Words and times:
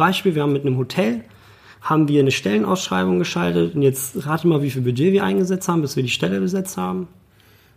Beispiel, 0.00 0.34
wir 0.34 0.42
haben 0.42 0.52
mit 0.52 0.66
einem 0.66 0.76
Hotel, 0.76 1.22
haben 1.80 2.08
wir 2.08 2.20
eine 2.20 2.30
Stellenausschreibung 2.30 3.18
geschaltet 3.18 3.74
und 3.74 3.82
jetzt 3.82 4.26
rate 4.26 4.46
mal, 4.46 4.62
wie 4.62 4.70
viel 4.70 4.82
Budget 4.82 5.12
wir 5.12 5.24
eingesetzt 5.24 5.68
haben, 5.68 5.80
bis 5.82 5.96
wir 5.96 6.02
die 6.02 6.10
Stelle 6.10 6.40
besetzt 6.40 6.76
haben. 6.76 7.08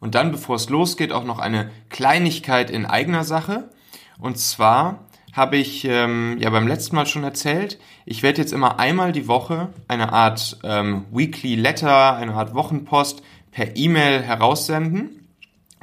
Und 0.00 0.14
dann, 0.14 0.32
bevor 0.32 0.56
es 0.56 0.68
losgeht, 0.68 1.12
auch 1.12 1.24
noch 1.24 1.38
eine 1.38 1.70
Kleinigkeit 1.88 2.70
in 2.70 2.86
eigener 2.86 3.24
Sache. 3.24 3.70
Und 4.18 4.38
zwar 4.38 5.04
habe 5.32 5.56
ich 5.56 5.84
ähm, 5.84 6.36
ja 6.40 6.50
beim 6.50 6.66
letzten 6.66 6.96
Mal 6.96 7.06
schon 7.06 7.24
erzählt, 7.24 7.78
ich 8.04 8.22
werde 8.22 8.40
jetzt 8.40 8.52
immer 8.52 8.78
einmal 8.78 9.12
die 9.12 9.28
Woche 9.28 9.70
eine 9.88 10.12
Art 10.12 10.58
ähm, 10.62 11.06
Weekly 11.10 11.54
Letter, 11.54 12.16
eine 12.16 12.34
Art 12.34 12.54
Wochenpost 12.54 13.22
per 13.50 13.76
E-Mail 13.76 14.22
heraussenden, 14.22 15.28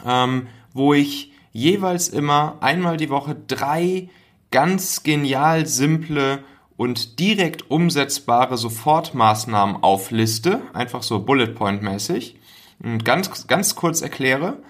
ähm, 0.05 0.47
wo 0.73 0.93
ich 0.93 1.33
jeweils 1.51 2.09
immer 2.09 2.57
einmal 2.61 2.97
die 2.97 3.09
Woche 3.09 3.35
drei 3.35 4.09
ganz 4.51 5.03
genial 5.03 5.65
simple 5.65 6.43
und 6.79 7.19
direkt 7.19 7.69
umsetzbare 7.69 8.55
Sofortmaßnahmen 8.55 9.83
aufliste, 9.83 10.61
einfach 10.71 11.03
so 11.03 11.19
Bullet 11.19 11.47
Point 11.47 11.81
mäßig 11.81 12.37
und 12.81 13.03
ganz, 13.03 13.47
ganz 13.47 13.75
kurz 13.75 14.01
erkläre 14.01 14.63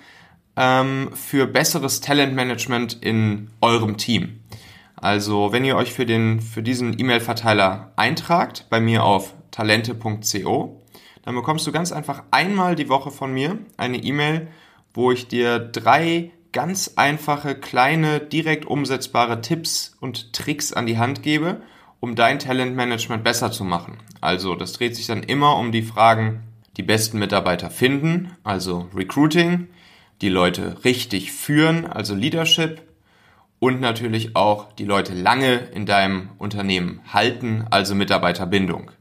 ähm, 0.56 1.12
für 1.14 1.46
besseres 1.46 2.02
Talentmanagement 2.02 2.98
in 3.04 3.52
eurem 3.62 3.98
Team. 3.98 4.40
Also, 4.96 5.52
wenn 5.52 5.64
ihr 5.64 5.76
euch 5.76 5.94
für, 5.94 6.08
den, 6.08 6.42
für 6.42 6.64
diesen 6.64 6.98
E-Mail-Verteiler 7.00 7.94
eintragt, 7.96 8.66
bei 8.72 8.82
mir 8.82 9.04
auf 9.04 9.36
talente.co, 9.52 10.82
dann 11.22 11.36
bekommst 11.36 11.68
du 11.68 11.72
ganz 11.72 11.92
einfach 11.92 12.24
einmal 12.32 12.74
die 12.74 12.90
Woche 12.90 13.12
von 13.12 13.32
mir 13.32 13.60
eine 13.78 13.98
E-Mail, 13.98 14.48
wo 14.96 15.12
ich 15.12 15.28
dir 15.28 15.60
drei 15.60 16.32
ganz 16.54 16.94
einfache, 16.96 17.54
kleine, 17.54 18.20
direkt 18.20 18.66
umsetzbare 18.66 19.42
Tipps 19.42 19.96
und 20.00 20.34
Tricks 20.34 20.74
an 20.74 20.88
die 20.88 20.98
Hand 20.98 21.22
gebe, 21.22 21.62
um 22.00 22.16
dein 22.16 22.40
Talentmanagement 22.40 23.24
besser 23.24 23.52
zu 23.52 23.64
machen. 23.64 23.98
Also, 24.22 24.56
das 24.56 24.74
dreht 24.74 24.96
sich 24.96 25.08
dann 25.08 25.24
immer 25.24 25.58
um 25.58 25.72
die 25.72 25.82
Fragen, 25.82 26.44
die 26.78 26.84
besten 26.84 27.20
Mitarbeiter 27.20 27.70
finden, 27.70 28.32
also 28.44 28.88
Recruiting, 28.96 29.68
die 30.22 30.30
Leute 30.30 30.84
richtig 30.84 31.32
führen, 31.32 31.86
also 31.86 32.16
Leadership, 32.16 32.82
und 33.60 33.82
natürlich 33.82 34.36
auch 34.36 34.72
die 34.74 34.86
Leute 34.86 35.14
lange 35.14 35.56
in 35.74 35.86
deinem 35.86 36.30
Unternehmen 36.38 37.02
halten, 37.12 37.66
also 37.70 37.94
Mitarbeiterbindung. 37.94 38.92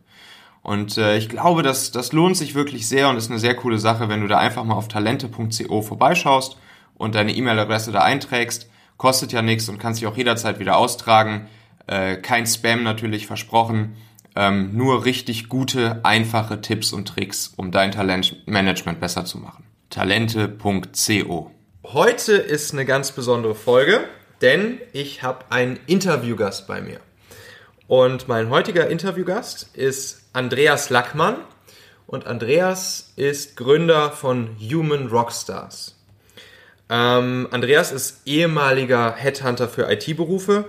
Und 0.62 0.98
äh, 0.98 1.16
ich 1.16 1.28
glaube, 1.28 1.62
das, 1.62 1.92
das 1.92 2.12
lohnt 2.12 2.36
sich 2.36 2.54
wirklich 2.54 2.88
sehr 2.88 3.08
und 3.08 3.16
ist 3.16 3.30
eine 3.30 3.38
sehr 3.38 3.54
coole 3.54 3.78
Sache, 3.78 4.08
wenn 4.08 4.20
du 4.20 4.26
da 4.26 4.38
einfach 4.38 4.64
mal 4.64 4.74
auf 4.74 4.88
talente.co 4.88 5.82
vorbeischaust 5.82 6.58
und 6.96 7.14
deine 7.14 7.34
E-Mail-Adresse 7.34 7.92
da 7.92 8.00
einträgst. 8.00 8.68
Kostet 8.96 9.32
ja 9.32 9.42
nichts 9.42 9.68
und 9.68 9.78
kannst 9.78 10.00
dich 10.00 10.08
auch 10.08 10.16
jederzeit 10.16 10.58
wieder 10.58 10.76
austragen. 10.76 11.46
Äh, 11.88 12.16
kein 12.18 12.46
Spam 12.46 12.82
natürlich 12.84 13.26
versprochen. 13.26 13.96
Ähm, 14.36 14.76
nur 14.76 15.04
richtig 15.04 15.48
gute, 15.48 16.04
einfache 16.04 16.60
Tipps 16.60 16.92
und 16.92 17.08
Tricks, 17.08 17.52
um 17.56 17.72
dein 17.72 17.90
Talentmanagement 17.90 19.00
besser 19.00 19.24
zu 19.24 19.38
machen. 19.38 19.64
Talente.co 19.90 21.50
Heute 21.84 22.32
ist 22.34 22.72
eine 22.72 22.84
ganz 22.84 23.12
besondere 23.12 23.54
Folge, 23.54 24.04
denn 24.42 24.78
ich 24.92 25.22
habe 25.22 25.46
einen 25.50 25.80
Interviewgast 25.86 26.66
bei 26.66 26.82
mir. 26.82 27.00
Und 27.86 28.28
mein 28.28 28.50
heutiger 28.50 28.88
Interviewgast 28.88 29.74
ist 29.74 30.28
Andreas 30.34 30.90
Lackmann. 30.90 31.36
Und 32.06 32.26
Andreas 32.26 33.12
ist 33.16 33.56
Gründer 33.56 34.12
von 34.12 34.56
Human 34.60 35.06
Rockstars. 35.08 35.96
Ähm, 36.90 37.48
Andreas 37.50 37.92
ist 37.92 38.22
ehemaliger 38.26 39.14
Headhunter 39.14 39.68
für 39.68 39.90
IT-Berufe 39.90 40.66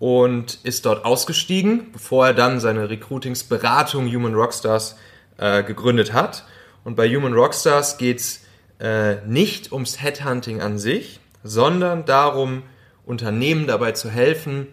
und 0.00 0.58
ist 0.64 0.86
dort 0.86 1.04
ausgestiegen, 1.04 1.92
bevor 1.92 2.28
er 2.28 2.34
dann 2.34 2.58
seine 2.58 2.90
Recruitingsberatung 2.90 4.12
Human 4.12 4.34
Rockstars 4.34 4.96
äh, 5.36 5.62
gegründet 5.62 6.12
hat. 6.12 6.44
Und 6.84 6.96
bei 6.96 7.08
Human 7.08 7.34
Rockstars 7.34 7.98
geht's 7.98 8.40
äh, 8.80 9.16
nicht 9.26 9.72
ums 9.72 10.02
Headhunting 10.02 10.62
an 10.62 10.78
sich, 10.78 11.20
sondern 11.44 12.06
darum, 12.06 12.62
Unternehmen 13.04 13.66
dabei 13.66 13.92
zu 13.92 14.08
helfen, 14.08 14.68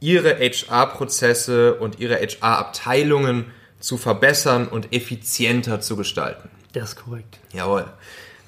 ihre 0.00 0.38
HR-Prozesse 0.38 1.74
und 1.74 2.00
ihre 2.00 2.16
HR-Abteilungen 2.16 3.46
zu 3.78 3.96
verbessern 3.96 4.66
und 4.66 4.92
effizienter 4.92 5.80
zu 5.80 5.96
gestalten. 5.96 6.50
Das 6.72 6.90
ist 6.90 6.96
korrekt. 6.96 7.38
Jawohl. 7.52 7.86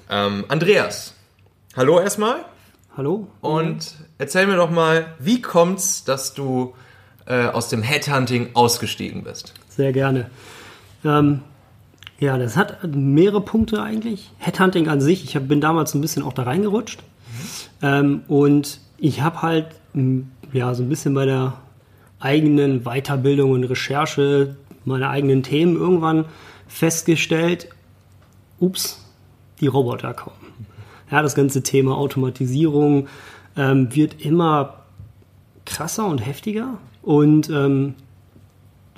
Ähm, 0.09 0.43
Andreas, 0.49 1.13
hallo 1.77 2.01
erstmal. 2.01 2.43
Hallo? 2.97 3.27
Und 3.41 3.93
erzähl 4.19 4.47
mir 4.47 4.55
doch 4.55 4.71
mal, 4.71 5.07
wie 5.19 5.41
kommt's, 5.41 6.05
dass 6.05 6.33
du 6.33 6.73
äh, 7.25 7.47
aus 7.47 7.67
dem 7.67 7.81
Headhunting 7.81 8.51
ausgestiegen 8.53 9.23
bist? 9.23 9.53
Sehr 9.67 9.91
gerne. 9.91 10.29
Ähm, 11.03 11.41
ja, 12.19 12.37
das 12.37 12.55
hat 12.55 12.87
mehrere 12.87 13.41
Punkte 13.41 13.83
eigentlich. 13.83 14.31
Headhunting 14.37 14.87
an 14.87 15.01
sich, 15.01 15.25
ich 15.25 15.35
hab, 15.35 15.49
bin 15.49 15.59
damals 15.59 15.93
ein 15.93 15.99
bisschen 15.99 16.23
auch 16.23 16.31
da 16.31 16.43
reingerutscht. 16.43 17.03
Ähm, 17.81 18.23
und 18.29 18.79
ich 18.97 19.19
habe 19.19 19.41
halt 19.41 19.67
ja, 20.53 20.73
so 20.73 20.83
ein 20.83 20.87
bisschen 20.87 21.13
bei 21.13 21.25
der 21.25 21.57
eigenen 22.21 22.83
Weiterbildung 22.83 23.51
und 23.51 23.65
Recherche 23.65 24.55
meiner 24.85 25.09
eigenen 25.09 25.43
Themen 25.43 25.75
irgendwann 25.75 26.25
festgestellt, 26.69 27.67
ups, 28.59 29.03
die 29.59 29.67
Roboter 29.67 30.13
kommen. 30.13 30.44
Ja, 31.11 31.21
das 31.21 31.35
ganze 31.35 31.63
Thema 31.63 31.97
Automatisierung 31.97 33.07
ähm, 33.55 33.95
wird 33.95 34.21
immer 34.25 34.85
krasser 35.65 36.07
und 36.07 36.25
heftiger 36.25 36.77
und 37.01 37.49
ähm, 37.49 37.95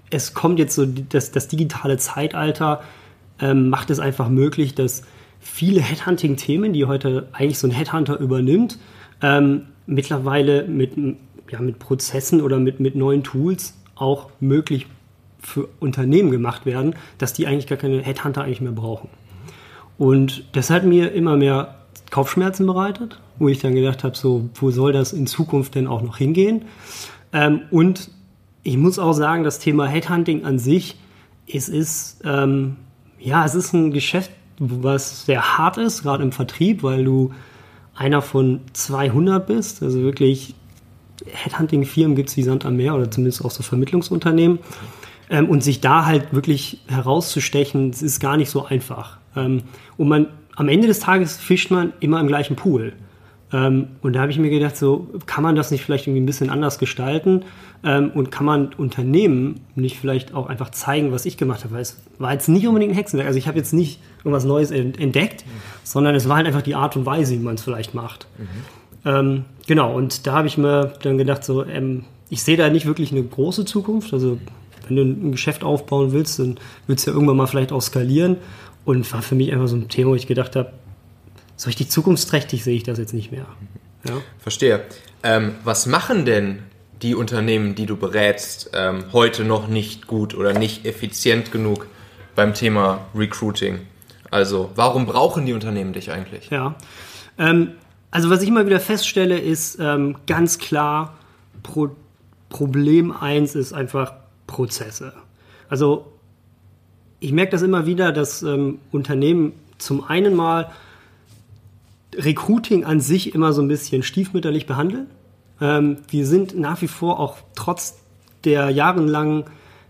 es 0.09 0.33
kommt 0.33 0.59
jetzt 0.59 0.75
so, 0.75 0.85
das, 0.85 1.31
das 1.31 1.47
digitale 1.47 1.97
Zeitalter 1.97 2.81
ähm, 3.39 3.69
macht 3.69 3.89
es 3.89 3.99
einfach 3.99 4.29
möglich, 4.29 4.75
dass 4.75 5.03
viele 5.39 5.81
Headhunting-Themen, 5.81 6.73
die 6.73 6.85
heute 6.85 7.27
eigentlich 7.33 7.59
so 7.59 7.67
ein 7.67 7.71
Headhunter 7.71 8.17
übernimmt, 8.17 8.79
ähm, 9.21 9.63
mittlerweile 9.85 10.63
mit, 10.67 10.93
ja, 11.49 11.59
mit 11.59 11.79
Prozessen 11.79 12.41
oder 12.41 12.59
mit, 12.59 12.79
mit 12.79 12.95
neuen 12.95 13.23
Tools 13.23 13.77
auch 13.95 14.29
möglich 14.39 14.87
für 15.39 15.67
Unternehmen 15.79 16.31
gemacht 16.31 16.65
werden, 16.65 16.95
dass 17.17 17.33
die 17.33 17.47
eigentlich 17.47 17.67
gar 17.67 17.77
keine 17.77 18.01
Headhunter 18.01 18.43
eigentlich 18.43 18.61
mehr 18.61 18.71
brauchen. 18.71 19.09
Und 19.97 20.43
das 20.53 20.69
hat 20.69 20.83
mir 20.83 21.11
immer 21.11 21.37
mehr 21.37 21.76
Kopfschmerzen 22.11 22.65
bereitet, 22.65 23.19
wo 23.37 23.47
ich 23.47 23.59
dann 23.59 23.75
gedacht 23.75 24.03
habe, 24.03 24.15
so, 24.15 24.49
wo 24.55 24.71
soll 24.71 24.93
das 24.93 25.13
in 25.13 25.27
Zukunft 25.27 25.75
denn 25.75 25.87
auch 25.87 26.01
noch 26.01 26.17
hingehen? 26.17 26.63
Ähm, 27.33 27.61
und 27.71 28.09
ich 28.63 28.77
muss 28.77 28.99
auch 28.99 29.13
sagen, 29.13 29.43
das 29.43 29.59
Thema 29.59 29.87
Headhunting 29.87 30.45
an 30.45 30.59
sich, 30.59 30.97
es 31.51 31.69
ist, 31.69 32.21
ähm, 32.25 32.77
ja, 33.19 33.45
es 33.45 33.55
ist 33.55 33.73
ein 33.73 33.91
Geschäft, 33.91 34.31
was 34.59 35.25
sehr 35.25 35.57
hart 35.57 35.77
ist, 35.77 36.03
gerade 36.03 36.23
im 36.23 36.31
Vertrieb, 36.31 36.83
weil 36.83 37.03
du 37.03 37.31
einer 37.95 38.21
von 38.21 38.61
200 38.73 39.45
bist, 39.45 39.83
also 39.83 40.01
wirklich 40.01 40.55
Headhunting-Firmen 41.25 42.15
gibt 42.15 42.29
es 42.29 42.37
wie 42.37 42.43
Sand 42.43 42.65
am 42.65 42.75
Meer 42.75 42.95
oder 42.95 43.09
zumindest 43.09 43.43
auch 43.43 43.51
so 43.51 43.63
Vermittlungsunternehmen. 43.63 44.59
Ähm, 45.29 45.49
und 45.49 45.61
sich 45.61 45.81
da 45.81 46.05
halt 46.05 46.33
wirklich 46.33 46.79
herauszustechen, 46.87 47.91
das 47.91 48.01
ist 48.01 48.19
gar 48.19 48.37
nicht 48.37 48.49
so 48.49 48.65
einfach. 48.65 49.17
Ähm, 49.35 49.63
und 49.97 50.07
man, 50.07 50.27
am 50.57 50.67
Ende 50.67 50.87
des 50.87 50.99
Tages 50.99 51.37
fischt 51.37 51.71
man 51.71 51.93
immer 51.99 52.19
im 52.19 52.27
gleichen 52.27 52.55
Pool. 52.55 52.93
Ähm, 53.53 53.89
und 54.01 54.13
da 54.13 54.21
habe 54.21 54.31
ich 54.31 54.39
mir 54.39 54.49
gedacht, 54.49 54.75
so 54.75 55.07
kann 55.25 55.43
man 55.43 55.55
das 55.55 55.71
nicht 55.71 55.85
vielleicht 55.85 56.07
irgendwie 56.07 56.21
ein 56.21 56.25
bisschen 56.25 56.49
anders 56.49 56.79
gestalten 56.79 57.45
ähm, 57.83 58.11
und 58.13 58.31
kann 58.31 58.45
man 58.45 58.73
Unternehmen 58.73 59.61
nicht 59.75 59.97
vielleicht 59.97 60.33
auch 60.33 60.47
einfach 60.47 60.71
zeigen, 60.71 61.13
was 61.13 61.25
ich 61.25 61.37
gemacht 61.37 61.63
habe, 61.63 61.75
weil 61.75 61.81
es 61.81 62.01
war 62.17 62.33
jetzt 62.33 62.49
nicht 62.49 62.67
unbedingt 62.67 62.91
ein 62.91 62.95
Hexenwerk. 62.95 63.27
Also 63.27 63.39
ich 63.39 63.47
habe 63.47 63.57
jetzt 63.57 63.71
nicht 63.71 64.01
irgendwas 64.19 64.43
Neues 64.43 64.71
entdeckt, 64.71 65.45
mhm. 65.45 65.51
sondern 65.83 66.15
es 66.15 66.27
war 66.27 66.37
halt 66.37 66.47
einfach 66.47 66.63
die 66.63 66.75
Art 66.75 66.97
und 66.97 67.05
Weise, 67.05 67.35
wie 67.35 67.43
man 67.43 67.55
es 67.55 67.61
vielleicht 67.61 67.93
macht. 67.93 68.27
Mhm. 68.37 68.47
Ähm, 69.05 69.45
genau, 69.67 69.95
und 69.95 70.27
da 70.27 70.33
habe 70.33 70.47
ich 70.47 70.57
mir 70.57 70.93
dann 71.03 71.17
gedacht, 71.17 71.45
so, 71.45 71.63
ähm, 71.63 72.03
ich 72.29 72.43
sehe 72.43 72.57
da 72.57 72.69
nicht 72.69 72.87
wirklich 72.87 73.11
eine 73.11 73.23
große 73.23 73.63
Zukunft. 73.63 74.11
Also 74.11 74.39
wenn 74.87 74.95
du 74.95 75.01
ein 75.03 75.31
Geschäft 75.31 75.63
aufbauen 75.63 76.11
willst, 76.11 76.39
dann 76.39 76.57
willst 76.87 77.05
du 77.05 77.11
ja 77.11 77.15
irgendwann 77.15 77.37
mal 77.37 77.47
vielleicht 77.47 77.71
auch 77.71 77.81
skalieren. 77.81 78.37
Und 78.87 79.11
war 79.11 79.21
für 79.21 79.35
mich 79.35 79.51
einfach 79.51 79.67
so 79.67 79.75
ein 79.75 79.89
Thema, 79.89 80.11
wo 80.11 80.15
ich 80.15 80.27
gedacht 80.27 80.55
habe, 80.55 80.71
so 81.57 81.67
richtig 81.67 81.89
zukunftsträchtig 81.89 82.63
sehe 82.63 82.77
ich 82.77 82.83
das 82.83 82.97
jetzt 82.97 83.13
nicht 83.13 83.33
mehr. 83.33 83.45
Ja. 84.07 84.13
Verstehe. 84.39 84.85
Ähm, 85.23 85.55
was 85.65 85.87
machen 85.87 86.23
denn 86.23 86.59
die 87.01 87.13
Unternehmen, 87.13 87.75
die 87.75 87.85
du 87.85 87.97
berätst, 87.97 88.71
ähm, 88.73 89.03
heute 89.11 89.43
noch 89.43 89.67
nicht 89.67 90.07
gut 90.07 90.35
oder 90.35 90.53
nicht 90.53 90.85
effizient 90.85 91.51
genug 91.51 91.87
beim 92.33 92.53
Thema 92.53 93.05
Recruiting? 93.13 93.79
Also, 94.31 94.71
warum 94.75 95.05
brauchen 95.05 95.45
die 95.45 95.51
Unternehmen 95.51 95.91
dich 95.91 96.09
eigentlich? 96.09 96.49
Ja. 96.49 96.75
Ähm, 97.37 97.71
also, 98.09 98.29
was 98.29 98.41
ich 98.41 98.47
immer 98.47 98.65
wieder 98.65 98.79
feststelle, 98.79 99.37
ist 99.37 99.79
ähm, 99.81 100.15
ganz 100.27 100.59
klar, 100.59 101.17
Pro 101.61 101.89
Problem 102.47 103.11
1 103.11 103.55
ist 103.55 103.73
einfach 103.73 104.13
Prozesse. 104.47 105.11
Also, 105.67 106.13
ich 107.19 107.31
merke 107.31 107.51
das 107.51 107.61
immer 107.61 107.85
wieder, 107.85 108.11
dass 108.11 108.43
ähm, 108.43 108.79
Unternehmen 108.91 109.53
zum 109.77 110.03
einen 110.03 110.35
mal 110.35 110.71
Recruiting 112.15 112.83
an 112.83 112.99
sich 112.99 113.35
immer 113.35 113.53
so 113.53 113.61
ein 113.61 113.67
bisschen 113.67 114.03
stiefmütterlich 114.03 114.65
behandeln. 114.65 115.07
Ähm, 115.61 115.97
wir 116.09 116.25
sind 116.25 116.57
nach 116.57 116.81
wie 116.81 116.87
vor 116.87 117.19
auch 117.19 117.37
trotz 117.55 117.97
der 118.43 118.69
jahrelangen 118.69 119.45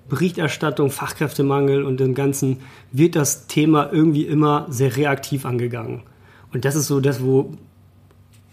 Berichterstattung, 0.09 0.89
Fachkräftemangel 0.89 1.83
und 1.83 1.99
dem 1.99 2.15
Ganzen, 2.15 2.61
wird 2.91 3.15
das 3.15 3.47
Thema 3.47 3.91
irgendwie 3.91 4.23
immer 4.23 4.65
sehr 4.69 4.95
reaktiv 4.95 5.45
angegangen. 5.45 6.03
Und 6.53 6.63
das 6.63 6.75
ist 6.75 6.87
so 6.87 7.01
das, 7.01 7.21
wo 7.21 7.53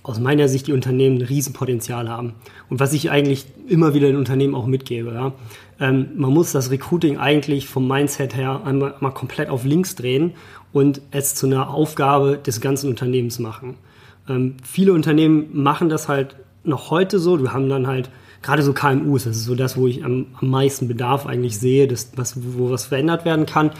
aus 0.05 0.21
meiner 0.21 0.49
Sicht 0.49 0.67
die 0.67 0.73
Unternehmen 0.73 1.17
ein 1.17 1.23
Riesenpotenzial 1.23 2.09
haben. 2.09 2.35
Und 2.69 2.79
was 2.79 2.93
ich 2.93 3.11
eigentlich 3.11 3.47
immer 3.67 3.95
wieder 3.95 4.06
den 4.06 4.17
Unternehmen 4.17 4.55
auch 4.55 4.67
mitgebe. 4.67 5.12
Ja. 5.12 5.33
Ähm, 5.81 6.11
man 6.17 6.31
muss 6.31 6.53
das 6.53 6.71
Recruiting 6.71 7.19
eigentlich 7.19 7.67
vom 7.67 7.89
Mindset 7.89 8.37
her 8.37 8.61
einmal, 8.65 8.95
einmal 8.95 9.15
komplett 9.15 9.49
auf 9.49 9.65
links 9.65 9.97
drehen 9.97 10.35
und 10.73 11.01
es 11.11 11.35
zu 11.35 11.47
einer 11.47 11.71
Aufgabe 11.71 12.39
des 12.39 12.61
ganzen 12.61 12.91
Unternehmens 12.91 13.39
machen. 13.39 13.77
Ähm, 14.29 14.56
viele 14.62 14.93
Unternehmen 14.93 15.49
machen 15.53 15.89
das 15.89 16.06
halt 16.06 16.37
noch 16.65 16.91
heute 16.91 17.19
so. 17.19 17.41
Wir 17.41 17.55
haben 17.55 17.71
dann 17.71 17.87
halt 17.87 18.11
gerade 18.43 18.62
so 18.62 18.75
KMUs, 18.75 19.25
das 19.25 19.37
ist 19.39 19.47
so 19.47 19.55
das, 19.55 19.79
wo 19.79 19.87
ich 19.87 20.05
am, 20.05 20.27
am 20.39 20.51
meisten 20.51 20.87
Bedarf 20.87 21.25
eigentlich 21.25 21.59
sehe, 21.59 21.89
das, 21.89 22.12
was, 22.17 22.37
wo 22.37 22.69
was 22.69 22.85
verändert 22.85 23.25
werden 23.25 23.47
kann. 23.47 23.71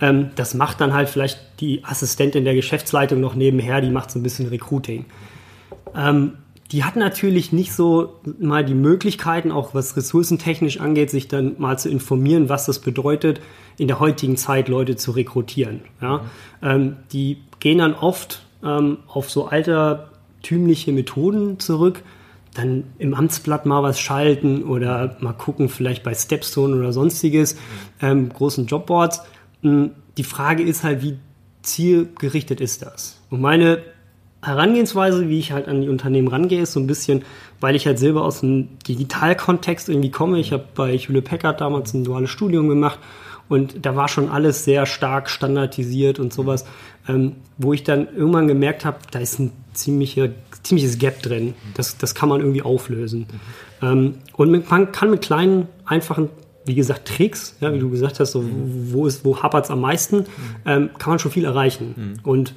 Ähm, 0.00 0.30
das 0.36 0.54
macht 0.54 0.80
dann 0.80 0.94
halt 0.94 1.08
vielleicht 1.08 1.40
die 1.58 1.84
Assistentin 1.84 2.44
der 2.44 2.54
Geschäftsleitung 2.54 3.20
noch 3.20 3.34
nebenher, 3.34 3.80
die 3.80 3.90
macht 3.90 4.12
so 4.12 4.20
ein 4.20 4.22
bisschen 4.22 4.46
Recruiting. 4.46 5.06
Ähm, 5.96 6.32
die 6.72 6.84
hat 6.84 6.96
natürlich 6.96 7.52
nicht 7.52 7.74
so 7.74 8.20
mal 8.38 8.64
die 8.64 8.74
Möglichkeiten, 8.74 9.52
auch 9.52 9.74
was 9.74 9.94
ressourcentechnisch 9.96 10.80
angeht, 10.80 11.10
sich 11.10 11.28
dann 11.28 11.54
mal 11.58 11.78
zu 11.78 11.90
informieren, 11.90 12.48
was 12.48 12.64
das 12.64 12.78
bedeutet, 12.78 13.40
in 13.76 13.88
der 13.88 14.00
heutigen 14.00 14.38
Zeit 14.38 14.68
Leute 14.68 14.96
zu 14.96 15.10
rekrutieren. 15.10 15.82
Ja? 16.00 16.18
Mhm. 16.18 16.22
Ähm, 16.62 16.96
die 17.12 17.42
gehen 17.60 17.78
dann 17.78 17.94
oft 17.94 18.42
ähm, 18.64 18.98
auf 19.06 19.30
so 19.30 19.46
altertümliche 19.46 20.92
Methoden 20.92 21.58
zurück, 21.58 22.02
dann 22.54 22.84
im 22.98 23.12
Amtsblatt 23.12 23.66
mal 23.66 23.82
was 23.82 24.00
schalten 24.00 24.62
oder 24.64 25.16
mal 25.20 25.32
gucken, 25.34 25.68
vielleicht 25.68 26.02
bei 26.02 26.14
Stepstone 26.14 26.74
oder 26.76 26.92
sonstiges, 26.94 27.56
ähm, 28.00 28.30
großen 28.30 28.66
Jobboards. 28.66 29.22
Hm, 29.60 29.90
die 30.16 30.24
Frage 30.24 30.62
ist 30.62 30.84
halt, 30.84 31.02
wie 31.02 31.18
zielgerichtet 31.62 32.62
ist 32.62 32.82
das? 32.82 33.20
Und 33.30 33.42
meine 33.42 33.82
Herangehensweise, 34.42 35.28
wie 35.28 35.38
ich 35.38 35.52
halt 35.52 35.68
an 35.68 35.82
die 35.82 35.88
Unternehmen 35.88 36.28
rangehe, 36.28 36.62
ist 36.62 36.72
so 36.72 36.80
ein 36.80 36.86
bisschen, 36.86 37.22
weil 37.60 37.76
ich 37.76 37.86
halt 37.86 37.98
selber 37.98 38.24
aus 38.24 38.40
dem 38.40 38.78
Digitalkontext 38.88 39.88
irgendwie 39.88 40.10
komme. 40.10 40.38
Ich 40.40 40.52
habe 40.52 40.64
bei 40.74 40.96
Hewlett 40.96 41.26
Packard 41.26 41.60
damals 41.60 41.94
ein 41.94 42.04
duales 42.04 42.30
Studium 42.30 42.68
gemacht 42.68 42.98
und 43.48 43.84
da 43.84 43.94
war 43.94 44.08
schon 44.08 44.28
alles 44.28 44.64
sehr 44.64 44.86
stark 44.86 45.30
standardisiert 45.30 46.18
und 46.18 46.32
sowas, 46.32 46.64
ähm, 47.08 47.36
wo 47.58 47.72
ich 47.72 47.84
dann 47.84 48.08
irgendwann 48.16 48.48
gemerkt 48.48 48.84
habe, 48.84 48.98
da 49.10 49.20
ist 49.20 49.38
ein 49.38 49.52
ziemlicher, 49.74 50.30
ziemliches 50.62 50.98
Gap 50.98 51.22
drin. 51.22 51.54
Das, 51.74 51.96
das 51.98 52.14
kann 52.14 52.28
man 52.28 52.40
irgendwie 52.40 52.62
auflösen. 52.62 53.26
Mhm. 53.80 53.86
Ähm, 53.86 54.14
und 54.36 54.70
man 54.70 54.92
kann 54.92 55.10
mit 55.10 55.22
kleinen, 55.22 55.68
einfachen 55.84 56.30
wie 56.64 56.74
gesagt, 56.74 57.08
Tricks, 57.08 57.56
ja, 57.60 57.72
wie 57.74 57.78
du 57.78 57.90
gesagt 57.90 58.20
hast, 58.20 58.32
so, 58.32 58.44
wo, 58.44 59.08
wo 59.24 59.42
hapert 59.42 59.64
es 59.64 59.70
am 59.70 59.80
meisten, 59.80 60.18
mhm. 60.18 60.24
ähm, 60.64 60.90
kann 60.98 61.10
man 61.10 61.18
schon 61.18 61.30
viel 61.30 61.44
erreichen. 61.44 61.94
Mhm. 61.96 62.14
Und 62.22 62.54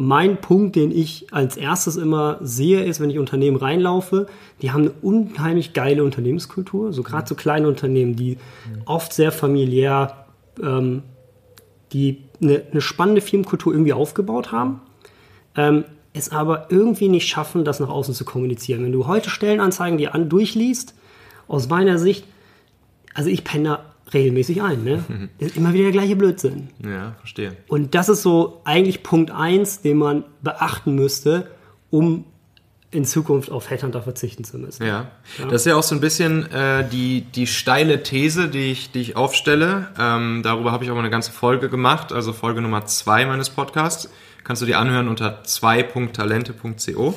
mein 0.00 0.40
Punkt, 0.40 0.76
den 0.76 0.92
ich 0.92 1.26
als 1.32 1.56
erstes 1.56 1.96
immer 1.96 2.38
sehe, 2.40 2.84
ist, 2.84 3.00
wenn 3.00 3.10
ich 3.10 3.18
Unternehmen 3.18 3.56
reinlaufe, 3.56 4.28
die 4.62 4.70
haben 4.70 4.82
eine 4.82 4.92
unheimlich 5.02 5.72
geile 5.72 6.04
Unternehmenskultur, 6.04 6.92
so 6.92 7.02
gerade 7.02 7.28
so 7.28 7.34
kleine 7.34 7.66
Unternehmen, 7.66 8.14
die 8.14 8.38
oft 8.84 9.12
sehr 9.12 9.32
familiär, 9.32 10.26
ähm, 10.62 11.02
die 11.92 12.22
eine, 12.40 12.62
eine, 12.70 12.80
spannende 12.80 13.20
Firmenkultur 13.20 13.72
irgendwie 13.72 13.92
aufgebaut 13.92 14.52
haben, 14.52 14.82
ähm, 15.56 15.84
es 16.12 16.30
aber 16.30 16.68
irgendwie 16.70 17.08
nicht 17.08 17.26
schaffen, 17.26 17.64
das 17.64 17.80
nach 17.80 17.88
außen 17.88 18.14
zu 18.14 18.24
kommunizieren. 18.24 18.84
Wenn 18.84 18.92
du 18.92 19.08
heute 19.08 19.30
Stellenanzeigen 19.30 19.98
dir 19.98 20.14
an 20.14 20.28
durchliest, 20.28 20.94
aus 21.48 21.68
meiner 21.68 21.98
Sicht, 21.98 22.24
also 23.14 23.30
ich 23.30 23.42
penne 23.42 23.80
regelmäßig 24.14 24.62
ein. 24.62 24.84
Ne? 24.84 25.04
Das 25.38 25.48
ist 25.50 25.56
immer 25.56 25.72
wieder 25.72 25.84
der 25.84 25.92
gleiche 25.92 26.16
Blödsinn. 26.16 26.68
Ja, 26.82 27.16
verstehe. 27.18 27.56
Und 27.68 27.94
das 27.94 28.08
ist 28.08 28.22
so 28.22 28.60
eigentlich 28.64 29.02
Punkt 29.02 29.30
1, 29.30 29.82
den 29.82 29.98
man 29.98 30.24
beachten 30.42 30.94
müsste, 30.94 31.50
um 31.90 32.24
in 32.90 33.04
Zukunft 33.04 33.50
auf 33.50 33.68
Headhunter 33.68 34.02
verzichten 34.02 34.44
zu 34.44 34.58
müssen. 34.58 34.82
Ja, 34.84 35.10
ja. 35.38 35.44
das 35.44 35.62
ist 35.62 35.66
ja 35.66 35.76
auch 35.76 35.82
so 35.82 35.94
ein 35.94 36.00
bisschen 36.00 36.50
äh, 36.50 36.88
die, 36.88 37.20
die 37.20 37.46
steile 37.46 38.02
These, 38.02 38.48
die 38.48 38.72
ich, 38.72 38.90
die 38.92 39.00
ich 39.00 39.16
aufstelle. 39.16 39.88
Ähm, 39.98 40.40
darüber 40.42 40.72
habe 40.72 40.84
ich 40.84 40.90
auch 40.90 40.94
mal 40.94 41.00
eine 41.00 41.10
ganze 41.10 41.32
Folge 41.32 41.68
gemacht, 41.68 42.12
also 42.12 42.32
Folge 42.32 42.62
Nummer 42.62 42.86
2 42.86 43.26
meines 43.26 43.50
Podcasts. 43.50 44.10
Kannst 44.42 44.62
du 44.62 44.66
dir 44.66 44.78
anhören 44.78 45.08
unter 45.08 45.42
2.talente.co. 45.42 47.14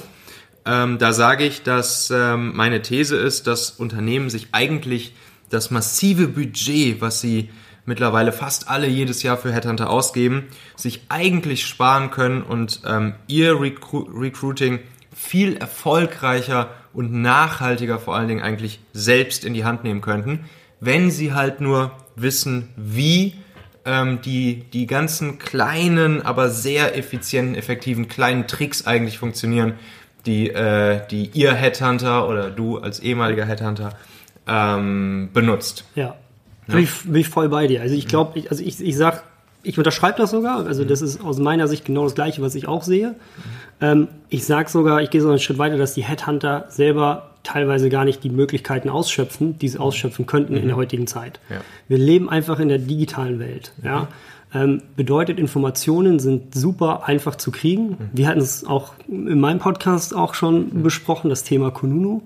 Ähm, 0.65 0.97
da 0.97 1.13
sage 1.13 1.45
ich, 1.45 1.63
dass 1.63 2.11
ähm, 2.11 2.51
meine 2.53 2.81
These 2.81 3.15
ist, 3.15 3.47
dass 3.47 3.71
Unternehmen 3.71 4.29
sich 4.29 4.49
eigentlich 4.51 5.13
das 5.53 5.71
massive 5.71 6.27
Budget, 6.27 7.01
was 7.01 7.21
sie 7.21 7.49
mittlerweile 7.85 8.31
fast 8.31 8.69
alle 8.69 8.87
jedes 8.87 9.23
Jahr 9.23 9.37
für 9.37 9.51
Headhunter 9.51 9.89
ausgeben, 9.89 10.47
sich 10.75 11.01
eigentlich 11.09 11.65
sparen 11.65 12.11
können 12.11 12.41
und 12.41 12.81
ähm, 12.87 13.15
ihr 13.27 13.59
Recru 13.59 13.99
Recruiting 13.99 14.79
viel 15.13 15.57
erfolgreicher 15.57 16.69
und 16.93 17.11
nachhaltiger 17.11 17.99
vor 17.99 18.15
allen 18.15 18.27
Dingen 18.27 18.41
eigentlich 18.41 18.79
selbst 18.93 19.45
in 19.45 19.53
die 19.53 19.65
Hand 19.65 19.83
nehmen 19.83 20.01
könnten, 20.01 20.45
wenn 20.79 21.11
sie 21.11 21.33
halt 21.33 21.61
nur 21.61 21.91
wissen, 22.15 22.69
wie 22.75 23.35
ähm, 23.85 24.21
die, 24.21 24.63
die 24.71 24.87
ganzen 24.87 25.39
kleinen, 25.39 26.21
aber 26.21 26.49
sehr 26.49 26.97
effizienten, 26.97 27.55
effektiven 27.55 28.07
kleinen 28.07 28.47
Tricks 28.47 28.85
eigentlich 28.85 29.17
funktionieren, 29.17 29.73
die, 30.25 30.49
äh, 30.49 31.01
die 31.09 31.31
ihr 31.33 31.53
Headhunter 31.53 32.27
oder 32.27 32.51
du 32.51 32.77
als 32.77 32.99
ehemaliger 32.99 33.45
Headhunter 33.45 33.97
ähm, 34.51 35.29
benutzt. 35.33 35.85
Ja. 35.95 36.03
ja. 36.03 36.15
Bin, 36.67 36.83
ich, 36.83 37.03
bin 37.03 37.15
ich 37.15 37.29
voll 37.29 37.49
bei 37.49 37.67
dir. 37.67 37.81
Also 37.81 37.95
ich 37.95 38.07
glaube, 38.07 38.37
ich, 38.39 38.51
also 38.51 38.63
ich, 38.63 38.81
ich 38.81 38.97
sag, 38.97 39.23
ich 39.63 39.77
unterschreibe 39.77 40.17
das 40.17 40.31
sogar. 40.31 40.65
Also 40.65 40.83
das 40.83 41.01
ist 41.01 41.23
aus 41.23 41.37
meiner 41.37 41.67
Sicht 41.67 41.85
genau 41.85 42.03
das 42.03 42.15
Gleiche, 42.15 42.41
was 42.41 42.55
ich 42.55 42.67
auch 42.67 42.83
sehe. 42.83 43.15
Ähm, 43.79 44.09
ich 44.29 44.45
sage 44.45 44.69
sogar, 44.69 45.01
ich 45.01 45.09
gehe 45.09 45.21
so 45.21 45.29
einen 45.29 45.39
Schritt 45.39 45.57
weiter, 45.57 45.77
dass 45.77 45.93
die 45.93 46.03
Headhunter 46.03 46.65
selber 46.69 47.31
teilweise 47.43 47.89
gar 47.89 48.05
nicht 48.05 48.23
die 48.23 48.29
Möglichkeiten 48.29 48.89
ausschöpfen, 48.89 49.57
die 49.57 49.69
sie 49.69 49.79
ausschöpfen 49.79 50.25
könnten 50.25 50.53
mhm. 50.53 50.59
in 50.59 50.67
der 50.67 50.75
mhm. 50.75 50.81
heutigen 50.81 51.07
Zeit. 51.07 51.39
Ja. 51.49 51.57
Wir 51.87 51.97
leben 51.97 52.29
einfach 52.29 52.59
in 52.59 52.67
der 52.67 52.77
digitalen 52.77 53.39
Welt. 53.39 53.71
Mhm. 53.77 53.85
Ja? 53.85 54.07
Ähm, 54.53 54.81
bedeutet, 54.95 55.39
Informationen 55.39 56.19
sind 56.19 56.53
super 56.53 57.07
einfach 57.07 57.35
zu 57.35 57.51
kriegen. 57.51 57.91
Mhm. 57.91 57.97
Wir 58.13 58.27
hatten 58.27 58.41
es 58.41 58.65
auch 58.65 58.93
in 59.07 59.39
meinem 59.39 59.59
Podcast 59.59 60.13
auch 60.13 60.33
schon 60.33 60.69
mhm. 60.69 60.83
besprochen, 60.83 61.29
das 61.29 61.43
Thema 61.43 61.71
Kununu. 61.71 62.21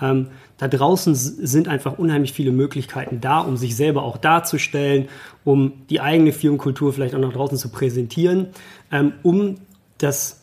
Ähm, 0.00 0.28
da 0.58 0.66
draußen 0.66 1.14
sind 1.14 1.68
einfach 1.68 1.98
unheimlich 1.98 2.32
viele 2.32 2.50
Möglichkeiten 2.50 3.20
da, 3.20 3.40
um 3.40 3.56
sich 3.56 3.76
selber 3.76 4.02
auch 4.02 4.16
darzustellen, 4.16 5.08
um 5.44 5.72
die 5.88 6.00
eigene 6.00 6.32
Firmenkultur 6.32 6.92
vielleicht 6.92 7.14
auch 7.14 7.20
nach 7.20 7.32
draußen 7.32 7.58
zu 7.58 7.68
präsentieren, 7.68 8.48
ähm, 8.90 9.12
um 9.22 9.56
das 9.98 10.42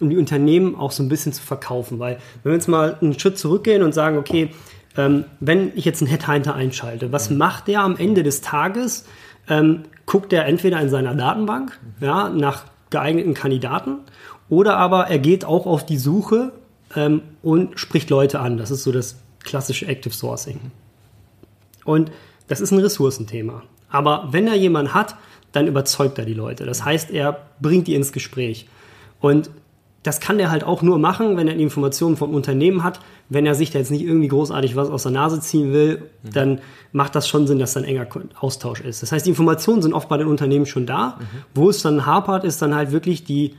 um 0.00 0.10
die 0.10 0.18
Unternehmen 0.18 0.74
auch 0.74 0.90
so 0.90 1.02
ein 1.02 1.08
bisschen 1.08 1.32
zu 1.32 1.42
verkaufen. 1.42 1.98
Weil 1.98 2.18
wenn 2.42 2.52
wir 2.52 2.56
jetzt 2.56 2.68
mal 2.68 2.98
einen 3.00 3.18
Schritt 3.18 3.38
zurückgehen 3.38 3.82
und 3.82 3.94
sagen, 3.94 4.18
okay, 4.18 4.50
ähm, 4.96 5.24
wenn 5.40 5.72
ich 5.76 5.84
jetzt 5.84 6.02
einen 6.02 6.10
Headhunter 6.10 6.54
einschalte, 6.54 7.12
was 7.12 7.30
macht 7.30 7.68
der 7.68 7.80
am 7.80 7.96
Ende 7.96 8.22
des 8.22 8.40
Tages? 8.40 9.06
Ähm, 9.48 9.84
guckt 10.06 10.32
er 10.32 10.46
entweder 10.46 10.80
in 10.80 10.88
seiner 10.88 11.14
Datenbank 11.14 11.78
ja, 12.00 12.28
nach 12.28 12.64
geeigneten 12.90 13.34
Kandidaten 13.34 13.98
oder 14.48 14.76
aber 14.76 15.08
er 15.08 15.18
geht 15.18 15.44
auch 15.44 15.66
auf 15.66 15.84
die 15.84 15.98
Suche 15.98 16.52
ähm, 16.94 17.22
und 17.42 17.78
spricht 17.78 18.10
Leute 18.10 18.40
an. 18.40 18.56
Das 18.56 18.70
ist 18.70 18.84
so 18.84 18.92
das 18.92 19.16
klassische 19.42 19.86
Active 19.86 20.14
Sourcing. 20.14 20.60
Und 21.84 22.10
das 22.48 22.60
ist 22.60 22.70
ein 22.70 22.78
Ressourcenthema. 22.78 23.62
Aber 23.88 24.28
wenn 24.32 24.46
er 24.46 24.54
jemanden 24.54 24.94
hat, 24.94 25.16
dann 25.52 25.66
überzeugt 25.66 26.18
er 26.18 26.24
die 26.24 26.34
Leute. 26.34 26.64
Das 26.64 26.84
heißt, 26.84 27.10
er 27.10 27.46
bringt 27.60 27.86
die 27.86 27.94
ins 27.94 28.12
Gespräch. 28.12 28.66
Und 29.20 29.50
das 30.04 30.20
kann 30.20 30.36
der 30.36 30.50
halt 30.50 30.64
auch 30.64 30.82
nur 30.82 30.98
machen, 30.98 31.38
wenn 31.38 31.48
er 31.48 31.54
die 31.54 31.62
Informationen 31.62 32.16
vom 32.16 32.34
Unternehmen 32.34 32.84
hat. 32.84 33.00
Wenn 33.30 33.46
er 33.46 33.54
sich 33.54 33.70
da 33.70 33.78
jetzt 33.78 33.90
nicht 33.90 34.04
irgendwie 34.04 34.28
großartig 34.28 34.76
was 34.76 34.90
aus 34.90 35.04
der 35.04 35.12
Nase 35.12 35.40
ziehen 35.40 35.72
will, 35.72 36.02
mhm. 36.22 36.30
dann 36.30 36.60
macht 36.92 37.14
das 37.14 37.26
schon 37.26 37.46
Sinn, 37.46 37.58
dass 37.58 37.72
da 37.72 37.80
ein 37.80 37.86
enger 37.86 38.06
Austausch 38.38 38.82
ist. 38.82 39.02
Das 39.02 39.12
heißt, 39.12 39.24
die 39.24 39.30
Informationen 39.30 39.80
sind 39.80 39.94
oft 39.94 40.10
bei 40.10 40.18
den 40.18 40.26
Unternehmen 40.26 40.66
schon 40.66 40.84
da. 40.84 41.18
Mhm. 41.18 41.24
Wo 41.54 41.70
es 41.70 41.80
dann 41.80 42.04
hapert, 42.04 42.44
ist 42.44 42.60
dann 42.60 42.74
halt 42.74 42.92
wirklich 42.92 43.24
die 43.24 43.54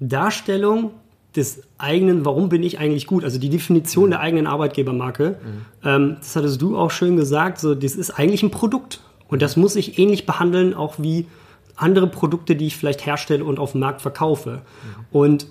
Darstellung 0.00 0.92
des 1.36 1.62
eigenen, 1.76 2.24
warum 2.24 2.48
bin 2.48 2.62
ich 2.62 2.78
eigentlich 2.78 3.06
gut? 3.06 3.22
Also 3.22 3.38
die 3.38 3.50
Definition 3.50 4.06
mhm. 4.06 4.10
der 4.12 4.20
eigenen 4.20 4.46
Arbeitgebermarke. 4.46 5.38
Mhm. 5.42 5.88
Ähm, 5.88 6.16
das 6.20 6.34
hattest 6.36 6.62
du 6.62 6.78
auch 6.78 6.90
schön 6.90 7.18
gesagt. 7.18 7.60
So, 7.60 7.74
das 7.74 7.96
ist 7.96 8.12
eigentlich 8.12 8.42
ein 8.42 8.50
Produkt. 8.50 9.02
Und 9.28 9.42
das 9.42 9.58
muss 9.58 9.76
ich 9.76 9.98
ähnlich 9.98 10.24
behandeln, 10.24 10.72
auch 10.72 10.94
wie 10.96 11.26
andere 11.74 12.06
Produkte, 12.06 12.56
die 12.56 12.66
ich 12.66 12.78
vielleicht 12.78 13.04
herstelle 13.04 13.44
und 13.44 13.58
auf 13.58 13.72
dem 13.72 13.80
Markt 13.80 14.00
verkaufe. 14.00 14.50
Mhm. 14.50 15.04
Und 15.12 15.46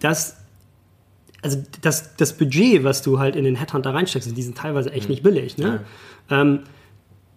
das, 0.00 0.36
also 1.42 1.62
das, 1.80 2.16
das 2.16 2.34
Budget, 2.34 2.84
was 2.84 3.02
du 3.02 3.18
halt 3.18 3.36
in 3.36 3.44
den 3.44 3.56
Headhunter 3.56 3.94
reinsteckst, 3.94 4.36
die 4.36 4.42
sind 4.42 4.56
teilweise 4.56 4.92
echt 4.92 5.08
mhm. 5.08 5.10
nicht 5.10 5.22
billig. 5.22 5.58
Ne? 5.58 5.80
Ja. 6.30 6.40
Ähm, 6.40 6.60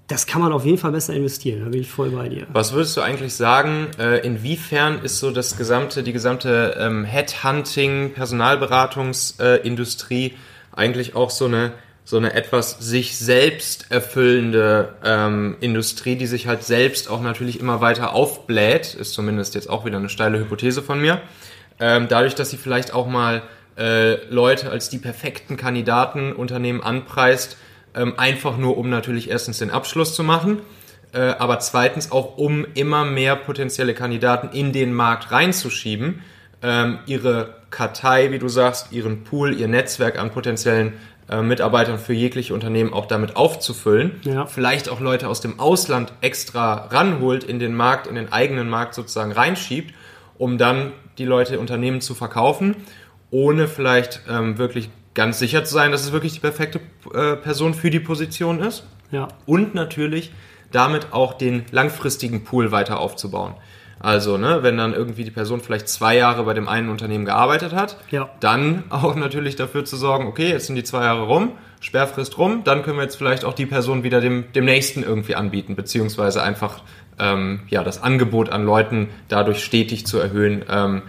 das 0.08 0.26
kann 0.28 0.40
man 0.42 0.54
auf 0.54 0.66
jeden 0.66 0.78
Fall 0.78 0.92
besser 0.92 1.16
investieren, 1.16 1.64
da 1.64 1.70
bin 1.70 1.82
ich 1.82 1.90
voll 1.90 2.12
bei 2.12 2.30
dir. 2.30 2.46
Was 2.54 2.74
würdest 2.74 2.96
du 2.96 3.02
eigentlich 3.02 3.34
sagen, 3.34 3.88
äh, 3.98 4.20
inwiefern 4.20 5.00
ist 5.04 5.20
so 5.20 5.32
das 5.32 5.58
gesamte, 5.58 6.04
die 6.04 6.14
gesamte 6.14 6.76
ähm, 6.78 7.06
Headhunting, 7.06 8.14
Personalberatungsindustrie 8.14 10.36
eigentlich 10.72 11.16
auch 11.16 11.32
so 11.32 11.46
eine 11.46 11.74
so 12.08 12.18
eine 12.18 12.34
etwas 12.34 12.78
sich 12.80 13.18
selbst 13.18 13.88
erfüllende 13.90 14.94
ähm, 15.04 15.58
Industrie, 15.60 16.16
die 16.16 16.28
sich 16.28 16.46
halt 16.46 16.64
selbst 16.64 17.10
auch 17.10 17.22
natürlich 17.22 17.60
immer 17.60 17.82
weiter 17.82 18.14
aufbläht, 18.14 18.94
ist 18.94 19.14
zumindest 19.14 19.56
jetzt 19.56 19.68
auch 19.68 19.86
wieder 19.86 19.98
eine 19.98 20.10
steile 20.10 20.38
Hypothese 20.38 20.84
von 20.84 21.02
mir. 21.02 21.20
Ähm, 21.80 22.08
dadurch, 22.08 22.36
dass 22.36 22.50
sie 22.50 22.58
vielleicht 22.58 22.94
auch 22.94 23.08
mal 23.08 23.44
äh, 23.78 24.26
Leute 24.30 24.70
als 24.70 24.90
die 24.90 24.98
perfekten 24.98 25.58
Kandidaten 25.58 26.34
Unternehmen 26.34 26.82
anpreist, 26.82 27.58
ähm, 27.94 28.14
einfach 28.18 28.58
nur 28.58 28.78
um 28.78 28.90
natürlich 28.90 29.30
erstens 29.30 29.60
den 29.60 29.72
Abschluss 29.72 30.16
zu 30.16 30.24
machen, 30.24 30.62
äh, 31.14 31.20
aber 31.20 31.60
zweitens 31.60 32.12
auch 32.12 32.38
um 32.38 32.66
immer 32.74 33.06
mehr 33.06 33.36
potenzielle 33.36 33.94
Kandidaten 33.94 34.56
in 34.56 34.74
den 34.74 34.94
Markt 34.94 35.32
reinzuschieben, 35.32 36.22
ähm, 36.62 37.00
ihre 37.06 37.56
Kartei, 37.70 38.32
wie 38.32 38.40
du 38.40 38.48
sagst, 38.48 38.92
ihren 38.92 39.24
Pool, 39.24 39.54
ihr 39.54 39.68
Netzwerk 39.68 40.18
an 40.18 40.32
potenziellen 40.32 40.94
äh, 41.30 41.42
Mitarbeitern 41.42 42.00
für 42.00 42.14
jegliche 42.14 42.54
Unternehmen 42.54 42.94
auch 42.94 43.06
damit 43.06 43.36
aufzufüllen. 43.36 44.22
Ja. 44.24 44.46
Vielleicht 44.46 44.90
auch 44.90 45.00
Leute 45.00 45.28
aus 45.28 45.42
dem 45.42 45.60
Ausland 45.60 46.14
extra 46.22 46.88
ranholt 46.92 47.44
in 47.44 47.60
den 47.60 47.76
Markt, 47.76 48.08
in 48.08 48.16
den 48.16 48.32
eigenen 48.32 48.70
Markt 48.70 48.94
sozusagen 48.94 49.32
reinschiebt, 49.32 49.94
um 50.38 50.58
dann 50.58 50.92
die 51.18 51.26
Leute 51.26 51.60
Unternehmen 51.60 52.02
zu 52.02 52.16
verkaufen, 52.16 52.76
ohne 53.32 53.68
vielleicht 53.68 54.22
ähm, 54.30 54.58
wirklich 54.58 54.90
ganz 55.14 55.40
sicher 55.40 55.64
zu 55.64 55.74
sein, 55.74 55.92
dass 55.92 56.02
es 56.02 56.12
wirklich 56.12 56.34
die 56.34 56.40
perfekte 56.40 56.80
äh, 57.14 57.36
Person 57.36 57.74
für 57.74 57.90
die 57.90 58.00
Position 58.00 58.60
ist. 58.60 58.86
Ja. 59.12 59.28
Und 59.46 59.76
natürlich 59.76 60.32
damit 60.72 61.14
auch 61.14 61.34
den 61.34 61.64
langfristigen 61.72 62.44
Pool 62.44 62.72
weiter 62.72 63.00
aufzubauen. 63.00 63.56
Also, 64.00 64.38
ne, 64.38 64.60
wenn 64.62 64.78
dann 64.78 64.94
irgendwie 64.94 65.24
die 65.24 65.32
Person 65.32 65.62
vielleicht 65.62 65.88
zwei 65.88 66.18
Jahre 66.18 66.44
bei 66.44 66.54
dem 66.54 66.68
einen 66.68 66.90
Unternehmen 66.90 67.26
gearbeitet 67.26 67.74
hat, 67.74 67.98
ja. 68.12 68.30
dann 68.42 68.84
auch 68.90 69.16
natürlich 69.16 69.56
dafür 69.56 69.86
zu 69.86 69.96
sorgen, 69.96 70.28
okay, 70.28 70.50
jetzt 70.50 70.68
sind 70.68 70.76
die 70.76 70.84
zwei 70.84 71.04
Jahre 71.06 71.24
rum, 71.24 71.54
Sperrfrist 71.80 72.38
rum, 72.38 72.64
dann 72.66 72.84
können 72.84 72.98
wir 72.98 73.04
jetzt 73.04 73.16
vielleicht 73.16 73.46
auch 73.46 73.54
die 73.54 73.66
Person 73.66 74.04
wieder 74.04 74.20
dem, 74.20 74.52
dem 74.54 74.66
nächsten 74.66 75.02
irgendwie 75.02 75.36
anbieten, 75.36 75.76
beziehungsweise 75.76 76.44
einfach 76.44 76.82
ähm, 77.20 77.62
ja, 77.70 77.84
das 77.84 78.02
Angebot 78.02 78.50
an 78.50 78.66
Leuten 78.66 79.10
dadurch 79.28 79.64
stetig 79.64 80.06
zu 80.06 80.20
erhöhen, 80.20 80.64
ähm, 80.70 81.04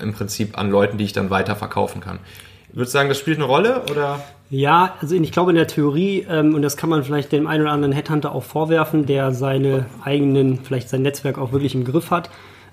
im 0.00 0.12
Prinzip 0.12 0.58
an 0.58 0.70
Leuten, 0.70 0.98
die 0.98 1.04
ich 1.04 1.12
dann 1.12 1.30
weiter 1.30 1.56
verkaufen 1.56 2.00
kann. 2.00 2.18
Würdest 2.72 2.94
du 2.94 2.98
sagen, 2.98 3.08
das 3.08 3.18
spielt 3.18 3.38
eine 3.38 3.46
Rolle 3.46 3.82
oder? 3.90 4.20
Ja, 4.50 4.94
also 5.00 5.14
ich 5.14 5.32
glaube 5.32 5.50
in 5.50 5.56
der 5.56 5.66
Theorie, 5.66 6.26
ähm, 6.28 6.54
und 6.54 6.62
das 6.62 6.76
kann 6.76 6.88
man 6.88 7.02
vielleicht 7.02 7.32
dem 7.32 7.46
einen 7.46 7.62
oder 7.62 7.72
anderen 7.72 7.92
Headhunter 7.92 8.34
auch 8.34 8.44
vorwerfen, 8.44 9.04
der 9.04 9.32
seine 9.32 9.86
eigenen, 10.02 10.60
vielleicht 10.64 10.88
sein 10.88 11.02
Netzwerk 11.02 11.38
auch 11.38 11.52
wirklich 11.52 11.74
im 11.74 11.84
Griff 11.84 12.10
hat. 12.10 12.30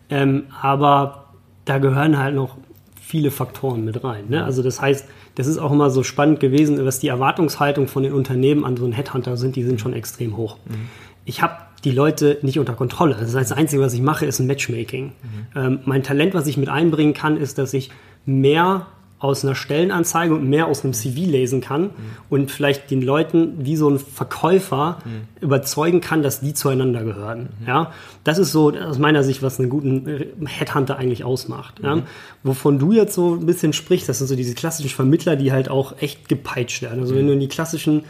Ähm, 0.09 0.45
aber 0.61 1.25
da 1.65 1.79
gehören 1.79 2.17
halt 2.17 2.35
noch 2.35 2.57
viele 3.01 3.31
Faktoren 3.31 3.83
mit 3.83 4.03
rein. 4.03 4.25
Ne? 4.29 4.43
Also 4.43 4.63
das 4.63 4.81
heißt, 4.81 5.07
das 5.35 5.47
ist 5.47 5.57
auch 5.57 5.71
immer 5.71 5.89
so 5.89 6.03
spannend 6.03 6.39
gewesen, 6.39 6.83
was 6.85 6.99
die 6.99 7.09
Erwartungshaltung 7.09 7.87
von 7.87 8.03
den 8.03 8.13
Unternehmen 8.13 8.63
an 8.63 8.77
so 8.77 8.83
einen 8.83 8.93
Headhunter 8.93 9.35
sind, 9.35 9.55
die 9.55 9.63
sind 9.63 9.81
schon 9.81 9.93
extrem 9.93 10.37
hoch. 10.37 10.57
Mhm. 10.65 10.89
Ich 11.25 11.41
habe 11.41 11.55
die 11.83 11.91
Leute 11.91 12.39
nicht 12.41 12.59
unter 12.59 12.73
Kontrolle. 12.73 13.15
Das 13.19 13.35
heißt, 13.35 13.51
das 13.51 13.57
Einzige, 13.57 13.81
was 13.81 13.93
ich 13.93 14.01
mache, 14.01 14.25
ist 14.25 14.39
ein 14.39 14.47
Matchmaking. 14.47 15.05
Mhm. 15.05 15.11
Ähm, 15.55 15.79
mein 15.85 16.03
Talent, 16.03 16.33
was 16.33 16.47
ich 16.47 16.57
mit 16.57 16.69
einbringen 16.69 17.13
kann, 17.13 17.37
ist, 17.37 17.57
dass 17.57 17.73
ich 17.73 17.91
mehr 18.25 18.87
aus 19.17 19.45
einer 19.45 19.55
Stellenanzeige 19.55 20.35
und 20.35 20.47
mehr 20.49 20.67
aus 20.67 20.83
einem 20.83 20.93
CV 20.93 21.21
lesen 21.21 21.61
kann 21.61 21.83
mhm. 21.83 21.91
und 22.29 22.51
vielleicht 22.51 22.91
den 22.91 23.01
Leuten 23.01 23.65
wie 23.65 23.77
so 23.77 23.89
ein 23.89 23.97
Verkäufer 23.97 24.99
mhm. 25.05 25.21
überzeugen 25.41 26.01
kann, 26.01 26.21
dass 26.21 26.41
die 26.41 26.53
zueinander 26.53 27.03
gehören. 27.03 27.49
Mhm. 27.59 27.67
Ja, 27.67 27.91
das 28.23 28.37
ist 28.37 28.51
so 28.51 28.71
aus 28.71 28.99
meiner 28.99 29.23
Sicht, 29.23 29.41
was 29.41 29.59
einen 29.59 29.69
guten 29.69 30.45
Headhunter 30.45 30.97
eigentlich 30.97 31.23
ausmacht. 31.23 31.79
Ja? 31.81 31.97
Mhm. 31.97 32.03
Wovon 32.43 32.77
du 32.77 32.91
jetzt 32.91 33.15
so 33.15 33.35
ein 33.35 33.45
bisschen 33.45 33.71
sprichst, 33.71 34.09
das 34.09 34.17
sind 34.17 34.27
so 34.27 34.35
diese 34.35 34.53
klassischen 34.53 34.89
Vermittler, 34.89 35.37
die 35.37 35.51
halt 35.51 35.69
auch 35.69 35.95
echt 36.01 36.27
gepeitscht 36.27 36.81
werden. 36.81 36.99
Also 36.99 37.15
wenn 37.15 37.23
mhm. 37.23 37.27
du 37.27 37.33
in 37.33 37.39
die 37.39 37.47
klassischen 37.47 38.03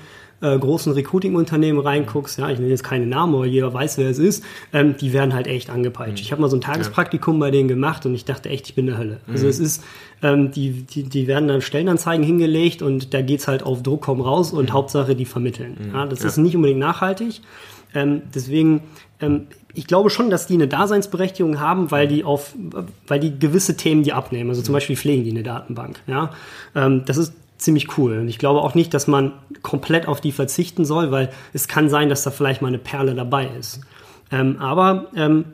äh, 0.45 0.59
großen 0.59 0.93
Recruiting-Unternehmen 0.93 1.79
reinguckst, 1.79 2.37
ja, 2.37 2.49
ich 2.49 2.59
nenne 2.59 2.69
jetzt 2.69 2.83
keine 2.83 3.07
Namen, 3.07 3.33
aber 3.33 3.45
jeder 3.45 3.73
weiß, 3.73 3.97
wer 3.97 4.09
es 4.09 4.19
ist, 4.19 4.43
ähm, 4.73 4.95
die 4.97 5.11
werden 5.11 5.33
halt 5.33 5.47
echt 5.47 5.69
angepeitscht. 5.69 6.19
Mhm. 6.19 6.25
Ich 6.25 6.31
habe 6.31 6.41
mal 6.41 6.49
so 6.49 6.57
ein 6.57 6.61
Tagespraktikum 6.61 7.35
ja. 7.35 7.39
bei 7.39 7.51
denen 7.51 7.67
gemacht 7.67 8.05
und 8.05 8.13
ich 8.13 8.25
dachte 8.25 8.49
echt, 8.49 8.67
ich 8.67 8.75
bin 8.75 8.85
der 8.85 8.97
Hölle. 8.97 9.19
Also 9.27 9.45
mhm. 9.45 9.49
es 9.49 9.59
ist, 9.59 9.83
ähm, 10.21 10.51
die, 10.51 10.83
die, 10.83 11.03
die 11.03 11.27
werden 11.27 11.47
dann 11.47 11.61
Stellenanzeigen 11.61 12.23
hingelegt 12.23 12.81
und 12.81 13.13
da 13.13 13.21
geht's 13.21 13.47
halt 13.47 13.63
auf 13.63 13.81
Druck 13.81 14.01
komm 14.01 14.21
raus 14.21 14.53
und 14.53 14.69
mhm. 14.69 14.73
Hauptsache 14.73 15.15
die 15.15 15.25
vermitteln. 15.25 15.77
Mhm. 15.79 15.95
Ja, 15.95 16.05
das 16.05 16.19
ja. 16.19 16.27
ist 16.27 16.37
nicht 16.37 16.55
unbedingt 16.55 16.79
nachhaltig. 16.79 17.41
Ähm, 17.95 18.21
deswegen, 18.33 18.81
ähm, 19.21 19.47
ich 19.73 19.87
glaube 19.87 20.09
schon, 20.09 20.29
dass 20.29 20.47
die 20.47 20.53
eine 20.53 20.67
Daseinsberechtigung 20.67 21.59
haben, 21.59 21.91
weil 21.91 22.07
die 22.07 22.23
auf, 22.23 22.53
weil 23.07 23.19
die 23.19 23.39
gewisse 23.39 23.77
Themen 23.77 24.03
die 24.03 24.13
abnehmen. 24.13 24.49
Also 24.49 24.61
zum 24.61 24.73
mhm. 24.73 24.77
Beispiel 24.77 24.95
pflegen 24.95 25.23
die 25.23 25.31
eine 25.31 25.43
Datenbank. 25.43 26.01
Ja, 26.07 26.31
ähm, 26.75 27.03
das 27.05 27.17
ist 27.17 27.33
ziemlich 27.57 27.97
cool. 27.97 28.19
Und 28.19 28.27
ich 28.27 28.37
glaube 28.37 28.61
auch 28.61 28.75
nicht, 28.75 28.93
dass 28.93 29.07
man 29.07 29.33
komplett 29.61 30.07
auf 30.07 30.21
die 30.21 30.31
verzichten 30.31 30.85
soll, 30.85 31.11
weil 31.11 31.29
es 31.53 31.67
kann 31.67 31.89
sein, 31.89 32.09
dass 32.09 32.23
da 32.23 32.31
vielleicht 32.31 32.61
mal 32.61 32.67
eine 32.69 32.77
Perle 32.77 33.15
dabei 33.15 33.47
ist. 33.47 33.81
Ähm, 34.31 34.57
aber 34.59 35.07
ähm, 35.15 35.45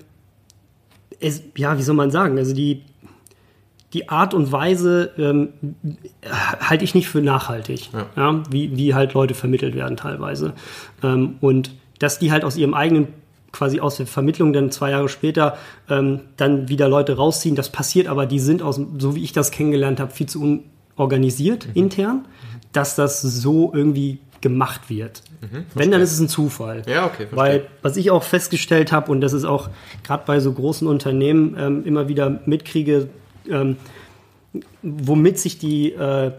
es, 1.20 1.44
ja, 1.56 1.78
wie 1.78 1.84
soll 1.84 1.96
man 1.96 2.12
sagen? 2.12 2.38
Also 2.38 2.54
die, 2.54 2.84
die 3.94 4.10
Art 4.10 4.34
und 4.34 4.52
Weise 4.52 5.12
ähm, 5.18 5.50
halte 6.60 6.84
ich 6.84 6.96
nicht 6.96 7.10
für 7.10 7.22
nachhaltig, 7.22 7.90
ja. 7.94 8.06
ja. 8.16 8.44
wie, 8.50 8.76
wie 8.76 8.94
halt 8.94 9.14
Leute 9.14 9.34
vermittelt 9.34 9.76
werden 9.76 9.98
teilweise. 9.98 10.54
Ähm, 11.04 11.36
und 11.42 11.72
dass 12.00 12.20
die 12.20 12.32
halt 12.32 12.44
aus 12.44 12.58
ihrem 12.58 12.74
eigenen 12.74 13.10
quasi 13.52 13.82
aus 13.82 13.98
der 13.98 14.08
Vermittlung 14.08 14.54
dann 14.54 14.72
zwei 14.72 14.92
Jahre 14.92 15.10
später 15.10 15.58
ähm, 15.90 16.22
dann 16.38 16.70
wieder 16.70 16.88
Leute 16.88 17.18
rausziehen. 17.18 17.56
Das 17.56 17.70
passiert 17.70 18.08
aber, 18.08 18.26
die 18.26 18.40
sind 18.40 18.62
aus, 18.62 18.80
so 18.98 19.16
wie 19.16 19.24
ich 19.24 19.34
das 19.34 19.52
kennengelernt 19.52 20.00
habe, 20.00 20.12
viel 20.12 20.28
zu 20.28 20.42
un 20.42 20.64
organisiert 21.02 21.68
mhm. 21.68 21.72
intern, 21.74 22.26
dass 22.72 22.96
das 22.96 23.22
so 23.22 23.72
irgendwie 23.74 24.20
gemacht 24.40 24.90
wird. 24.90 25.24
Mhm, 25.42 25.66
Wenn, 25.76 25.92
dann 25.92 26.02
ist 26.02 26.12
es 26.12 26.20
ein 26.20 26.28
Zufall. 26.28 26.84
Ja, 26.88 27.06
okay. 27.06 27.28
Verstehe. 27.28 27.38
Weil, 27.38 27.68
was 27.82 27.98
ich 27.98 28.12
auch 28.12 28.24
festgestellt 28.24 28.92
habe, 28.92 29.12
und 29.12 29.22
das 29.22 29.34
ist 29.34 29.46
auch 29.46 29.70
gerade 30.04 30.24
bei 30.26 30.40
so 30.40 30.52
großen 30.52 30.88
Unternehmen 30.88 31.56
ähm, 31.60 31.86
immer 31.86 32.08
wieder 32.08 32.42
mitkriege, 32.46 33.10
ähm, 33.50 33.78
womit 34.82 35.40
sich 35.40 35.58
die 35.58 35.94
äh, 35.94 36.32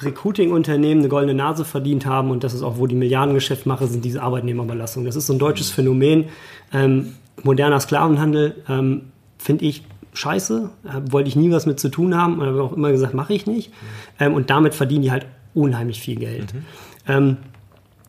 Recruiting-Unternehmen 0.00 1.00
eine 1.00 1.08
goldene 1.08 1.34
Nase 1.34 1.64
verdient 1.64 2.06
haben, 2.06 2.30
und 2.30 2.44
das 2.44 2.54
ist 2.54 2.62
auch, 2.62 2.78
wo 2.78 2.86
die 2.86 2.94
Milliardengeschäft 2.94 3.66
machen, 3.66 3.88
sind 3.88 4.04
diese 4.04 4.22
Arbeitnehmerüberlassungen. 4.22 5.06
Das 5.06 5.16
ist 5.16 5.26
so 5.26 5.32
ein 5.32 5.38
deutsches 5.38 5.70
mhm. 5.70 5.74
Phänomen. 5.74 6.24
Ähm, 6.72 7.14
moderner 7.42 7.80
Sklavenhandel, 7.80 8.56
ähm, 8.68 9.12
finde 9.38 9.64
ich, 9.64 9.82
scheiße, 10.12 10.70
äh, 10.84 11.12
wollte 11.12 11.28
ich 11.28 11.36
nie 11.36 11.50
was 11.50 11.66
mit 11.66 11.80
zu 11.80 11.88
tun 11.88 12.16
haben 12.16 12.38
und 12.38 12.46
habe 12.46 12.62
auch 12.62 12.72
immer 12.72 12.90
gesagt, 12.90 13.14
mache 13.14 13.34
ich 13.34 13.46
nicht. 13.46 13.72
Ähm, 14.18 14.34
und 14.34 14.50
damit 14.50 14.74
verdienen 14.74 15.02
die 15.02 15.10
halt 15.10 15.26
unheimlich 15.54 16.00
viel 16.00 16.16
Geld. 16.16 16.54
Mhm. 16.54 16.64
Ähm, 17.06 17.36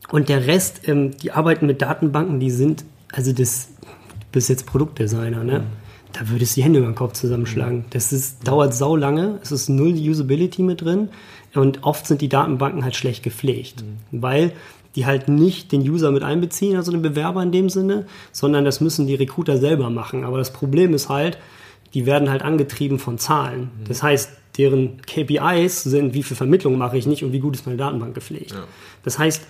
und 0.09 0.29
der 0.29 0.47
Rest, 0.47 0.87
ähm, 0.87 1.17
die 1.17 1.31
arbeiten 1.31 1.65
mit 1.65 1.81
Datenbanken, 1.81 2.39
die 2.39 2.51
sind, 2.51 2.83
also 3.13 3.31
das, 3.31 3.69
du 3.81 4.25
bist 4.31 4.49
jetzt 4.49 4.65
Produktdesigner, 4.65 5.43
ne? 5.43 5.59
Mhm. 5.59 5.81
Da 6.13 6.27
würdest 6.27 6.55
du 6.55 6.59
die 6.59 6.65
Hände 6.65 6.79
über 6.79 6.89
den 6.89 6.95
Kopf 6.95 7.13
zusammenschlagen. 7.13 7.85
Das 7.91 8.11
ist, 8.11 8.45
dauert 8.45 8.73
sau 8.73 8.97
lange, 8.97 9.39
es 9.41 9.53
ist 9.53 9.69
null 9.69 9.93
Usability 9.93 10.61
mit 10.61 10.81
drin. 10.81 11.07
Und 11.53 11.83
oft 11.83 12.05
sind 12.05 12.21
die 12.21 12.27
Datenbanken 12.27 12.83
halt 12.83 12.97
schlecht 12.97 13.23
gepflegt, 13.23 13.83
mhm. 13.83 14.21
weil 14.21 14.51
die 14.95 15.05
halt 15.05 15.29
nicht 15.29 15.71
den 15.71 15.81
User 15.81 16.11
mit 16.11 16.23
einbeziehen, 16.23 16.75
also 16.75 16.91
den 16.91 17.01
Bewerber 17.01 17.41
in 17.41 17.53
dem 17.53 17.69
Sinne, 17.69 18.05
sondern 18.33 18.65
das 18.65 18.81
müssen 18.81 19.07
die 19.07 19.15
Recruiter 19.15 19.57
selber 19.57 19.89
machen. 19.89 20.25
Aber 20.25 20.37
das 20.37 20.51
Problem 20.51 20.93
ist 20.93 21.07
halt, 21.07 21.37
die 21.93 22.05
werden 22.05 22.29
halt 22.29 22.41
angetrieben 22.41 22.99
von 22.99 23.17
Zahlen. 23.17 23.61
Mhm. 23.61 23.87
Das 23.87 24.03
heißt, 24.03 24.31
deren 24.57 25.01
KPIs 25.01 25.83
sind, 25.83 26.13
wie 26.13 26.23
viel 26.23 26.37
Vermittlung 26.37 26.77
mache 26.77 26.97
ich 26.97 27.07
nicht 27.07 27.23
und 27.23 27.31
wie 27.31 27.39
gut 27.39 27.55
ist 27.55 27.65
meine 27.65 27.77
Datenbank 27.77 28.13
gepflegt. 28.13 28.51
Ja. 28.51 28.63
Das 29.03 29.17
heißt, 29.17 29.45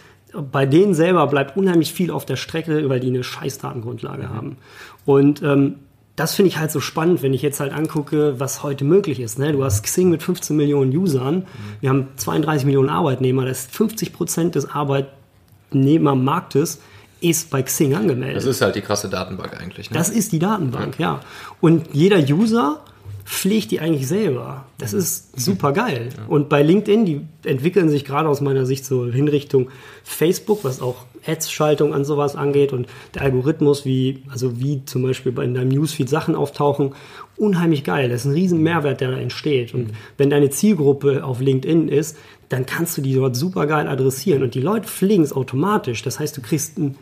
bei 0.51 0.65
denen 0.65 0.93
selber 0.93 1.27
bleibt 1.27 1.57
unheimlich 1.57 1.93
viel 1.93 2.11
auf 2.11 2.25
der 2.25 2.37
Strecke, 2.37 2.87
weil 2.89 2.99
die 2.99 3.07
eine 3.07 3.23
scheiß 3.23 3.57
Datengrundlage 3.57 4.23
mhm. 4.23 4.29
haben. 4.29 4.57
Und 5.05 5.41
ähm, 5.41 5.75
das 6.15 6.35
finde 6.35 6.49
ich 6.49 6.57
halt 6.57 6.71
so 6.71 6.79
spannend, 6.79 7.23
wenn 7.23 7.33
ich 7.33 7.41
jetzt 7.41 7.59
halt 7.59 7.73
angucke, 7.73 8.39
was 8.39 8.63
heute 8.63 8.85
möglich 8.85 9.19
ist. 9.19 9.39
Ne? 9.39 9.53
Du 9.53 9.63
hast 9.63 9.83
Xing 9.83 10.09
mit 10.09 10.21
15 10.21 10.55
Millionen 10.55 10.95
Usern, 10.95 11.37
mhm. 11.37 11.45
wir 11.79 11.89
haben 11.89 12.07
32 12.15 12.65
Millionen 12.65 12.89
Arbeitnehmer, 12.89 13.45
das 13.45 13.61
ist 13.61 13.75
50 13.75 14.13
Prozent 14.13 14.55
des 14.55 14.69
Arbeitnehmermarktes 14.69 16.81
ist 17.21 17.49
bei 17.49 17.61
Xing 17.61 17.93
angemeldet. 17.95 18.37
Das 18.37 18.45
ist 18.45 18.61
halt 18.61 18.75
die 18.75 18.81
krasse 18.81 19.09
Datenbank 19.09 19.59
eigentlich. 19.59 19.89
Ne? 19.91 19.97
Das 19.97 20.09
ist 20.09 20.31
die 20.31 20.39
Datenbank, 20.39 20.99
ja. 20.99 21.13
ja. 21.13 21.21
Und 21.61 21.93
jeder 21.93 22.19
User 22.19 22.81
pflegt 23.25 23.71
die 23.71 23.79
eigentlich 23.79 24.07
selber. 24.07 24.65
Das 24.77 24.91
ist 24.91 25.39
super 25.39 25.71
geil. 25.71 26.09
Ja. 26.17 26.25
Und 26.27 26.49
bei 26.49 26.63
LinkedIn, 26.63 27.05
die 27.05 27.21
entwickeln 27.45 27.89
sich 27.89 28.03
gerade 28.03 28.27
aus 28.27 28.41
meiner 28.41 28.65
Sicht 28.65 28.83
so 28.83 29.05
in 29.05 29.27
Richtung 29.27 29.69
Facebook, 30.03 30.63
was 30.63 30.81
auch 30.81 31.05
Ads-Schaltung 31.25 31.93
an 31.93 32.03
sowas 32.03 32.35
angeht 32.35 32.73
und 32.73 32.87
der 33.13 33.21
Algorithmus, 33.21 33.85
wie, 33.85 34.23
also 34.29 34.59
wie 34.59 34.83
zum 34.85 35.03
Beispiel 35.03 35.37
in 35.39 35.53
deinem 35.53 35.69
Newsfeed 35.69 36.09
Sachen 36.09 36.35
auftauchen, 36.35 36.93
unheimlich 37.37 37.83
geil. 37.83 38.09
Das 38.09 38.21
ist 38.21 38.25
ein 38.25 38.33
riesen 38.33 38.61
Mehrwert, 38.63 39.01
der 39.01 39.11
da 39.11 39.17
entsteht. 39.17 39.73
Und 39.73 39.87
mhm. 39.87 39.95
wenn 40.17 40.29
deine 40.29 40.49
Zielgruppe 40.49 41.23
auf 41.23 41.39
LinkedIn 41.39 41.87
ist, 41.87 42.17
dann 42.49 42.65
kannst 42.65 42.97
du 42.97 43.01
die 43.01 43.13
dort 43.13 43.35
super 43.35 43.65
geil 43.65 43.87
adressieren 43.87 44.43
und 44.43 44.55
die 44.55 44.61
Leute 44.61 44.87
fliegen 44.87 45.23
es 45.23 45.31
automatisch. 45.31 46.01
Das 46.01 46.19
heißt, 46.19 46.35
du 46.35 46.41
kriegst 46.41 46.77
ein 46.77 46.97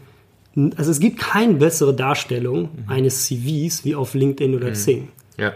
also 0.77 0.91
es 0.91 0.99
gibt 0.99 1.19
keine 1.19 1.55
bessere 1.55 1.93
Darstellung 1.93 2.61
mhm. 2.61 2.89
eines 2.89 3.25
CVs 3.25 3.85
wie 3.85 3.95
auf 3.95 4.13
LinkedIn 4.13 4.55
oder 4.55 4.69
mhm. 4.69 4.73
Xing. 4.73 5.07
Ja. 5.37 5.53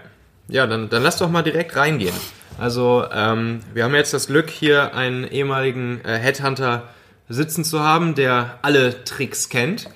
Ja, 0.50 0.68
dann, 0.68 0.90
dann 0.90 1.04
lass 1.04 1.18
doch 1.18 1.30
mal 1.30 1.42
direkt 1.42 1.76
reingehen. 1.76 2.14
Also, 2.60 3.06
ähm, 3.12 3.62
wir 3.74 3.86
haben 3.86 3.96
jetzt 3.96 4.14
das 4.14 4.28
Glück, 4.28 4.50
hier 4.50 4.94
einen 4.94 5.24
ehemaligen 5.24 6.02
äh, 6.04 6.18
Headhunter 6.18 6.90
sitzen 7.30 7.64
zu 7.64 7.80
haben, 7.80 8.14
der 8.14 8.60
alle 8.62 9.04
Tricks 9.06 9.50
kennt. 9.50 9.90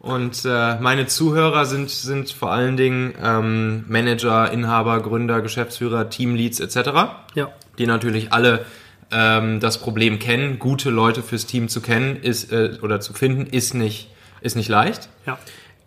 Und 0.00 0.44
äh, 0.44 0.80
meine 0.80 1.06
Zuhörer 1.06 1.64
sind, 1.64 1.88
sind 1.88 2.30
vor 2.32 2.50
allen 2.50 2.76
Dingen 2.76 3.14
ähm, 3.22 3.84
Manager, 3.86 4.50
Inhaber, 4.50 5.00
Gründer, 5.00 5.40
Geschäftsführer, 5.40 6.10
Teamleads 6.10 6.58
etc. 6.58 6.90
Ja. 7.34 7.52
Die 7.78 7.86
natürlich 7.86 8.32
alle 8.32 8.64
ähm, 9.12 9.60
das 9.60 9.78
Problem 9.78 10.18
kennen. 10.18 10.58
Gute 10.58 10.90
Leute 10.90 11.22
fürs 11.22 11.46
Team 11.46 11.68
zu 11.68 11.80
kennen 11.80 12.16
ist 12.20 12.52
äh, 12.52 12.78
oder 12.82 13.00
zu 13.00 13.12
finden 13.12 13.46
ist 13.46 13.74
nicht 13.74 14.08
ist 14.42 14.56
nicht 14.56 14.68
leicht. 14.68 15.08
Ja. 15.26 15.38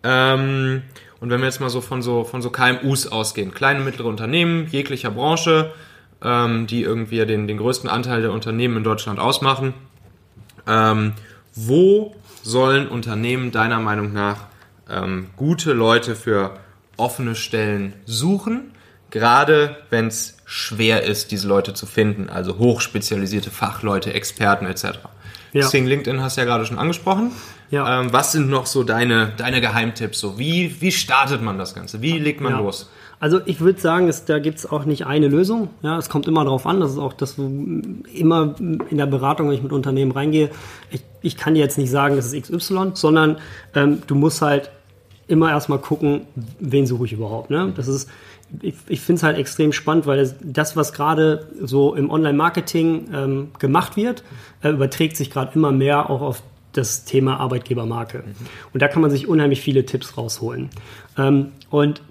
Ähm, 0.02 0.82
und 1.20 1.30
wenn 1.30 1.40
wir 1.40 1.46
jetzt 1.46 1.60
mal 1.60 1.70
so 1.70 1.80
von 1.80 2.02
so, 2.02 2.24
von 2.24 2.42
so 2.42 2.50
KMUs 2.50 3.06
ausgehen, 3.06 3.52
kleine, 3.52 3.80
mittlere 3.80 4.06
Unternehmen 4.06 4.66
jeglicher 4.68 5.10
Branche, 5.10 5.72
ähm, 6.22 6.66
die 6.66 6.82
irgendwie 6.82 7.24
den, 7.24 7.46
den 7.46 7.58
größten 7.58 7.88
Anteil 7.88 8.22
der 8.22 8.32
Unternehmen 8.32 8.78
in 8.78 8.84
Deutschland 8.84 9.18
ausmachen, 9.18 9.74
ähm, 10.66 11.12
wo 11.54 12.14
sollen 12.42 12.88
Unternehmen 12.88 13.50
deiner 13.50 13.80
Meinung 13.80 14.12
nach 14.12 14.46
ähm, 14.90 15.28
gute 15.36 15.72
Leute 15.72 16.14
für 16.14 16.58
offene 16.96 17.34
Stellen 17.34 17.94
suchen? 18.04 18.72
Gerade 19.10 19.76
wenn 19.88 20.08
es 20.08 20.36
schwer 20.44 21.04
ist, 21.04 21.30
diese 21.30 21.48
Leute 21.48 21.74
zu 21.74 21.86
finden, 21.86 22.28
also 22.28 22.58
hochspezialisierte 22.58 23.50
Fachleute, 23.50 24.12
Experten 24.12 24.66
etc. 24.66 24.98
Ja. 25.52 25.66
Xing 25.66 25.86
LinkedIn 25.86 26.20
hast 26.20 26.36
du 26.36 26.42
ja 26.42 26.44
gerade 26.44 26.66
schon 26.66 26.78
angesprochen. 26.78 27.32
Ja. 27.70 28.00
Ähm, 28.00 28.12
was 28.12 28.32
sind 28.32 28.48
noch 28.48 28.66
so 28.66 28.84
deine, 28.84 29.32
deine 29.36 29.60
Geheimtipps? 29.60 30.20
So, 30.20 30.38
wie, 30.38 30.80
wie 30.80 30.92
startet 30.92 31.42
man 31.42 31.58
das 31.58 31.74
Ganze? 31.74 32.02
Wie 32.02 32.18
legt 32.18 32.40
man 32.40 32.52
ja. 32.52 32.60
los? 32.60 32.88
Also 33.18 33.40
ich 33.46 33.60
würde 33.60 33.80
sagen, 33.80 34.08
es, 34.08 34.26
da 34.26 34.38
gibt 34.38 34.58
es 34.58 34.70
auch 34.70 34.84
nicht 34.84 35.06
eine 35.06 35.28
Lösung. 35.28 35.70
Ja, 35.82 35.96
es 35.96 36.10
kommt 36.10 36.28
immer 36.28 36.44
darauf 36.44 36.66
an. 36.66 36.80
Das 36.80 36.92
ist 36.92 36.98
auch 36.98 37.14
das, 37.14 37.38
immer 37.38 38.54
in 38.58 38.96
der 38.98 39.06
Beratung, 39.06 39.48
wenn 39.48 39.54
ich 39.54 39.62
mit 39.62 39.72
Unternehmen 39.72 40.12
reingehe, 40.12 40.50
ich, 40.90 41.02
ich 41.22 41.36
kann 41.36 41.54
dir 41.54 41.60
jetzt 41.60 41.78
nicht 41.78 41.90
sagen, 41.90 42.16
das 42.16 42.32
ist 42.32 42.50
XY, 42.50 42.90
sondern 42.94 43.38
ähm, 43.74 44.02
du 44.06 44.14
musst 44.14 44.42
halt 44.42 44.70
immer 45.28 45.50
erstmal 45.50 45.78
gucken, 45.78 46.22
wen 46.60 46.86
suche 46.86 47.06
ich 47.06 47.12
überhaupt. 47.12 47.50
Ne? 47.50 47.72
Das 47.74 47.88
ist, 47.88 48.08
ich, 48.60 48.74
ich 48.86 49.00
finde 49.00 49.18
es 49.18 49.22
halt 49.22 49.38
extrem 49.38 49.72
spannend, 49.72 50.06
weil 50.06 50.36
das, 50.42 50.76
was 50.76 50.92
gerade 50.92 51.48
so 51.62 51.94
im 51.94 52.10
Online-Marketing 52.10 53.08
ähm, 53.12 53.48
gemacht 53.58 53.96
wird, 53.96 54.22
äh, 54.62 54.70
überträgt 54.70 55.16
sich 55.16 55.30
gerade 55.30 55.52
immer 55.54 55.72
mehr 55.72 56.10
auch 56.10 56.20
auf 56.20 56.42
das 56.76 57.04
Thema 57.04 57.38
Arbeitgebermarke. 57.38 58.24
Und 58.72 58.82
da 58.82 58.88
kann 58.88 59.02
man 59.02 59.10
sich 59.10 59.28
unheimlich 59.28 59.60
viele 59.60 59.86
Tipps 59.86 60.16
rausholen. 60.16 60.70
Ähm, 61.16 61.52
und 61.70 62.02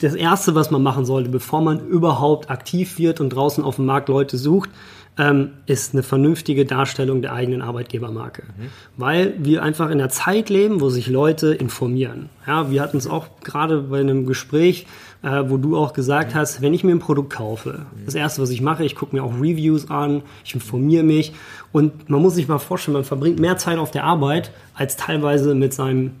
das 0.00 0.14
Erste, 0.14 0.54
was 0.54 0.70
man 0.70 0.82
machen 0.82 1.04
sollte, 1.04 1.30
bevor 1.30 1.60
man 1.62 1.86
überhaupt 1.86 2.50
aktiv 2.50 2.98
wird 2.98 3.20
und 3.20 3.30
draußen 3.30 3.62
auf 3.62 3.76
dem 3.76 3.86
Markt 3.86 4.08
Leute 4.08 4.36
sucht, 4.36 4.70
ähm, 5.16 5.50
ist 5.66 5.92
eine 5.92 6.02
vernünftige 6.02 6.64
Darstellung 6.64 7.22
der 7.22 7.32
eigenen 7.32 7.62
Arbeitgebermarke. 7.62 8.42
Mhm. 8.42 8.70
Weil 8.96 9.34
wir 9.38 9.62
einfach 9.62 9.86
in 9.86 10.00
einer 10.00 10.08
Zeit 10.08 10.50
leben, 10.50 10.80
wo 10.80 10.88
sich 10.88 11.06
Leute 11.06 11.54
informieren. 11.54 12.30
Ja, 12.46 12.70
wir 12.70 12.82
hatten 12.82 12.96
es 12.96 13.06
auch 13.06 13.28
gerade 13.44 13.82
bei 13.82 14.00
einem 14.00 14.26
Gespräch, 14.26 14.86
äh, 15.24 15.48
wo 15.48 15.56
du 15.56 15.76
auch 15.76 15.94
gesagt 15.94 16.34
hast, 16.34 16.60
wenn 16.60 16.74
ich 16.74 16.84
mir 16.84 16.92
ein 16.92 16.98
Produkt 16.98 17.32
kaufe, 17.32 17.86
das 18.04 18.14
erste, 18.14 18.42
was 18.42 18.50
ich 18.50 18.60
mache, 18.60 18.84
ich 18.84 18.94
gucke 18.94 19.16
mir 19.16 19.24
auch 19.24 19.34
Reviews 19.34 19.90
an, 19.90 20.22
ich 20.44 20.54
informiere 20.54 21.02
mich 21.02 21.32
und 21.72 22.10
man 22.10 22.20
muss 22.20 22.34
sich 22.34 22.46
mal 22.46 22.58
vorstellen, 22.58 22.92
man 22.92 23.04
verbringt 23.04 23.40
mehr 23.40 23.56
Zeit 23.56 23.78
auf 23.78 23.90
der 23.90 24.04
Arbeit 24.04 24.50
als 24.74 24.96
teilweise 24.96 25.54
mit 25.54 25.72
seinem 25.72 26.12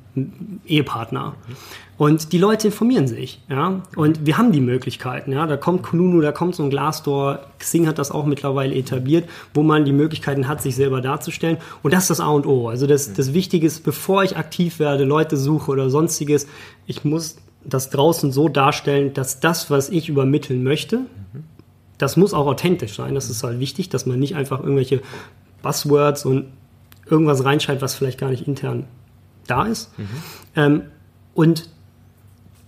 Ehepartner. 0.66 1.34
Und 1.96 2.32
die 2.32 2.38
Leute 2.38 2.68
informieren 2.68 3.06
sich, 3.06 3.40
ja. 3.48 3.82
Und 3.94 4.26
wir 4.26 4.36
haben 4.36 4.50
die 4.50 4.60
Möglichkeiten, 4.60 5.30
ja. 5.30 5.46
Da 5.46 5.56
kommt 5.56 5.84
Kununu, 5.84 6.20
da 6.20 6.32
kommt 6.32 6.56
so 6.56 6.64
ein 6.64 6.70
Glassdoor. 6.70 7.40
Xing 7.60 7.86
hat 7.86 7.98
das 7.98 8.10
auch 8.10 8.26
mittlerweile 8.26 8.74
etabliert, 8.74 9.28
wo 9.52 9.62
man 9.62 9.84
die 9.84 9.92
Möglichkeiten 9.92 10.48
hat, 10.48 10.60
sich 10.60 10.74
selber 10.74 11.00
darzustellen. 11.00 11.58
Und 11.84 11.92
das 11.92 12.04
ist 12.04 12.10
das 12.10 12.20
A 12.20 12.28
und 12.28 12.46
O. 12.46 12.68
Also 12.68 12.88
das, 12.88 13.12
das 13.12 13.32
Wichtige 13.32 13.66
ist, 13.66 13.84
bevor 13.84 14.24
ich 14.24 14.36
aktiv 14.36 14.80
werde, 14.80 15.04
Leute 15.04 15.36
suche 15.36 15.70
oder 15.70 15.88
sonstiges, 15.88 16.48
ich 16.86 17.04
muss 17.04 17.36
das 17.64 17.90
draußen 17.90 18.32
so 18.32 18.48
darstellen, 18.48 19.14
dass 19.14 19.40
das, 19.40 19.70
was 19.70 19.88
ich 19.88 20.08
übermitteln 20.08 20.62
möchte, 20.62 21.00
das 21.98 22.16
muss 22.16 22.34
auch 22.34 22.46
authentisch 22.46 22.94
sein. 22.94 23.14
Das 23.14 23.30
ist 23.30 23.42
halt 23.42 23.60
wichtig, 23.60 23.88
dass 23.88 24.06
man 24.06 24.18
nicht 24.18 24.34
einfach 24.34 24.60
irgendwelche 24.60 25.00
Buzzwords 25.62 26.24
und 26.24 26.46
irgendwas 27.08 27.44
reinschreibt, 27.44 27.82
was 27.82 27.94
vielleicht 27.94 28.18
gar 28.18 28.30
nicht 28.30 28.46
intern 28.46 28.86
da 29.46 29.64
ist. 29.66 29.96
Mhm. 29.98 30.08
Ähm, 30.56 30.82
und 31.34 31.68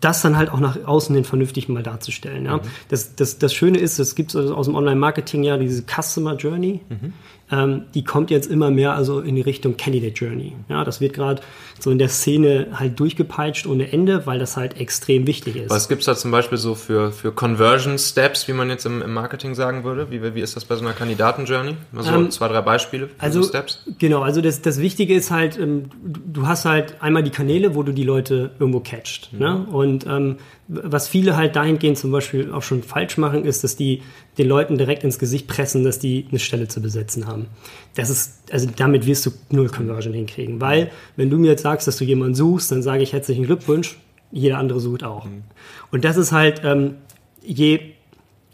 das 0.00 0.22
dann 0.22 0.36
halt 0.36 0.50
auch 0.50 0.60
nach 0.60 0.84
außen 0.84 1.14
hin 1.14 1.24
vernünftig 1.24 1.68
mal 1.68 1.82
darzustellen. 1.82 2.44
Ja? 2.44 2.58
Mhm. 2.58 2.62
Das, 2.88 3.16
das, 3.16 3.38
das 3.38 3.54
Schöne 3.54 3.78
ist, 3.78 3.98
es 3.98 4.14
gibt 4.14 4.36
aus 4.36 4.66
dem 4.66 4.74
Online-Marketing 4.74 5.42
ja 5.42 5.56
diese 5.56 5.82
Customer 5.82 6.36
Journey. 6.36 6.80
Mhm. 6.88 7.12
Ähm, 7.50 7.84
die 7.94 8.02
kommt 8.02 8.30
jetzt 8.30 8.50
immer 8.50 8.70
mehr 8.70 8.94
also 8.94 9.20
in 9.20 9.36
die 9.36 9.40
Richtung 9.40 9.76
Candidate 9.76 10.14
Journey. 10.14 10.52
Ja, 10.68 10.84
das 10.84 11.00
wird 11.00 11.14
gerade 11.14 11.42
so 11.78 11.90
in 11.90 11.98
der 11.98 12.08
Szene 12.08 12.68
halt 12.72 12.98
durchgepeitscht 12.98 13.66
ohne 13.66 13.92
Ende, 13.92 14.26
weil 14.26 14.38
das 14.38 14.56
halt 14.56 14.80
extrem 14.80 15.26
wichtig 15.26 15.56
ist. 15.56 15.70
Was 15.70 15.88
gibt 15.88 16.00
es 16.00 16.06
da 16.06 16.16
zum 16.16 16.30
Beispiel 16.30 16.58
so 16.58 16.74
für, 16.74 17.12
für 17.12 17.32
Conversion 17.32 17.98
Steps, 17.98 18.48
wie 18.48 18.52
man 18.52 18.68
jetzt 18.68 18.84
im, 18.86 19.00
im 19.02 19.12
Marketing 19.12 19.54
sagen 19.54 19.84
würde? 19.84 20.10
Wie, 20.10 20.34
wie 20.34 20.40
ist 20.40 20.56
das 20.56 20.64
bei 20.64 20.74
so 20.74 20.84
einer 20.84 20.94
Kandidaten-Journey? 20.94 21.76
Mal 21.92 22.02
so 22.02 22.12
ähm, 22.12 22.30
zwei, 22.30 22.48
drei 22.48 22.62
Beispiele 22.62 23.08
für 23.08 23.20
also, 23.20 23.42
so 23.42 23.48
Steps. 23.48 23.84
Genau, 23.98 24.22
also 24.22 24.40
das, 24.40 24.62
das 24.62 24.80
Wichtige 24.80 25.14
ist 25.14 25.30
halt, 25.30 25.58
ähm, 25.58 25.90
du 26.02 26.46
hast 26.46 26.64
halt 26.64 27.00
einmal 27.00 27.22
die 27.22 27.30
Kanäle, 27.30 27.74
wo 27.74 27.82
du 27.82 27.92
die 27.92 28.04
Leute 28.04 28.50
irgendwo 28.58 28.80
catcht. 28.80 29.32
Mhm. 29.32 29.38
Ne? 29.38 29.66
Und 29.70 30.06
ähm, 30.06 30.36
was 30.68 31.06
viele 31.06 31.36
halt 31.36 31.54
dahingehend 31.54 31.96
zum 31.96 32.10
Beispiel 32.10 32.52
auch 32.52 32.62
schon 32.62 32.82
falsch 32.82 33.18
machen, 33.18 33.44
ist, 33.44 33.62
dass 33.62 33.76
die 33.76 34.02
den 34.36 34.48
Leuten 34.48 34.78
direkt 34.78 35.04
ins 35.04 35.18
Gesicht 35.18 35.46
pressen, 35.46 35.84
dass 35.84 35.98
die 35.98 36.26
eine 36.28 36.40
Stelle 36.40 36.66
zu 36.66 36.82
besetzen 36.82 37.26
haben. 37.26 37.46
Das 37.94 38.10
ist, 38.10 38.52
also 38.52 38.68
damit 38.76 39.06
wirst 39.06 39.26
du 39.26 39.30
null 39.50 39.68
Conversion 39.68 40.12
hinkriegen. 40.12 40.60
Weil, 40.60 40.90
wenn 41.14 41.30
du 41.30 41.38
mir 41.38 41.52
jetzt 41.52 41.62
sagst, 41.62 41.86
dass 41.86 41.96
du 41.96 42.04
jemanden 42.04 42.34
suchst, 42.34 42.72
dann 42.72 42.82
sage 42.82 43.02
ich 43.02 43.12
herzlichen 43.12 43.44
Glückwunsch, 43.44 43.96
jeder 44.32 44.58
andere 44.58 44.80
sucht 44.80 45.04
auch. 45.04 45.24
Mhm. 45.26 45.44
Und 45.92 46.04
das 46.04 46.16
ist 46.16 46.32
halt, 46.32 46.62
ähm, 46.64 46.96
je, 47.42 47.80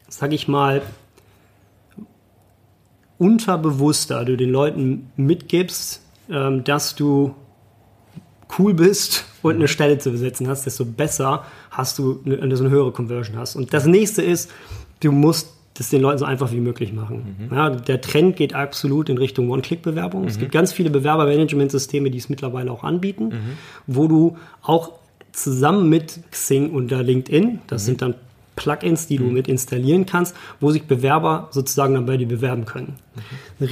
sag 0.09 0.33
ich 0.33 0.49
mal, 0.49 0.83
unterbewusster 3.17 4.25
du 4.25 4.37
den 4.37 4.51
Leuten 4.51 5.11
mitgibst, 5.17 6.03
ähm, 6.29 6.65
dass 6.65 6.95
du 6.95 7.35
cool 8.59 8.75
bist 8.75 9.25
und 9.43 9.57
eine 9.57 9.69
Stelle 9.69 9.99
zu 9.99 10.11
besetzen 10.11 10.49
hast, 10.49 10.67
desto 10.67 10.85
besser 10.85 11.45
hast 11.71 11.99
du 11.99 12.21
eine, 12.25 12.41
eine 12.41 12.71
höhere 12.71 12.93
Conversion 12.93 13.37
hast. 13.37 13.57
Und 13.57 13.73
das 13.73 13.87
nächste 13.87 14.23
ist, 14.23 14.51
du 15.01 15.13
musst 15.13 15.49
das 15.75 15.89
den 15.89 16.03
Leuten 16.03 16.19
so 16.19 16.25
einfach 16.25 16.53
wie 16.53 16.61
möglich 16.61 16.93
machen. 16.93 17.49
Mhm. 17.51 17.57
Ja, 17.57 17.71
der 17.71 18.01
Trend 18.01 18.37
geht 18.37 18.55
absolut 18.55 19.09
in 19.09 19.17
Richtung 19.17 19.49
One-Click-Bewerbung. 19.51 20.23
Mhm. 20.23 20.29
Es 20.29 20.39
gibt 20.39 20.53
ganz 20.53 20.73
viele 20.73 20.91
Bewerbermanagementsysteme, 20.91 22.11
die 22.11 22.19
es 22.19 22.29
mittlerweile 22.29 22.71
auch 22.71 22.85
anbieten, 22.85 23.25
mhm. 23.25 23.59
wo 23.87 24.07
du 24.07 24.37
auch 24.63 24.93
zusammen 25.33 25.89
mit 25.89 26.21
Xing 26.31 26.71
und 26.71 26.91
LinkedIn, 26.91 27.61
das 27.67 27.83
mhm. 27.83 27.87
sind 27.87 28.03
dann 28.03 28.15
Plugins, 28.55 29.07
die 29.07 29.17
du 29.17 29.25
mit 29.25 29.49
installieren 29.49 30.05
kannst, 30.05 30.37
wo 30.61 30.71
sich 30.71 30.83
Bewerber 30.83 31.49
sozusagen 31.53 31.95
dann 31.95 32.05
bei 32.05 32.19
dir 32.19 32.29
bewerben 32.29 32.67
können. 32.67 32.97
Ein 33.59 33.67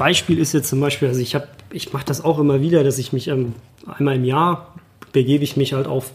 Riesenbeispiel 0.00 0.38
ist 0.38 0.52
jetzt 0.52 0.68
zum 0.68 0.80
Beispiel, 0.80 1.08
also 1.08 1.20
ich 1.20 1.34
habe, 1.34 1.46
ich 1.70 1.92
mache 1.92 2.04
das 2.04 2.24
auch 2.24 2.38
immer 2.38 2.60
wieder, 2.60 2.82
dass 2.84 2.98
ich 2.98 3.12
mich 3.12 3.28
ähm, 3.28 3.54
einmal 3.86 4.16
im 4.16 4.24
Jahr 4.24 4.74
begebe 5.12 5.44
ich 5.44 5.56
mich 5.56 5.72
halt 5.72 5.86
auf 5.86 6.10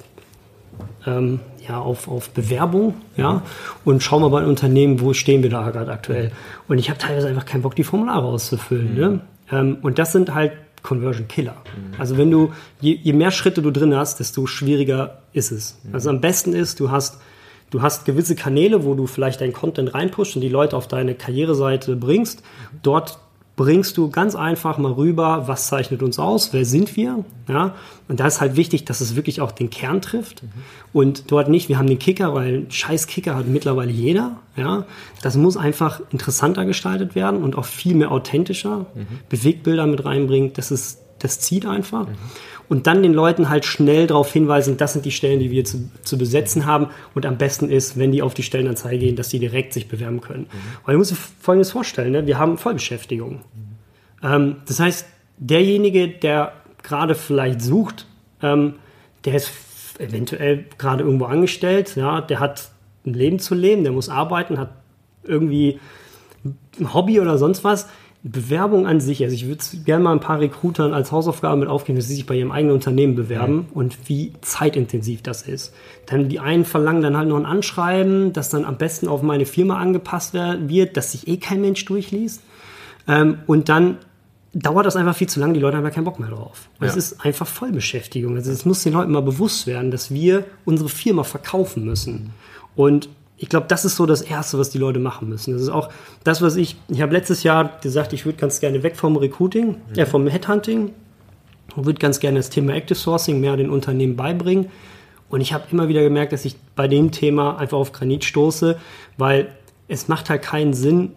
ähm, 1.05 1.39
ja, 1.67 1.79
auf, 1.79 2.07
auf 2.07 2.29
Bewerbung, 2.31 2.95
ja, 3.15 3.43
und 3.85 4.03
schau 4.03 4.19
mal 4.19 4.29
bei 4.29 4.39
einem 4.39 4.49
Unternehmen, 4.49 5.01
wo 5.01 5.13
stehen 5.13 5.43
wir 5.43 5.49
da 5.49 5.69
gerade 5.69 5.91
aktuell. 5.91 6.31
Und 6.67 6.77
ich 6.77 6.89
habe 6.89 6.99
teilweise 6.99 7.27
einfach 7.27 7.45
keinen 7.45 7.61
Bock, 7.61 7.75
die 7.75 7.83
Formulare 7.83 8.25
auszufüllen. 8.25 8.93
Mhm. 8.93 8.99
Ne? 8.99 9.19
Ähm, 9.51 9.77
und 9.81 9.99
das 9.99 10.11
sind 10.11 10.33
halt 10.33 10.53
Conversion 10.83 11.27
Killer. 11.27 11.55
Mhm. 11.75 11.99
Also 11.99 12.17
wenn 12.17 12.29
du, 12.29 12.51
je, 12.81 12.99
je, 13.01 13.13
mehr 13.13 13.31
Schritte 13.31 13.61
du 13.61 13.71
drin 13.71 13.95
hast, 13.95 14.19
desto 14.19 14.45
schwieriger 14.47 15.21
ist 15.33 15.51
es. 15.51 15.79
Mhm. 15.83 15.93
Also 15.93 16.09
am 16.09 16.21
besten 16.21 16.53
ist, 16.53 16.79
du 16.79 16.91
hast, 16.91 17.19
du 17.69 17.81
hast 17.81 18.05
gewisse 18.05 18.35
Kanäle, 18.35 18.83
wo 18.83 18.93
du 18.93 19.07
vielleicht 19.07 19.41
deinen 19.41 19.53
Content 19.53 19.93
reinpusht 19.93 20.35
und 20.35 20.41
die 20.41 20.49
Leute 20.49 20.75
auf 20.75 20.87
deine 20.87 21.15
Karriereseite 21.15 21.95
bringst. 21.95 22.43
Dort 22.83 23.19
bringst 23.55 23.97
du 23.97 24.09
ganz 24.09 24.35
einfach 24.35 24.77
mal 24.77 24.91
rüber, 24.91 25.47
was 25.47 25.67
zeichnet 25.67 26.03
uns 26.03 26.19
aus, 26.19 26.51
wer 26.51 26.65
sind 26.65 26.95
wir, 26.97 27.23
ja, 27.47 27.73
und 28.07 28.19
da 28.19 28.27
ist 28.27 28.41
halt 28.41 28.57
wichtig, 28.57 28.85
dass 28.85 29.01
es 29.01 29.15
wirklich 29.15 29.41
auch 29.41 29.51
den 29.51 29.69
Kern 29.69 30.01
trifft 30.01 30.43
mhm. 30.43 30.49
und 30.93 31.31
dort 31.31 31.49
nicht, 31.49 31.69
wir 31.69 31.77
haben 31.77 31.87
den 31.87 31.99
Kicker, 31.99 32.33
weil 32.33 32.47
einen 32.47 32.71
scheiß 32.71 33.07
Kicker 33.07 33.35
hat 33.35 33.47
mittlerweile 33.47 33.91
jeder, 33.91 34.37
ja, 34.57 34.85
das 35.21 35.37
muss 35.37 35.57
einfach 35.57 36.01
interessanter 36.11 36.65
gestaltet 36.65 37.15
werden 37.15 37.43
und 37.43 37.57
auch 37.57 37.65
viel 37.65 37.95
mehr 37.95 38.11
authentischer, 38.11 38.87
mhm. 38.93 39.07
Bewegbilder 39.29 39.87
mit 39.87 40.03
reinbringen, 40.03 40.51
das 40.53 40.71
ist, 40.71 41.01
das 41.19 41.39
zieht 41.39 41.65
einfach. 41.65 42.07
Mhm 42.07 42.15
und 42.67 42.87
dann 42.87 43.03
den 43.03 43.13
Leuten 43.13 43.49
halt 43.49 43.65
schnell 43.65 44.07
darauf 44.07 44.31
hinweisen, 44.31 44.77
das 44.77 44.93
sind 44.93 45.05
die 45.05 45.11
Stellen, 45.11 45.39
die 45.39 45.51
wir 45.51 45.65
zu, 45.65 45.89
zu 46.03 46.17
besetzen 46.17 46.65
haben. 46.65 46.87
Und 47.13 47.25
am 47.25 47.37
besten 47.37 47.69
ist, 47.69 47.97
wenn 47.97 48.11
die 48.11 48.21
auf 48.21 48.33
die 48.33 48.43
Stellenanzeige 48.43 48.97
gehen, 48.99 49.15
dass 49.15 49.29
die 49.29 49.39
direkt 49.39 49.73
sich 49.73 49.87
bewerben 49.87 50.21
können. 50.21 50.43
Mhm. 50.43 50.85
Weil 50.85 50.93
du 50.93 50.99
musst 50.99 51.11
dir 51.11 51.15
Folgendes 51.15 51.71
vorstellen, 51.71 52.11
ne? 52.11 52.27
wir 52.27 52.37
haben 52.37 52.57
Vollbeschäftigung. 52.57 53.35
Mhm. 53.35 53.39
Ähm, 54.23 54.55
das 54.67 54.79
heißt, 54.79 55.05
derjenige, 55.37 56.07
der 56.07 56.53
gerade 56.81 57.15
vielleicht 57.15 57.61
sucht, 57.61 58.07
ähm, 58.41 58.75
der 59.25 59.35
ist 59.35 59.51
eventuell 59.99 60.65
gerade 60.77 61.03
irgendwo 61.03 61.25
angestellt, 61.25 61.95
ja, 61.95 62.21
der 62.21 62.39
hat 62.39 62.69
ein 63.05 63.13
Leben 63.13 63.39
zu 63.39 63.55
leben, 63.55 63.83
der 63.83 63.91
muss 63.91 64.09
arbeiten, 64.09 64.57
hat 64.57 64.71
irgendwie 65.23 65.79
ein 66.79 66.93
Hobby 66.93 67.19
oder 67.19 67.37
sonst 67.37 67.63
was 67.63 67.87
Bewerbung 68.27 68.87
an 68.87 68.99
sich, 68.99 69.23
also 69.23 69.35
ich 69.35 69.45
würde 69.45 69.63
gerne 69.85 70.03
mal 70.03 70.11
ein 70.11 70.19
paar 70.19 70.39
Recruitern 70.39 70.95
als 70.95 71.11
Hausaufgabe 71.11 71.57
mit 71.57 71.69
aufgeben, 71.69 71.99
dass 71.99 72.07
sie 72.07 72.15
sich 72.15 72.25
bei 72.25 72.33
ihrem 72.33 72.51
eigenen 72.51 72.73
Unternehmen 72.73 73.13
bewerben 73.13 73.55
mhm. 73.55 73.65
und 73.75 74.09
wie 74.09 74.33
zeitintensiv 74.41 75.21
das 75.21 75.43
ist. 75.43 75.75
Dann 76.07 76.27
die 76.27 76.39
einen 76.39 76.65
verlangen 76.65 77.03
dann 77.03 77.15
halt 77.15 77.29
noch 77.29 77.37
ein 77.37 77.45
Anschreiben, 77.45 78.33
das 78.33 78.49
dann 78.49 78.65
am 78.65 78.77
besten 78.77 79.07
auf 79.07 79.21
meine 79.21 79.45
Firma 79.45 79.77
angepasst 79.77 80.33
wird, 80.33 80.97
dass 80.97 81.11
sich 81.11 81.27
eh 81.27 81.37
kein 81.37 81.61
Mensch 81.61 81.85
durchliest. 81.85 82.41
Ähm, 83.07 83.37
und 83.45 83.69
dann 83.69 83.99
dauert 84.55 84.87
das 84.87 84.95
einfach 84.95 85.15
viel 85.15 85.29
zu 85.29 85.39
lange, 85.39 85.53
die 85.53 85.59
Leute 85.59 85.77
haben 85.77 85.83
ja 85.83 85.91
keinen 85.91 86.05
Bock 86.05 86.19
mehr 86.19 86.29
drauf. 86.29 86.69
Und 86.79 86.87
es 86.87 86.95
ist 86.95 87.23
einfach 87.23 87.45
Vollbeschäftigung. 87.45 88.35
Also 88.37 88.51
es 88.51 88.65
muss 88.65 88.81
den 88.81 88.93
Leuten 88.93 89.11
mal 89.11 89.21
bewusst 89.21 89.67
werden, 89.67 89.91
dass 89.91 90.09
wir 90.09 90.45
unsere 90.63 90.89
Firma 90.89 91.23
verkaufen 91.23 91.85
müssen. 91.85 92.31
Und 92.75 93.07
ich 93.37 93.49
glaube, 93.49 93.65
das 93.67 93.83
ist 93.83 93.97
so 93.97 94.05
das 94.05 94.21
Erste, 94.21 94.57
was 94.57 94.69
die 94.69 94.77
Leute 94.77 94.99
machen 94.99 95.27
müssen. 95.27 95.53
Das 95.53 95.61
ist 95.61 95.69
auch 95.69 95.89
das, 96.23 96.41
was 96.41 96.55
ich, 96.55 96.77
ich 96.87 97.01
habe 97.01 97.13
letztes 97.13 97.43
Jahr 97.43 97.77
gesagt, 97.81 98.13
ich 98.13 98.25
würde 98.25 98.37
ganz 98.37 98.59
gerne 98.59 98.81
weg 98.83 98.95
vom 98.95 99.17
Recruiting, 99.17 99.77
mhm. 99.89 99.99
äh, 99.99 100.05
vom 100.05 100.27
Headhunting 100.27 100.93
und 101.75 101.85
würde 101.85 101.99
ganz 101.99 102.19
gerne 102.19 102.39
das 102.39 102.49
Thema 102.49 102.73
Active 102.73 102.97
Sourcing 102.97 103.41
mehr 103.41 103.57
den 103.57 103.69
Unternehmen 103.69 104.15
beibringen. 104.15 104.69
Und 105.29 105.41
ich 105.41 105.53
habe 105.53 105.65
immer 105.71 105.87
wieder 105.89 106.01
gemerkt, 106.01 106.31
dass 106.31 106.45
ich 106.45 106.55
bei 106.75 106.87
dem 106.87 107.11
Thema 107.11 107.57
einfach 107.57 107.77
auf 107.77 107.91
Granit 107.91 108.23
stoße, 108.23 108.77
weil 109.17 109.49
es 109.87 110.07
macht 110.07 110.29
halt 110.29 110.41
keinen 110.41 110.73
Sinn, 110.73 111.11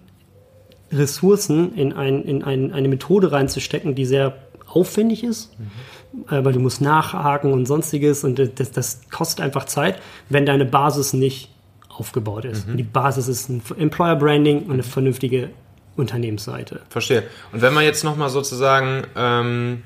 Ressourcen 0.90 1.74
in, 1.74 1.92
ein, 1.92 2.22
in 2.24 2.42
ein, 2.42 2.72
eine 2.72 2.88
Methode 2.88 3.30
reinzustecken, 3.30 3.94
die 3.94 4.06
sehr 4.06 4.38
aufwendig 4.66 5.22
ist, 5.22 5.56
mhm. 5.58 6.34
äh, 6.34 6.44
weil 6.44 6.52
du 6.52 6.60
musst 6.60 6.80
nachhaken 6.80 7.52
und 7.52 7.66
sonstiges 7.66 8.24
und 8.24 8.38
das, 8.58 8.72
das 8.72 9.00
kostet 9.10 9.44
einfach 9.44 9.66
Zeit, 9.66 10.00
wenn 10.30 10.46
deine 10.46 10.64
Basis 10.64 11.12
nicht 11.12 11.50
aufgebaut 11.98 12.44
ist. 12.44 12.68
Mhm. 12.68 12.76
Die 12.76 12.82
Basis 12.82 13.28
ist 13.28 13.48
ein 13.48 13.62
Employer 13.76 14.16
Branding 14.16 14.64
und 14.64 14.72
eine 14.72 14.82
vernünftige 14.82 15.50
Unternehmensseite. 15.96 16.80
Verstehe. 16.88 17.24
Und 17.52 17.62
wenn 17.62 17.74
wir 17.74 17.82
jetzt 17.82 18.04
nochmal 18.04 18.28
sozusagen 18.28 19.04
ähm, 19.16 19.82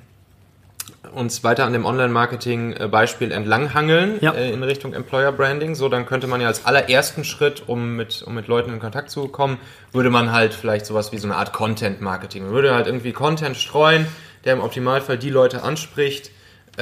uns 1.14 1.42
weiter 1.44 1.64
an 1.64 1.72
dem 1.72 1.84
Online-Marketing-Beispiel 1.84 3.32
entlanghangeln 3.32 4.18
ja. 4.20 4.32
äh, 4.32 4.52
in 4.52 4.62
Richtung 4.62 4.92
Employer 4.94 5.32
Branding, 5.32 5.74
so 5.74 5.88
dann 5.88 6.06
könnte 6.06 6.26
man 6.26 6.40
ja 6.40 6.46
als 6.46 6.66
allerersten 6.66 7.24
Schritt, 7.24 7.64
um 7.66 7.96
mit, 7.96 8.22
um 8.22 8.34
mit 8.34 8.46
Leuten 8.46 8.72
in 8.72 8.78
Kontakt 8.78 9.10
zu 9.10 9.28
kommen, 9.28 9.58
würde 9.92 10.10
man 10.10 10.32
halt 10.32 10.54
vielleicht 10.54 10.86
sowas 10.86 11.12
wie 11.12 11.18
so 11.18 11.26
eine 11.26 11.36
Art 11.36 11.52
Content-Marketing. 11.52 12.44
Man 12.44 12.52
würde 12.52 12.74
halt 12.74 12.86
irgendwie 12.86 13.12
Content 13.12 13.56
streuen, 13.56 14.06
der 14.44 14.54
im 14.54 14.60
Optimalfall 14.60 15.18
die 15.18 15.30
Leute 15.30 15.62
anspricht, 15.62 16.30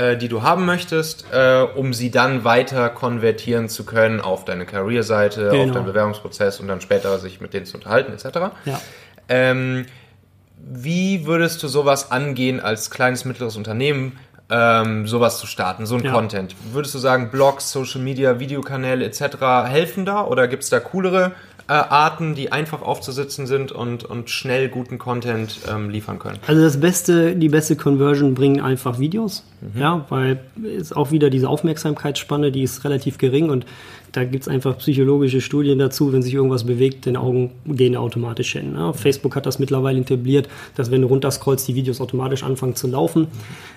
äh, 0.01 0.17
die 0.17 0.29
du 0.29 0.43
haben 0.43 0.65
möchtest, 0.65 1.27
äh, 1.31 1.61
um 1.75 1.93
sie 1.93 2.11
dann 2.11 2.43
weiter 2.43 2.89
konvertieren 2.89 3.69
zu 3.69 3.85
können 3.85 4.21
auf 4.21 4.47
deine 4.47 4.65
Career-Seite, 4.65 5.51
genau. 5.51 5.65
auf 5.65 5.71
deinen 5.73 5.85
Bewerbungsprozess 5.85 6.59
und 6.59 6.69
dann 6.69 6.81
später 6.81 7.19
sich 7.19 7.41
mit 7.41 7.53
denen 7.53 7.67
zu 7.67 7.77
unterhalten, 7.77 8.13
etc. 8.13 8.55
Ja. 8.65 8.81
Ähm, 9.29 9.85
wie 10.57 11.27
würdest 11.27 11.63
du 11.63 11.69
sowas 11.69 12.11
angehen 12.13 12.61
als 12.61 12.91
kleines, 12.91 13.27
mittleres 13.27 13.57
Unternehmen, 13.57 14.19
ähm, 14.49 15.07
sowas 15.07 15.39
zu 15.39 15.47
starten, 15.47 15.85
so 15.85 15.97
ein 15.97 16.05
ja. 16.05 16.13
Content? 16.13 16.55
Würdest 16.73 16.95
du 16.95 16.99
sagen, 16.99 17.31
Blogs, 17.31 17.71
Social 17.71 18.01
Media, 18.01 18.41
Videokanäle 18.41 19.05
etc. 19.05 19.37
helfen 19.67 20.07
da 20.07 20.25
oder 20.25 20.49
gibt 20.49 20.63
es 20.63 20.71
da 20.71 20.81
coolere 20.81 21.33
äh, 21.71 21.75
Arten, 21.75 22.35
die 22.35 22.51
einfach 22.51 22.83
aufzusitzen 22.83 23.47
sind 23.47 23.71
und, 23.71 24.03
und 24.03 24.29
schnell 24.29 24.69
guten 24.69 24.99
Content 24.99 25.61
ähm, 25.71 25.89
liefern 25.89 26.19
können? 26.19 26.39
Also 26.49 26.63
das 26.63 26.81
beste, 26.81 27.37
die 27.37 27.49
beste 27.49 27.77
Conversion 27.77 28.35
bringen 28.35 28.61
einfach 28.61 28.99
Videos, 28.99 29.45
mhm. 29.61 29.81
ja, 29.81 30.05
weil 30.09 30.41
ist 30.65 30.97
auch 30.97 31.13
wieder 31.13 31.31
diese 31.31 31.49
Aufmerksamkeitsspanne, 31.49 32.51
die 32.51 32.65
ist 32.65 32.83
relativ 32.83 33.19
gering 33.19 33.51
und 33.51 33.67
da 34.11 34.25
gibt 34.25 34.43
es 34.43 34.49
einfach 34.49 34.79
psychologische 34.79 35.41
Studien 35.41 35.79
dazu, 35.79 36.13
wenn 36.13 36.23
sich 36.23 36.35
irgendwas 36.35 36.65
bewegt, 36.65 37.07
den 37.07 37.17
Augen 37.17 37.53
gehen 37.65 37.95
automatisch 37.95 38.51
hin. 38.51 38.73
Ne? 38.73 38.93
Facebook 38.93 39.37
hat 39.37 39.47
das 39.47 39.61
mittlerweile 39.61 40.01
etabliert, 40.01 40.49
dass 40.75 40.91
wenn 40.91 41.03
du 41.03 41.07
runterscrollst, 41.07 41.69
die 41.69 41.77
Videos 41.77 42.01
automatisch 42.01 42.43
anfangen 42.43 42.75
zu 42.75 42.89
laufen. 42.89 43.29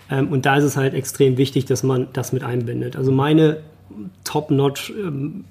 Ähm, 0.10 0.30
und 0.30 0.48
da 0.48 0.56
ist 0.56 0.64
es 0.64 0.78
halt 0.78 0.96
extrem 0.96 1.38
wichtig, 1.38 1.66
dass 1.66 1.84
man 1.84 2.08
das 2.14 2.34
mit 2.34 2.44
einbindet. 2.44 2.96
Also 2.96 3.12
meine 3.12 3.58
Top-Notch 4.24 4.92
ähm, 4.98 5.44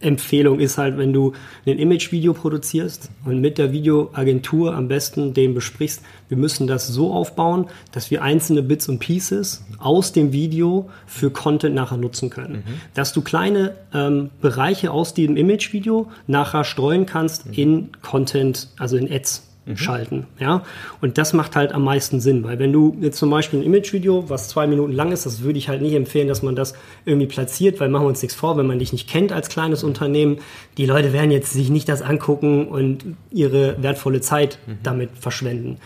Empfehlung 0.00 0.60
ist 0.60 0.76
halt, 0.76 0.98
wenn 0.98 1.12
du 1.12 1.32
ein 1.66 1.78
Image-Video 1.78 2.34
produzierst 2.34 3.10
und 3.24 3.40
mit 3.40 3.58
der 3.58 3.72
Videoagentur 3.72 4.74
am 4.74 4.88
besten 4.88 5.34
dem 5.34 5.54
besprichst, 5.54 6.02
wir 6.28 6.36
müssen 6.36 6.66
das 6.66 6.88
so 6.88 7.12
aufbauen, 7.12 7.66
dass 7.92 8.10
wir 8.10 8.22
einzelne 8.22 8.62
Bits 8.62 8.88
und 8.88 8.98
Pieces 8.98 9.64
aus 9.78 10.12
dem 10.12 10.32
Video 10.32 10.90
für 11.06 11.30
Content 11.30 11.74
nachher 11.74 11.96
nutzen 11.96 12.28
können. 12.28 12.64
Mhm. 12.66 12.80
Dass 12.94 13.12
du 13.12 13.22
kleine 13.22 13.76
ähm, 13.94 14.30
Bereiche 14.40 14.90
aus 14.90 15.14
diesem 15.14 15.36
Image-Video 15.36 16.10
nachher 16.26 16.64
streuen 16.64 17.06
kannst 17.06 17.46
mhm. 17.46 17.52
in 17.54 17.92
Content, 18.02 18.68
also 18.78 18.96
in 18.96 19.10
Ads 19.10 19.53
mhm. 19.66 19.76
schalten. 19.76 20.26
Ja? 20.38 20.62
Und 21.00 21.18
das 21.18 21.32
macht 21.32 21.56
halt 21.56 21.72
am 21.72 21.84
meisten 21.84 22.20
Sinn, 22.20 22.44
weil 22.44 22.58
wenn 22.58 22.72
du 22.72 22.96
jetzt 23.00 23.18
zum 23.18 23.30
Beispiel 23.30 23.60
ein 23.60 23.64
Imagevideo, 23.64 24.28
was 24.28 24.48
zwei 24.48 24.66
Minuten 24.66 24.92
lang 24.92 25.12
ist, 25.12 25.26
das 25.26 25.42
würde 25.42 25.58
ich 25.58 25.68
halt 25.68 25.82
nicht 25.82 25.94
empfehlen, 25.94 26.28
dass 26.28 26.42
man 26.42 26.56
das 26.56 26.74
irgendwie 27.04 27.26
platziert, 27.26 27.80
weil 27.80 27.88
machen 27.88 28.04
wir 28.04 28.08
uns 28.08 28.22
nichts 28.22 28.36
vor, 28.36 28.56
wenn 28.56 28.66
man 28.66 28.78
dich 28.78 28.92
nicht 28.92 29.08
kennt 29.08 29.32
als 29.32 29.48
kleines 29.48 29.82
mhm. 29.82 29.88
Unternehmen, 29.88 30.38
die 30.76 30.86
Leute 30.86 31.12
werden 31.12 31.30
jetzt 31.30 31.52
sich 31.52 31.70
nicht 31.70 31.88
das 31.88 32.02
angucken 32.02 32.68
und 32.68 33.04
ihre 33.30 33.82
wertvolle 33.82 34.20
Zeit 34.20 34.58
mhm. 34.66 34.78
damit 34.82 35.10
verschwenden. 35.18 35.78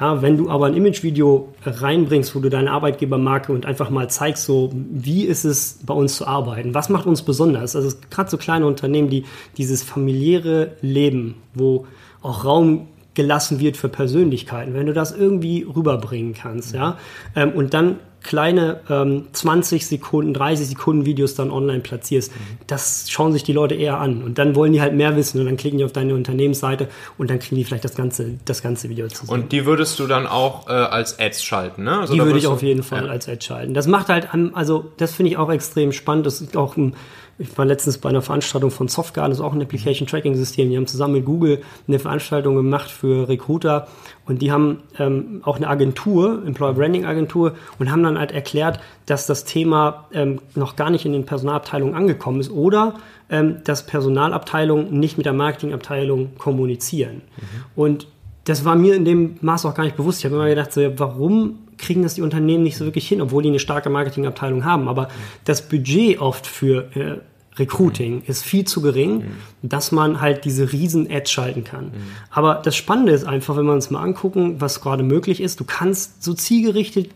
Ja, 0.00 0.22
wenn 0.22 0.36
du 0.36 0.50
aber 0.50 0.66
ein 0.66 0.74
Imagevideo 0.74 1.54
reinbringst, 1.64 2.34
wo 2.34 2.40
du 2.40 2.50
deine 2.50 2.72
Arbeitgebermarke 2.72 3.52
und 3.52 3.64
einfach 3.64 3.90
mal 3.90 4.10
zeigst, 4.10 4.44
so 4.44 4.70
wie 4.72 5.22
ist 5.22 5.44
es 5.44 5.78
bei 5.86 5.94
uns 5.94 6.16
zu 6.16 6.26
arbeiten, 6.26 6.74
was 6.74 6.88
macht 6.88 7.06
uns 7.06 7.22
besonders? 7.22 7.76
Also 7.76 7.96
gerade 8.10 8.28
so 8.28 8.36
kleine 8.36 8.66
Unternehmen, 8.66 9.08
die 9.08 9.24
dieses 9.56 9.84
familiäre 9.84 10.72
Leben, 10.82 11.36
wo 11.54 11.86
auch 12.22 12.44
Raum 12.44 12.88
gelassen 13.14 13.60
wird 13.60 13.76
für 13.76 13.88
Persönlichkeiten, 13.88 14.74
wenn 14.74 14.86
du 14.86 14.92
das 14.92 15.12
irgendwie 15.12 15.62
rüberbringen 15.62 16.34
kannst, 16.34 16.74
ja, 16.74 16.98
ähm, 17.34 17.52
und 17.52 17.74
dann 17.74 17.96
kleine 18.24 18.80
ähm, 18.88 19.26
20 19.32 19.86
Sekunden, 19.86 20.34
30 20.34 20.66
Sekunden 20.66 21.06
Videos 21.06 21.34
dann 21.34 21.50
online 21.50 21.80
platzierst, 21.80 22.32
das 22.66 23.06
schauen 23.08 23.32
sich 23.32 23.44
die 23.44 23.52
Leute 23.52 23.74
eher 23.74 24.00
an 24.00 24.24
und 24.24 24.38
dann 24.38 24.56
wollen 24.56 24.72
die 24.72 24.80
halt 24.80 24.94
mehr 24.94 25.14
wissen 25.14 25.38
und 25.38 25.46
dann 25.46 25.56
klicken 25.56 25.78
die 25.78 25.84
auf 25.84 25.92
deine 25.92 26.14
Unternehmensseite 26.14 26.88
und 27.18 27.30
dann 27.30 27.38
kriegen 27.38 27.56
die 27.56 27.64
vielleicht 27.64 27.84
das 27.84 27.94
ganze, 27.94 28.38
das 28.46 28.62
ganze 28.62 28.88
Video 28.88 29.06
zu 29.08 29.26
sehen. 29.26 29.34
Und 29.34 29.52
die 29.52 29.66
würdest 29.66 29.98
du 30.00 30.06
dann 30.06 30.26
auch 30.26 30.66
äh, 30.68 30.72
als 30.72 31.20
Ads 31.20 31.44
schalten, 31.44 31.84
ne? 31.84 32.00
Also 32.00 32.14
die 32.14 32.20
würde 32.20 32.38
ich 32.38 32.46
auf 32.46 32.62
jeden 32.62 32.82
Fall 32.82 33.04
ja. 33.04 33.10
als 33.10 33.28
Ads 33.28 33.44
schalten. 33.44 33.74
Das 33.74 33.86
macht 33.86 34.08
halt, 34.08 34.28
also 34.54 34.90
das 34.96 35.14
finde 35.14 35.30
ich 35.30 35.36
auch 35.36 35.52
extrem 35.52 35.92
spannend, 35.92 36.26
das 36.26 36.40
ist 36.40 36.56
auch 36.56 36.76
ein 36.76 36.96
Ich 37.38 37.56
war 37.58 37.64
letztens 37.64 37.98
bei 37.98 38.08
einer 38.08 38.22
Veranstaltung 38.22 38.70
von 38.70 38.88
Softguard, 38.88 39.30
das 39.30 39.38
ist 39.38 39.44
auch 39.44 39.52
ein 39.52 39.62
Application 39.62 40.06
Tracking 40.06 40.34
System. 40.34 40.70
Die 40.70 40.76
haben 40.76 40.86
zusammen 40.86 41.14
mit 41.14 41.24
Google 41.24 41.62
eine 41.88 41.98
Veranstaltung 41.98 42.54
gemacht 42.54 42.90
für 42.90 43.28
Recruiter 43.28 43.88
und 44.26 44.40
die 44.40 44.52
haben 44.52 44.82
ähm, 44.98 45.40
auch 45.44 45.56
eine 45.56 45.68
Agentur, 45.68 46.42
Employer 46.46 46.74
Branding 46.74 47.04
Agentur, 47.04 47.54
und 47.78 47.90
haben 47.90 48.02
dann 48.02 48.18
halt 48.18 48.32
erklärt, 48.32 48.80
dass 49.06 49.26
das 49.26 49.44
Thema 49.44 50.06
ähm, 50.12 50.40
noch 50.54 50.76
gar 50.76 50.90
nicht 50.90 51.04
in 51.06 51.12
den 51.12 51.26
Personalabteilungen 51.26 51.94
angekommen 51.94 52.40
ist 52.40 52.50
oder 52.50 52.94
ähm, 53.30 53.56
dass 53.64 53.86
Personalabteilungen 53.86 54.98
nicht 54.98 55.16
mit 55.16 55.26
der 55.26 55.32
Marketingabteilung 55.32 56.36
kommunizieren. 56.36 57.22
Mhm. 57.36 57.64
Und 57.74 58.06
das 58.44 58.64
war 58.64 58.76
mir 58.76 58.94
in 58.94 59.04
dem 59.04 59.36
Maß 59.40 59.64
auch 59.66 59.74
gar 59.74 59.84
nicht 59.84 59.96
bewusst. 59.96 60.20
Ich 60.20 60.26
habe 60.26 60.36
immer 60.36 60.48
gedacht, 60.48 60.72
so, 60.72 60.82
warum 60.98 61.60
kriegen 61.84 62.02
das 62.02 62.14
die 62.14 62.22
Unternehmen 62.22 62.64
nicht 62.64 62.76
so 62.76 62.84
wirklich 62.84 63.06
hin, 63.06 63.20
obwohl 63.20 63.42
die 63.42 63.50
eine 63.50 63.58
starke 63.58 63.90
Marketingabteilung 63.90 64.64
haben. 64.64 64.88
Aber 64.88 65.08
das 65.44 65.68
Budget 65.68 66.20
oft 66.20 66.46
für 66.46 66.96
äh, 66.96 67.18
Recruiting 67.56 68.22
ist 68.26 68.44
viel 68.44 68.64
zu 68.64 68.82
gering, 68.82 69.16
mhm. 69.16 69.32
dass 69.62 69.92
man 69.92 70.20
halt 70.20 70.44
diese 70.44 70.72
riesen 70.72 71.08
Ads 71.10 71.30
schalten 71.30 71.64
kann. 71.64 71.86
Mhm. 71.86 71.92
Aber 72.30 72.60
das 72.64 72.74
Spannende 72.74 73.12
ist 73.12 73.24
einfach, 73.24 73.56
wenn 73.56 73.66
wir 73.66 73.72
uns 73.72 73.90
mal 73.90 74.02
angucken, 74.02 74.60
was 74.60 74.80
gerade 74.80 75.04
möglich 75.04 75.40
ist, 75.40 75.60
du 75.60 75.64
kannst 75.64 76.22
so 76.22 76.34
zielgerichtet 76.34 77.10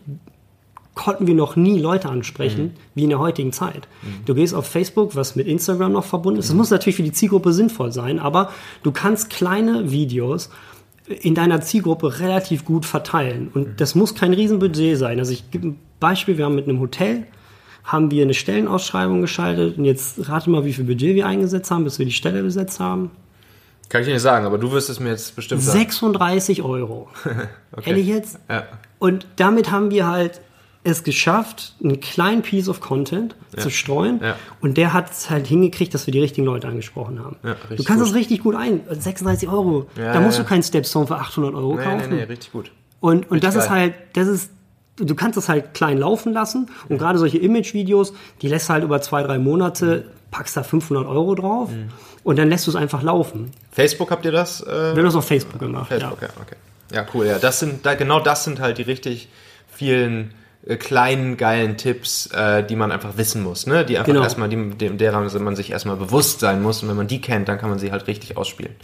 konnten 0.95 1.27
wir 1.27 1.33
noch 1.33 1.55
nie 1.55 1.79
Leute 1.79 2.09
ansprechen, 2.09 2.63
mhm. 2.63 2.71
wie 2.93 3.03
in 3.03 3.09
der 3.09 3.19
heutigen 3.19 3.53
Zeit. 3.53 3.87
Mhm. 4.01 4.25
Du 4.25 4.35
gehst 4.35 4.53
auf 4.53 4.67
Facebook, 4.67 5.15
was 5.15 5.37
mit 5.37 5.47
Instagram 5.47 5.93
noch 5.93 6.03
verbunden 6.03 6.41
ist. 6.41 6.49
Das 6.49 6.55
muss 6.57 6.71
natürlich 6.71 6.97
für 6.97 7.03
die 7.03 7.13
Zielgruppe 7.13 7.53
sinnvoll 7.53 7.93
sein, 7.93 8.19
aber 8.19 8.51
du 8.83 8.91
kannst 8.91 9.29
kleine 9.29 9.91
Videos 9.91 10.49
in 11.09 11.35
deiner 11.35 11.61
Zielgruppe 11.61 12.19
relativ 12.19 12.65
gut 12.65 12.85
verteilen. 12.85 13.49
Und 13.53 13.67
mhm. 13.67 13.73
das 13.77 13.95
muss 13.95 14.15
kein 14.15 14.33
Riesenbudget 14.33 14.97
sein. 14.97 15.19
Also 15.19 15.31
ich 15.31 15.49
gebe 15.51 15.69
ein 15.69 15.79
Beispiel, 15.99 16.37
wir 16.37 16.45
haben 16.45 16.55
mit 16.55 16.67
einem 16.67 16.79
Hotel, 16.79 17.25
haben 17.83 18.11
wir 18.11 18.23
eine 18.23 18.35
Stellenausschreibung 18.35 19.21
geschaltet 19.21 19.77
und 19.77 19.85
jetzt 19.85 20.29
rate 20.29 20.49
mal, 20.49 20.65
wie 20.65 20.73
viel 20.73 20.85
Budget 20.85 21.15
wir 21.15 21.25
eingesetzt 21.25 21.71
haben, 21.71 21.83
bis 21.83 21.97
wir 21.97 22.05
die 22.05 22.11
Stelle 22.11 22.43
besetzt 22.43 22.79
haben. 22.79 23.11
Kann 23.89 24.01
ich 24.01 24.07
dir 24.07 24.13
nicht 24.13 24.21
sagen, 24.21 24.45
aber 24.45 24.59
du 24.59 24.71
wirst 24.71 24.89
es 24.89 24.99
mir 24.99 25.09
jetzt 25.09 25.35
bestimmt 25.35 25.63
sagen. 25.63 25.79
36 25.79 26.61
Euro. 26.61 27.09
okay. 27.71 27.89
Ehrlich 27.89 28.05
jetzt? 28.05 28.37
Ja. 28.47 28.65
Und 28.99 29.25
damit 29.37 29.71
haben 29.71 29.89
wir 29.89 30.05
halt 30.05 30.41
es 30.83 31.03
geschafft, 31.03 31.75
einen 31.83 31.99
kleinen 31.99 32.41
Piece 32.41 32.69
of 32.69 32.79
Content 32.79 33.35
ja. 33.55 33.61
zu 33.61 33.69
streuen. 33.69 34.21
Ja. 34.23 34.35
Und 34.61 34.77
der 34.77 34.93
hat 34.93 35.11
es 35.11 35.29
halt 35.29 35.47
hingekriegt, 35.47 35.93
dass 35.93 36.07
wir 36.07 36.11
die 36.11 36.21
richtigen 36.21 36.45
Leute 36.45 36.67
angesprochen 36.67 37.19
haben. 37.19 37.35
Ja, 37.43 37.55
du 37.69 37.83
kannst 37.83 38.03
gut. 38.03 38.09
das 38.09 38.15
richtig 38.15 38.41
gut 38.41 38.55
ein. 38.55 38.81
36 38.89 39.49
Euro. 39.49 39.87
da 39.95 40.19
musst 40.21 40.39
du 40.39 40.43
keinen 40.43 40.63
Stepstone 40.63 41.07
für 41.07 41.17
800 41.17 41.53
Euro 41.53 41.75
nee, 41.75 41.83
kaufen. 41.83 42.09
Nee, 42.09 42.15
nee, 42.15 42.23
richtig 42.23 42.51
gut. 42.51 42.71
Und, 43.01 43.29
und 43.29 43.43
das 43.43 43.55
geil. 43.55 43.63
ist 43.63 43.69
halt, 43.69 43.93
das 44.13 44.27
ist, 44.27 44.51
du 44.97 45.15
kannst 45.15 45.37
das 45.37 45.49
halt 45.49 45.73
klein 45.73 45.97
laufen 45.97 46.33
lassen. 46.33 46.69
Und 46.87 46.97
gerade 46.97 47.19
solche 47.19 47.37
Image-Videos, 47.37 48.13
die 48.41 48.47
lässt 48.47 48.69
du 48.69 48.73
halt 48.73 48.83
über 48.83 49.01
zwei, 49.01 49.23
drei 49.23 49.37
Monate, 49.37 50.05
packst 50.31 50.55
da 50.55 50.63
500 50.63 51.05
Euro 51.07 51.35
drauf. 51.35 51.71
Mhm. 51.71 51.89
Und 52.23 52.37
dann 52.37 52.49
lässt 52.49 52.67
du 52.67 52.71
es 52.71 52.75
einfach 52.75 53.01
laufen. 53.01 53.51
Facebook 53.71 54.11
habt 54.11 54.25
ihr 54.25 54.31
das? 54.31 54.61
Äh, 54.61 54.67
wir 54.67 54.89
haben 54.89 55.03
das 55.03 55.15
auf 55.15 55.25
Facebook 55.25 55.59
gemacht. 55.59 55.87
Facebook, 55.87 56.21
ja. 56.21 56.29
okay. 56.41 56.55
Ja, 56.91 57.05
cool. 57.13 57.27
Ja, 57.27 57.39
das 57.39 57.59
sind, 57.59 57.85
da, 57.85 57.95
genau 57.95 58.19
das 58.19 58.43
sind 58.43 58.59
halt 58.59 58.77
die 58.77 58.83
richtig 58.83 59.29
vielen 59.71 60.33
kleinen, 60.77 61.37
geilen 61.37 61.77
Tipps, 61.77 62.27
äh, 62.27 62.63
die 62.63 62.75
man 62.75 62.91
einfach 62.91 63.17
wissen 63.17 63.41
muss, 63.43 63.65
ne? 63.65 63.85
Die 63.85 63.97
einfach 63.97 64.11
genau. 64.11 64.23
erstmal, 64.23 64.49
die, 64.49 64.89
derer 64.97 65.21
man 65.39 65.55
sich 65.55 65.71
erstmal 65.71 65.95
bewusst 65.95 66.39
sein 66.39 66.61
muss. 66.61 66.83
Und 66.83 66.89
wenn 66.89 66.97
man 66.97 67.07
die 67.07 67.21
kennt, 67.21 67.49
dann 67.49 67.57
kann 67.57 67.69
man 67.69 67.79
sie 67.79 67.91
halt 67.91 68.07
richtig 68.07 68.37
ausspielen. 68.37 68.75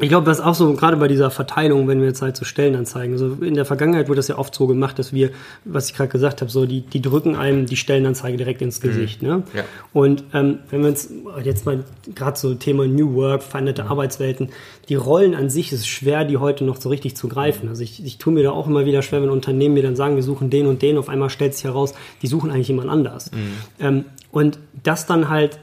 Ich 0.00 0.08
glaube, 0.08 0.26
das 0.26 0.40
ist 0.40 0.44
auch 0.44 0.56
so, 0.56 0.74
gerade 0.74 0.96
bei 0.96 1.06
dieser 1.06 1.30
Verteilung, 1.30 1.86
wenn 1.86 2.00
wir 2.00 2.08
jetzt 2.08 2.20
halt 2.20 2.36
so 2.36 2.44
Stellenanzeigen, 2.44 3.12
also 3.12 3.36
in 3.40 3.54
der 3.54 3.64
Vergangenheit 3.64 4.08
wurde 4.08 4.16
das 4.16 4.26
ja 4.26 4.36
oft 4.38 4.52
so 4.52 4.66
gemacht, 4.66 4.98
dass 4.98 5.12
wir, 5.12 5.30
was 5.64 5.88
ich 5.88 5.94
gerade 5.94 6.10
gesagt 6.10 6.40
habe, 6.40 6.50
so 6.50 6.66
die, 6.66 6.80
die 6.80 7.00
drücken 7.00 7.36
einem 7.36 7.66
die 7.66 7.76
Stellenanzeige 7.76 8.36
direkt 8.36 8.60
ins 8.60 8.82
mhm. 8.82 8.88
Gesicht. 8.88 9.22
Mhm. 9.22 9.28
Ne? 9.28 9.42
Ja. 9.54 9.64
Und 9.92 10.24
ähm, 10.34 10.58
wenn 10.70 10.82
wir 10.82 10.88
uns 10.88 11.10
jetzt 11.44 11.64
mal 11.64 11.84
gerade 12.12 12.36
so 12.36 12.54
Thema 12.54 12.88
New 12.88 13.14
Work, 13.14 13.44
veränderte 13.44 13.84
mhm. 13.84 13.90
Arbeitswelten, 13.90 14.48
die 14.88 14.96
Rollen 14.96 15.34
an 15.34 15.48
sich 15.48 15.72
ist 15.72 15.86
schwer, 15.86 16.24
die 16.24 16.38
heute 16.38 16.64
noch 16.64 16.80
so 16.80 16.88
richtig 16.88 17.16
zu 17.16 17.28
greifen. 17.28 17.68
Also 17.68 17.82
ich, 17.82 18.04
ich 18.04 18.18
tue 18.18 18.32
mir 18.32 18.42
da 18.42 18.50
auch 18.50 18.66
immer 18.66 18.86
wieder 18.86 19.00
schwer, 19.02 19.22
wenn 19.22 19.30
Unternehmen 19.30 19.74
mir 19.74 19.84
dann 19.84 19.96
sagen, 19.96 20.16
wir 20.16 20.24
suchen 20.24 20.50
den 20.50 20.66
und 20.66 20.82
den, 20.82 20.98
auf 20.98 21.08
einmal 21.08 21.30
stellt 21.30 21.54
sich 21.54 21.64
heraus, 21.64 21.94
die 22.20 22.26
suchen 22.26 22.50
eigentlich 22.50 22.68
jemand 22.68 22.90
anders. 22.90 23.30
Mhm. 23.30 23.38
Ähm, 23.78 24.04
und 24.32 24.58
das 24.82 25.06
dann 25.06 25.28
halt 25.28 25.60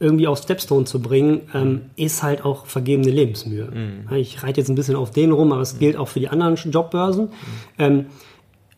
irgendwie 0.00 0.26
auf 0.26 0.38
Stepstone 0.38 0.84
zu 0.84 1.00
bringen, 1.00 1.42
ähm, 1.54 1.82
ist 1.96 2.22
halt 2.22 2.44
auch 2.44 2.66
vergebene 2.66 3.10
Lebensmühe. 3.10 3.68
Mhm. 3.70 4.16
Ich 4.16 4.42
reite 4.42 4.60
jetzt 4.60 4.68
ein 4.68 4.76
bisschen 4.76 4.96
auf 4.96 5.10
den 5.10 5.32
rum, 5.32 5.52
aber 5.52 5.62
es 5.62 5.78
gilt 5.78 5.96
auch 5.96 6.08
für 6.08 6.20
die 6.20 6.28
anderen 6.28 6.54
Jobbörsen. 6.54 7.26
Mhm. 7.26 7.30
Ähm, 7.78 8.06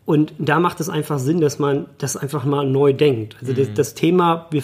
und 0.06 0.32
da 0.38 0.58
macht 0.60 0.80
es 0.80 0.88
einfach 0.88 1.18
Sinn, 1.18 1.40
dass 1.40 1.58
man 1.58 1.86
das 1.98 2.16
einfach 2.16 2.44
mal 2.44 2.66
neu 2.66 2.92
denkt. 2.92 3.36
Also 3.40 3.52
das, 3.52 3.68
mhm. 3.68 3.74
das 3.74 3.94
Thema, 3.94 4.46
wir, 4.50 4.62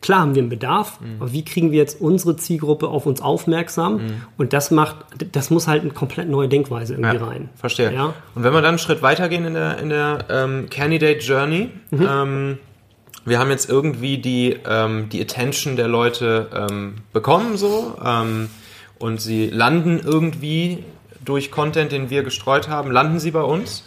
klar 0.00 0.20
haben 0.20 0.34
wir 0.34 0.42
einen 0.42 0.50
Bedarf, 0.50 1.00
mhm. 1.00 1.16
aber 1.20 1.32
wie 1.32 1.44
kriegen 1.44 1.72
wir 1.72 1.78
jetzt 1.78 2.00
unsere 2.00 2.36
Zielgruppe 2.36 2.88
auf 2.88 3.04
uns 3.04 3.20
aufmerksam? 3.20 3.96
Mhm. 3.96 4.12
Und 4.38 4.52
das 4.52 4.70
macht, 4.70 4.96
das 5.32 5.50
muss 5.50 5.66
halt 5.66 5.82
eine 5.82 5.90
komplett 5.90 6.28
neue 6.28 6.48
Denkweise 6.48 6.94
irgendwie 6.94 7.16
ja, 7.16 7.24
rein. 7.24 7.48
Verstehe. 7.56 7.92
Ja? 7.92 8.14
Und 8.34 8.44
wenn 8.44 8.52
wir 8.52 8.62
dann 8.62 8.70
einen 8.70 8.78
Schritt 8.78 9.02
weitergehen 9.02 9.44
in 9.44 9.54
der, 9.54 9.78
in 9.78 9.88
der 9.90 10.26
ähm, 10.30 10.68
Candidate 10.70 11.18
Journey, 11.18 11.70
mhm. 11.90 12.08
ähm, 12.08 12.58
wir 13.24 13.38
haben 13.38 13.50
jetzt 13.50 13.68
irgendwie 13.68 14.18
die, 14.18 14.58
ähm, 14.68 15.08
die 15.08 15.20
Attention 15.20 15.76
der 15.76 15.88
Leute 15.88 16.48
ähm, 16.54 16.96
bekommen 17.12 17.56
so 17.56 17.96
ähm, 18.04 18.50
und 18.98 19.20
sie 19.20 19.48
landen 19.48 20.00
irgendwie 20.02 20.84
durch 21.24 21.50
Content, 21.50 21.92
den 21.92 22.10
wir 22.10 22.22
gestreut 22.22 22.68
haben, 22.68 22.90
landen 22.90 23.18
sie 23.18 23.30
bei 23.30 23.42
uns. 23.42 23.84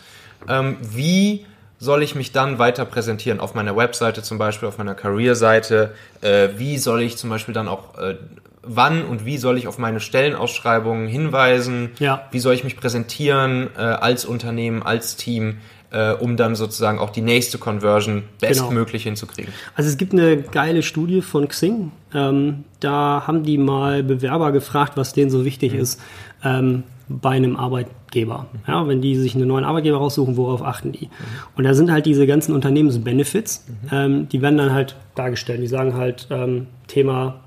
Ähm, 0.47 0.77
wie 0.81 1.45
soll 1.79 2.01
ich 2.01 2.15
mich 2.15 2.31
dann 2.31 2.57
weiter 2.59 2.85
präsentieren? 2.85 3.39
Auf 3.39 3.53
meiner 3.53 3.75
Webseite 3.75 4.23
zum 4.23 4.37
Beispiel, 4.37 4.67
auf 4.67 4.77
meiner 4.77 4.95
Career-Seite. 4.95 5.93
Äh, 6.21 6.49
wie 6.57 6.77
soll 6.77 7.01
ich 7.01 7.17
zum 7.17 7.29
Beispiel 7.29 7.53
dann 7.53 7.67
auch, 7.67 7.97
äh, 7.97 8.15
wann 8.63 9.05
und 9.05 9.25
wie 9.25 9.37
soll 9.37 9.57
ich 9.57 9.67
auf 9.67 9.77
meine 9.77 9.99
Stellenausschreibungen 9.99 11.07
hinweisen? 11.07 11.91
Ja. 11.99 12.27
Wie 12.31 12.39
soll 12.39 12.55
ich 12.55 12.63
mich 12.63 12.77
präsentieren 12.77 13.69
äh, 13.77 13.81
als 13.81 14.25
Unternehmen, 14.25 14.81
als 14.81 15.15
Team? 15.15 15.59
Äh, 15.91 16.13
um 16.13 16.37
dann 16.37 16.55
sozusagen 16.55 16.99
auch 16.99 17.09
die 17.09 17.21
nächste 17.21 17.57
Conversion 17.57 18.23
bestmöglich 18.39 19.03
genau. 19.03 19.11
hinzukriegen. 19.11 19.53
Also 19.75 19.89
es 19.89 19.97
gibt 19.97 20.13
eine 20.13 20.37
geile 20.37 20.83
Studie 20.83 21.21
von 21.21 21.47
Xing. 21.47 21.91
Ähm, 22.13 22.65
da 22.79 23.23
haben 23.25 23.43
die 23.43 23.57
mal 23.57 24.03
Bewerber 24.03 24.51
gefragt, 24.51 24.93
was 24.95 25.13
denen 25.13 25.29
so 25.29 25.45
wichtig 25.45 25.73
mhm. 25.73 25.79
ist 25.79 26.01
ähm, 26.43 26.83
bei 27.07 27.31
einem 27.31 27.55
Arbeitgeber. 27.55 28.47
Ja, 28.67 28.87
wenn 28.87 29.01
die 29.01 29.15
sich 29.15 29.35
einen 29.35 29.47
neuen 29.47 29.63
Arbeitgeber 29.63 29.97
raussuchen, 29.97 30.35
worauf 30.35 30.61
achten 30.61 30.91
die? 30.91 31.05
Mhm. 31.05 31.11
Und 31.55 31.63
da 31.63 31.73
sind 31.73 31.91
halt 31.91 32.05
diese 32.05 32.27
ganzen 32.27 32.53
Unternehmensbenefits, 32.53 33.65
mhm. 33.67 33.89
ähm, 33.91 34.29
die 34.29 34.41
werden 34.41 34.57
dann 34.57 34.73
halt 34.73 34.95
dargestellt. 35.15 35.61
Die 35.61 35.67
sagen 35.67 35.95
halt, 35.95 36.27
ähm, 36.29 36.67
Thema 36.87 37.41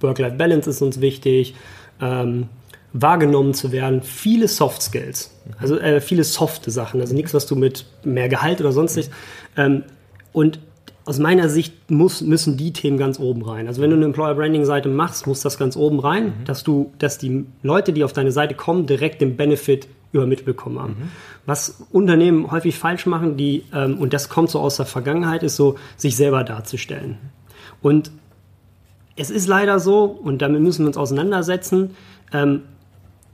Work-Life-Balance 0.00 0.70
ist 0.70 0.82
uns 0.82 1.00
wichtig, 1.00 1.54
ähm, 2.00 2.48
wahrgenommen 2.92 3.54
zu 3.54 3.72
werden, 3.72 4.02
viele 4.02 4.48
Soft 4.48 4.82
Skills, 4.82 5.30
also 5.60 5.78
äh, 5.78 6.00
viele 6.00 6.24
softe 6.24 6.70
Sachen, 6.70 7.00
also 7.00 7.14
nichts, 7.14 7.34
was 7.34 7.46
du 7.46 7.56
mit 7.56 7.86
mehr 8.04 8.28
Gehalt 8.28 8.60
oder 8.60 8.72
sonst 8.72 8.96
nichts. 8.96 9.12
Ähm, 9.56 9.84
und 10.32 10.58
aus 11.04 11.18
meiner 11.18 11.48
Sicht 11.48 11.90
muss, 11.90 12.20
müssen 12.20 12.58
die 12.58 12.72
Themen 12.72 12.98
ganz 12.98 13.18
oben 13.18 13.42
rein. 13.42 13.66
Also 13.66 13.80
wenn 13.80 13.88
du 13.88 13.96
eine 13.96 14.04
Employer 14.04 14.34
Branding 14.34 14.66
Seite 14.66 14.90
machst, 14.90 15.26
muss 15.26 15.40
das 15.40 15.56
ganz 15.56 15.74
oben 15.74 16.00
rein, 16.00 16.26
mhm. 16.26 16.44
dass 16.44 16.64
du, 16.64 16.92
dass 16.98 17.16
die 17.16 17.46
Leute, 17.62 17.94
die 17.94 18.04
auf 18.04 18.12
deine 18.12 18.30
Seite 18.30 18.54
kommen, 18.54 18.86
direkt 18.86 19.22
den 19.22 19.36
Benefit 19.36 19.88
übermittelt 20.12 20.46
bekommen 20.46 20.78
haben. 20.78 20.92
Mhm. 20.92 21.08
Was 21.46 21.82
Unternehmen 21.90 22.50
häufig 22.50 22.78
falsch 22.78 23.06
machen, 23.06 23.38
die, 23.38 23.64
ähm, 23.72 23.98
und 23.98 24.12
das 24.12 24.28
kommt 24.28 24.50
so 24.50 24.60
aus 24.60 24.76
der 24.76 24.86
Vergangenheit, 24.86 25.42
ist 25.42 25.56
so, 25.56 25.76
sich 25.96 26.14
selber 26.14 26.44
darzustellen. 26.44 27.16
Und 27.80 28.10
es 29.16 29.30
ist 29.30 29.46
leider 29.46 29.80
so, 29.80 30.04
und 30.04 30.42
damit 30.42 30.60
müssen 30.60 30.82
wir 30.82 30.88
uns 30.88 30.96
auseinandersetzen, 30.96 31.96
ähm, 32.32 32.62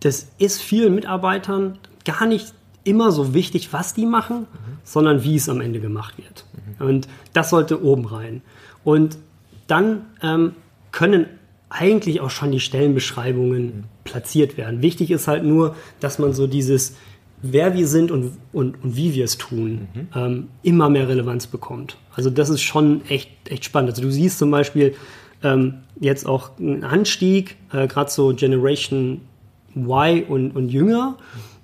das 0.04 0.28
ist 0.38 0.60
vielen 0.60 0.94
Mitarbeitern 0.94 1.78
gar 2.04 2.26
nicht 2.26 2.52
immer 2.84 3.10
so 3.10 3.32
wichtig, 3.32 3.72
was 3.72 3.94
die 3.94 4.04
machen, 4.04 4.40
mhm. 4.40 4.78
sondern 4.84 5.24
wie 5.24 5.36
es 5.36 5.48
am 5.48 5.62
Ende 5.62 5.80
gemacht 5.80 6.18
wird. 6.18 6.44
Mhm. 6.78 6.86
Und 6.86 7.08
das 7.32 7.48
sollte 7.48 7.82
oben 7.82 8.04
rein. 8.04 8.42
Und 8.84 9.16
dann 9.66 10.02
ähm, 10.22 10.52
können 10.92 11.26
eigentlich 11.70 12.20
auch 12.20 12.28
schon 12.28 12.52
die 12.52 12.60
Stellenbeschreibungen 12.60 13.64
mhm. 13.64 13.84
platziert 14.04 14.58
werden. 14.58 14.82
Wichtig 14.82 15.10
ist 15.10 15.26
halt 15.26 15.42
nur, 15.42 15.74
dass 16.00 16.18
man 16.18 16.34
so 16.34 16.46
dieses, 16.46 16.96
wer 17.40 17.74
wir 17.74 17.88
sind 17.88 18.10
und, 18.10 18.36
und, 18.52 18.84
und 18.84 18.96
wie 18.96 19.14
wir 19.14 19.24
es 19.24 19.38
tun, 19.38 19.88
mhm. 19.94 20.08
ähm, 20.14 20.48
immer 20.62 20.90
mehr 20.90 21.08
Relevanz 21.08 21.46
bekommt. 21.46 21.96
Also 22.14 22.28
das 22.28 22.50
ist 22.50 22.60
schon 22.60 23.00
echt, 23.08 23.30
echt 23.48 23.64
spannend. 23.64 23.92
Also 23.92 24.02
du 24.02 24.10
siehst 24.10 24.38
zum 24.38 24.50
Beispiel 24.50 24.94
ähm, 25.42 25.76
jetzt 25.98 26.26
auch 26.26 26.58
einen 26.58 26.84
Anstieg, 26.84 27.56
äh, 27.72 27.86
gerade 27.86 28.10
so 28.10 28.34
Generation 28.34 29.22
Y 29.76 30.24
und, 30.28 30.52
und 30.52 30.68
jünger, 30.68 31.16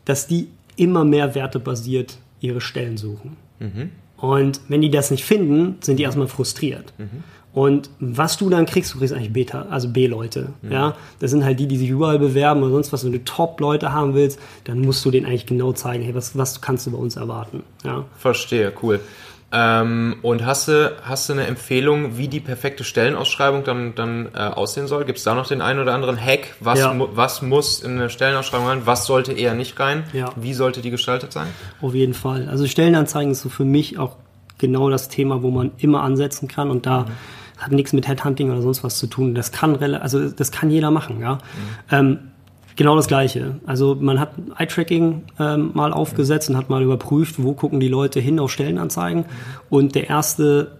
dass 0.04 0.26
die 0.26 0.48
immer 0.76 1.04
mehr 1.04 1.34
wertebasiert 1.34 2.18
ihre 2.40 2.60
Stellen 2.60 2.96
suchen. 2.96 3.36
Mhm. 3.58 3.90
Und 4.16 4.60
wenn 4.68 4.80
die 4.80 4.90
das 4.90 5.10
nicht 5.10 5.24
finden, 5.24 5.76
sind 5.80 5.98
die 5.98 6.02
erstmal 6.02 6.28
frustriert. 6.28 6.92
Mhm. 6.98 7.24
Und 7.52 7.90
was 7.98 8.36
du 8.36 8.48
dann 8.48 8.64
kriegst, 8.64 8.94
du 8.94 8.98
kriegst 8.98 9.12
eigentlich 9.12 9.32
Beta, 9.32 9.66
also 9.70 9.88
B-Leute. 9.88 10.50
Mhm. 10.62 10.72
Ja, 10.72 10.96
das 11.18 11.32
sind 11.32 11.44
halt 11.44 11.58
die, 11.58 11.66
die 11.66 11.78
sich 11.78 11.88
überall 11.88 12.18
bewerben 12.18 12.62
oder 12.62 12.72
sonst 12.72 12.92
was. 12.92 13.04
Wenn 13.04 13.12
du 13.12 13.24
Top-Leute 13.24 13.92
haben 13.92 14.14
willst, 14.14 14.38
dann 14.64 14.80
musst 14.80 15.04
du 15.04 15.10
denen 15.10 15.26
eigentlich 15.26 15.46
genau 15.46 15.72
zeigen, 15.72 16.04
hey, 16.04 16.14
was, 16.14 16.36
was 16.38 16.60
kannst 16.60 16.86
du 16.86 16.92
bei 16.92 16.98
uns 16.98 17.16
erwarten. 17.16 17.62
Ja. 17.84 18.04
Verstehe, 18.16 18.72
cool. 18.82 19.00
Ähm, 19.52 20.16
und 20.22 20.46
hast 20.46 20.68
du, 20.68 20.96
hast 21.02 21.28
du 21.28 21.32
eine 21.32 21.46
Empfehlung, 21.46 22.16
wie 22.16 22.28
die 22.28 22.38
perfekte 22.38 22.84
Stellenausschreibung 22.84 23.64
dann, 23.64 23.94
dann 23.96 24.28
äh, 24.34 24.38
aussehen 24.38 24.86
soll? 24.86 25.04
Gibt 25.04 25.18
es 25.18 25.24
da 25.24 25.34
noch 25.34 25.48
den 25.48 25.60
einen 25.60 25.80
oder 25.80 25.92
anderen 25.92 26.16
Hack? 26.20 26.54
Was, 26.60 26.78
Ja. 26.78 26.94
mu 26.94 27.08
was 27.12 27.42
muss 27.42 27.80
in 27.80 27.92
eine 27.92 28.10
Stellenausschreibung 28.10 28.68
rein? 28.68 28.82
Was 28.84 29.06
sollte 29.06 29.32
eher 29.32 29.54
nicht 29.54 29.78
rein? 29.80 30.04
Ja. 30.12 30.30
Wie 30.36 30.54
sollte 30.54 30.82
die 30.82 30.90
gestaltet 30.90 31.32
sein? 31.32 31.48
Auf 31.80 31.94
jeden 31.94 32.14
Fall. 32.14 32.48
Also 32.48 32.66
Stellenanzeigen 32.66 33.32
ist 33.32 33.42
so 33.42 33.48
für 33.48 33.64
mich 33.64 33.98
auch 33.98 34.16
genau 34.58 34.88
das 34.88 35.08
Thema, 35.08 35.42
wo 35.42 35.50
man 35.50 35.72
immer 35.78 36.02
ansetzen 36.02 36.46
kann 36.46 36.70
und 36.70 36.86
da 36.86 37.06
hat 37.58 37.72
nichts 37.72 37.92
mit 37.92 38.06
Headhunting 38.06 38.50
oder 38.50 38.62
sonst 38.62 38.84
was 38.84 38.98
zu 38.98 39.06
tun. 39.06 39.34
Das 39.34 39.50
kann 39.52 39.76
also 39.82 40.30
das 40.30 40.52
kann 40.52 40.70
jeder 40.70 40.90
machen, 40.90 41.20
ja. 41.20 41.38
Ähm, 41.90 42.29
genau 42.80 42.96
das 42.96 43.08
Gleiche. 43.08 43.56
Also 43.66 43.94
man 43.94 44.18
hat 44.18 44.30
Eye-Tracking 44.56 45.24
ähm, 45.38 45.70
mal 45.74 45.92
aufgesetzt 45.92 46.48
und 46.48 46.56
hat 46.56 46.70
mal 46.70 46.82
überprüft, 46.82 47.34
wo 47.36 47.52
gucken 47.52 47.78
die 47.78 47.88
Leute 47.88 48.20
hin 48.20 48.40
auf 48.40 48.50
Stellenanzeigen. 48.50 49.26
Und 49.68 49.94
der 49.94 50.08
erste 50.08 50.78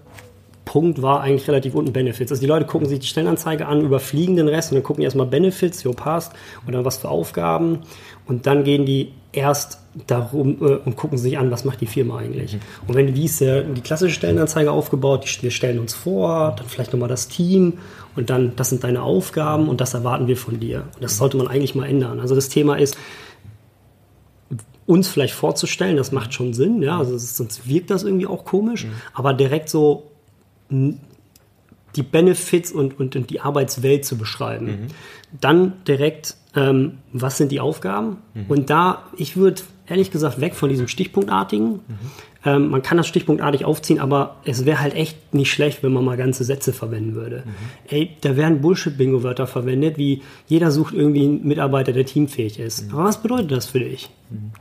Punkt 0.65 1.03
war 1.03 1.21
eigentlich 1.21 1.47
relativ 1.47 1.75
unten 1.75 1.93
Benefits. 1.93 2.33
Also 2.33 2.41
die 2.41 2.47
Leute 2.47 2.65
gucken 2.65 2.89
sich 2.89 3.01
die 3.01 3.07
Stellenanzeige 3.07 3.67
an, 3.67 3.83
überfliegen 3.83 4.37
den 4.37 4.49
Rest 4.49 4.73
und 4.73 4.77
dann 4.77 4.83
gucken 4.83 5.05
erstmal 5.05 5.27
Benefits, 5.27 5.83
jo 5.83 5.93
passt, 5.93 6.33
und 6.67 6.73
dann 6.73 6.87
was 6.87 6.97
für 6.97 7.11
Aufgaben. 7.11 7.81
Und 8.27 8.47
dann 8.47 8.65
gehen 8.65 8.87
die 8.87 9.13
erst 9.33 9.79
darum 10.07 10.59
äh, 10.61 10.77
und 10.77 10.97
gucken 10.97 11.19
sich 11.19 11.39
an, 11.39 11.51
was 11.51 11.65
macht 11.65 11.81
die 11.81 11.87
Firma 11.87 12.19
eigentlich. 12.19 12.59
Und 12.87 12.95
wenn 12.95 13.13
die 13.13 13.25
ist 13.25 13.41
ja 13.41 13.61
die 13.63 13.81
klassische 13.81 14.15
Stellenanzeige 14.15 14.71
aufgebaut, 14.71 15.25
die, 15.25 15.43
wir 15.43 15.51
stellen 15.51 15.79
uns 15.79 15.95
vor, 15.95 16.55
dann 16.57 16.67
vielleicht 16.67 16.93
nochmal 16.93 17.09
das 17.09 17.29
Team 17.29 17.75
und 18.17 18.31
dann, 18.31 18.55
das 18.57 18.71
sind 18.71 18.85
deine 18.85 19.03
Aufgaben 19.03 19.69
und 19.69 19.81
das 19.81 19.95
erwarten 19.95 20.27
wir 20.27 20.37
von 20.37 20.61
dir. 20.61 20.85
Und 20.95 21.03
das 21.03 21.17
sollte 21.17 21.37
man 21.37 21.49
eigentlich 21.49 21.75
mal 21.75 21.87
ändern. 21.87 22.21
Also 22.21 22.35
das 22.35 22.49
Thema 22.49 22.77
ist, 22.77 22.97
uns 24.87 25.07
vielleicht 25.07 25.35
vorzustellen, 25.35 25.97
das 25.97 26.11
macht 26.11 26.35
schon 26.35 26.53
Sinn, 26.53 26.83
ja, 26.83 26.99
also 26.99 27.15
ist, 27.15 27.37
sonst 27.37 27.69
wirkt 27.69 27.91
das 27.91 28.03
irgendwie 28.03 28.27
auch 28.27 28.45
komisch, 28.45 28.89
aber 29.15 29.35
direkt 29.35 29.69
so 29.69 30.11
die 30.69 32.03
Benefits 32.03 32.73
und, 32.73 32.99
und, 32.99 33.15
und 33.15 33.31
die 33.31 33.41
Arbeitswelt 33.41 34.05
zu 34.05 34.19
beschreiben. 34.19 34.89
Dann 35.41 35.85
direkt, 35.87 36.37
ähm, 36.57 36.99
was 37.13 37.37
sind 37.37 37.53
die 37.53 37.61
Aufgaben? 37.61 38.19
Und 38.49 38.71
da, 38.71 39.05
ich 39.17 39.37
würde 39.37 39.63
ehrlich 39.87 40.11
gesagt 40.11 40.41
weg 40.41 40.55
von 40.55 40.69
diesem 40.69 40.89
Stichpunktartigen. 40.89 41.81
Ähm, 42.45 42.69
man 42.71 42.81
kann 42.83 42.97
das 42.97 43.07
stichpunktartig 43.07 43.65
aufziehen, 43.65 43.99
aber 44.01 44.37
es 44.45 44.65
wäre 44.65 44.81
halt 44.81 44.95
echt 44.95 45.35
nicht 45.35 45.53
schlecht, 45.53 45.83
wenn 45.83 45.93
man 45.93 46.05
mal 46.05 46.17
ganze 46.17 46.45
Sätze 46.45 46.73
verwenden 46.73 47.15
würde. 47.15 47.43
Ey, 47.89 48.17
da 48.23 48.37
werden 48.37 48.61
Bullshit-Bingo-Wörter 48.63 49.47
verwendet, 49.47 49.99
wie 49.99 50.23
jeder 50.47 50.71
sucht 50.71 50.95
irgendwie 50.95 51.25
einen 51.25 51.47
Mitarbeiter, 51.47 51.93
der 51.93 52.07
teamfähig 52.07 52.59
ist. 52.59 52.93
Aber 52.93 53.05
was 53.05 53.21
bedeutet 53.21 53.51
das 53.53 53.67
für 53.67 53.81
dich? 53.81 54.09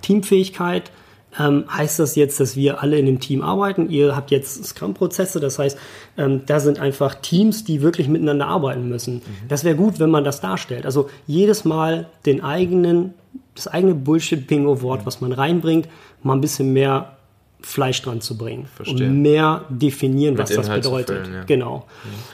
Teamfähigkeit, 0.02 0.91
ähm, 1.37 1.65
heißt 1.71 1.99
das 1.99 2.15
jetzt, 2.15 2.39
dass 2.39 2.55
wir 2.55 2.81
alle 2.81 2.97
in 2.97 3.07
einem 3.07 3.19
Team 3.19 3.43
arbeiten? 3.43 3.89
Ihr 3.89 4.15
habt 4.15 4.31
jetzt 4.31 4.65
Scrum-Prozesse, 4.65 5.39
das 5.39 5.59
heißt, 5.59 5.77
ähm, 6.17 6.41
da 6.45 6.59
sind 6.59 6.79
einfach 6.79 7.15
Teams, 7.15 7.63
die 7.63 7.81
wirklich 7.81 8.07
miteinander 8.07 8.47
arbeiten 8.47 8.89
müssen. 8.89 9.21
Das 9.47 9.63
wäre 9.63 9.75
gut, 9.75 9.99
wenn 9.99 10.09
man 10.09 10.23
das 10.23 10.41
darstellt. 10.41 10.85
Also 10.85 11.09
jedes 11.27 11.65
Mal 11.65 12.07
den 12.25 12.43
eigenen, 12.43 13.13
das 13.53 13.67
eigene 13.67 13.93
Bullshit-Bingo-Wort, 13.93 15.05
was 15.05 15.21
man 15.21 15.31
reinbringt, 15.31 15.87
mal 16.23 16.33
ein 16.33 16.41
bisschen 16.41 16.73
mehr 16.73 17.17
Fleisch 17.61 18.01
dran 18.01 18.21
zu 18.21 18.37
bringen. 18.37 18.67
Verstehe. 18.73 19.07
Und 19.07 19.21
mehr 19.21 19.65
definieren, 19.69 20.37
was 20.37 20.49
das 20.49 20.65
Inhalt 20.65 20.83
zu 20.83 20.91
bedeutet. 20.91 21.25
füllen, 21.25 21.33
ja. 21.33 21.43
Genau. 21.43 21.85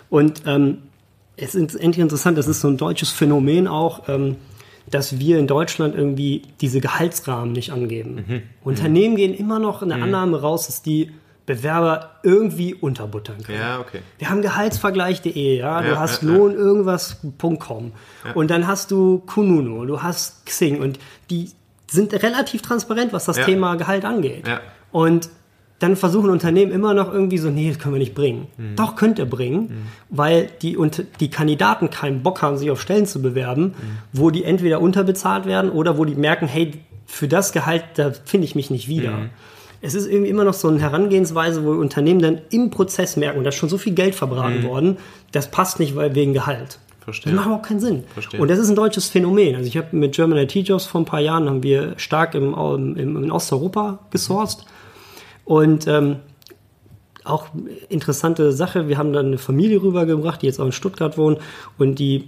Und 0.09 0.43
ähm, 0.45 0.77
es 1.35 1.55
ist 1.55 1.75
endlich 1.75 1.99
interessant, 1.99 2.37
das 2.37 2.47
ist 2.47 2.61
so 2.61 2.67
ein 2.67 2.77
deutsches 2.77 3.11
Phänomen 3.11 3.67
auch, 3.67 4.07
ähm, 4.07 4.37
dass 4.89 5.19
wir 5.19 5.39
in 5.39 5.47
Deutschland 5.47 5.95
irgendwie 5.95 6.43
diese 6.61 6.79
Gehaltsrahmen 6.81 7.51
nicht 7.53 7.71
angeben. 7.71 8.25
Mhm. 8.27 8.41
Unternehmen 8.63 9.15
gehen 9.15 9.33
immer 9.33 9.59
noch 9.59 9.81
in 9.81 9.89
der 9.89 10.01
Annahme 10.01 10.41
raus, 10.41 10.67
dass 10.67 10.81
die 10.81 11.11
Bewerber 11.45 12.11
irgendwie 12.23 12.73
unterbuttern 12.73 13.43
können. 13.43 13.59
Ja, 13.59 13.79
okay. 13.79 13.99
Wir 14.17 14.29
haben 14.29 14.41
Gehaltsvergleich.de, 14.41 15.57
ja, 15.57 15.81
du 15.81 15.89
Ja, 15.89 15.99
hast 15.99 16.23
ja, 16.23 16.29
ja. 16.29 16.35
Lohn 16.35 16.53
irgendwas.com 16.53 17.91
und 18.33 18.49
dann 18.51 18.67
hast 18.67 18.91
du 18.91 19.19
Kununu, 19.19 19.85
du 19.85 20.01
hast 20.01 20.45
Xing 20.45 20.81
und 20.81 20.99
die 21.29 21.51
sind 21.89 22.13
relativ 22.13 22.61
transparent, 22.63 23.13
was 23.13 23.25
das 23.25 23.37
Ja. 23.37 23.45
Thema 23.45 23.75
Gehalt 23.75 24.05
angeht. 24.05 24.47
Ja. 24.47 24.59
Und 24.91 25.29
dann 25.79 25.95
versuchen 25.95 26.29
Unternehmen 26.29 26.71
immer 26.71 26.93
noch 26.93 27.11
irgendwie 27.11 27.37
so, 27.37 27.49
nee, 27.49 27.67
das 27.69 27.79
können 27.79 27.93
wir 27.95 27.99
nicht 27.99 28.15
bringen. 28.15 28.47
Mhm. 28.57 28.75
Doch, 28.77 28.95
könnt 28.95 29.19
ihr 29.19 29.25
bringen, 29.25 29.87
weil 30.09 30.49
die, 30.61 30.77
unter- 30.77 31.03
die 31.19 31.29
Kandidaten 31.29 31.89
keinen 31.89 32.23
Bock 32.23 32.41
haben, 32.41 32.57
sich 32.57 32.71
auf 32.71 32.81
Stellen 32.81 33.05
zu 33.05 33.21
bewerben, 33.21 33.63
Mhm. 33.63 33.73
wo 34.13 34.29
die 34.29 34.45
entweder 34.45 34.79
unterbezahlt 34.79 35.45
werden 35.45 35.69
oder 35.71 35.97
wo 35.97 36.05
die 36.05 36.15
merken, 36.15 36.47
hey, 36.47 36.71
für 37.05 37.27
das 37.27 37.51
Gehalt, 37.51 37.83
da 37.95 38.11
finde 38.23 38.45
ich 38.45 38.55
mich 38.55 38.69
nicht 38.69 38.87
wieder. 38.87 39.11
Mhm. 39.11 39.29
Es 39.81 39.93
ist 39.93 40.07
irgendwie 40.07 40.29
immer 40.29 40.45
noch 40.45 40.53
so 40.53 40.69
eine 40.69 40.79
Herangehensweise, 40.79 41.63
wo 41.65 41.71
Unternehmen 41.71 42.21
dann 42.21 42.39
im 42.49 42.69
Prozess 42.71 43.17
merken, 43.17 43.37
und 43.39 43.43
da 43.43 43.49
ist 43.49 43.55
schon 43.55 43.69
so 43.69 43.77
viel 43.77 43.93
Geld 43.93 44.15
verbraten 44.15 44.63
worden, 44.63 44.97
das 45.33 45.51
passt 45.51 45.79
nicht 45.79 45.95
weil, 45.95 46.15
wegen 46.15 46.33
Gehalt. 46.33 46.79
Mhm. 46.79 47.03
Verstehe. 47.03 47.31
Das 47.33 47.35
macht 47.35 47.45
überhaupt 47.47 47.65
keinen 47.67 47.79
Sinn. 47.81 48.03
Verstehe. 48.13 48.39
Und 48.41 48.47
das 48.49 48.57
ist 48.57 48.69
ein 48.69 48.75
deutsches 48.75 49.09
Phänomen. 49.09 49.55
Also 49.55 49.67
ich 49.67 49.77
habe 49.77 49.95
mit 49.95 50.15
German 50.15 50.39
IT 50.39 50.55
Jobs 50.55 50.85
vor 50.87 51.01
ein 51.01 51.05
paar 51.05 51.19
Jahren 51.19 51.47
haben 51.47 51.61
wir 51.61 51.93
stark 51.97 52.33
im, 52.33 52.55
im, 52.55 52.95
im, 52.95 53.23
in 53.25 53.31
Osteuropa 53.31 53.99
gesourced. 54.09 54.65
Und 55.45 55.87
ähm, 55.87 56.17
auch 57.23 57.47
interessante 57.89 58.51
Sache, 58.51 58.87
wir 58.87 58.97
haben 58.97 59.13
dann 59.13 59.27
eine 59.27 59.37
Familie 59.37 59.81
rübergebracht, 59.81 60.41
die 60.41 60.47
jetzt 60.47 60.59
auch 60.59 60.65
in 60.65 60.71
Stuttgart 60.71 61.17
wohnt. 61.17 61.39
Und 61.77 61.99
die 61.99 62.27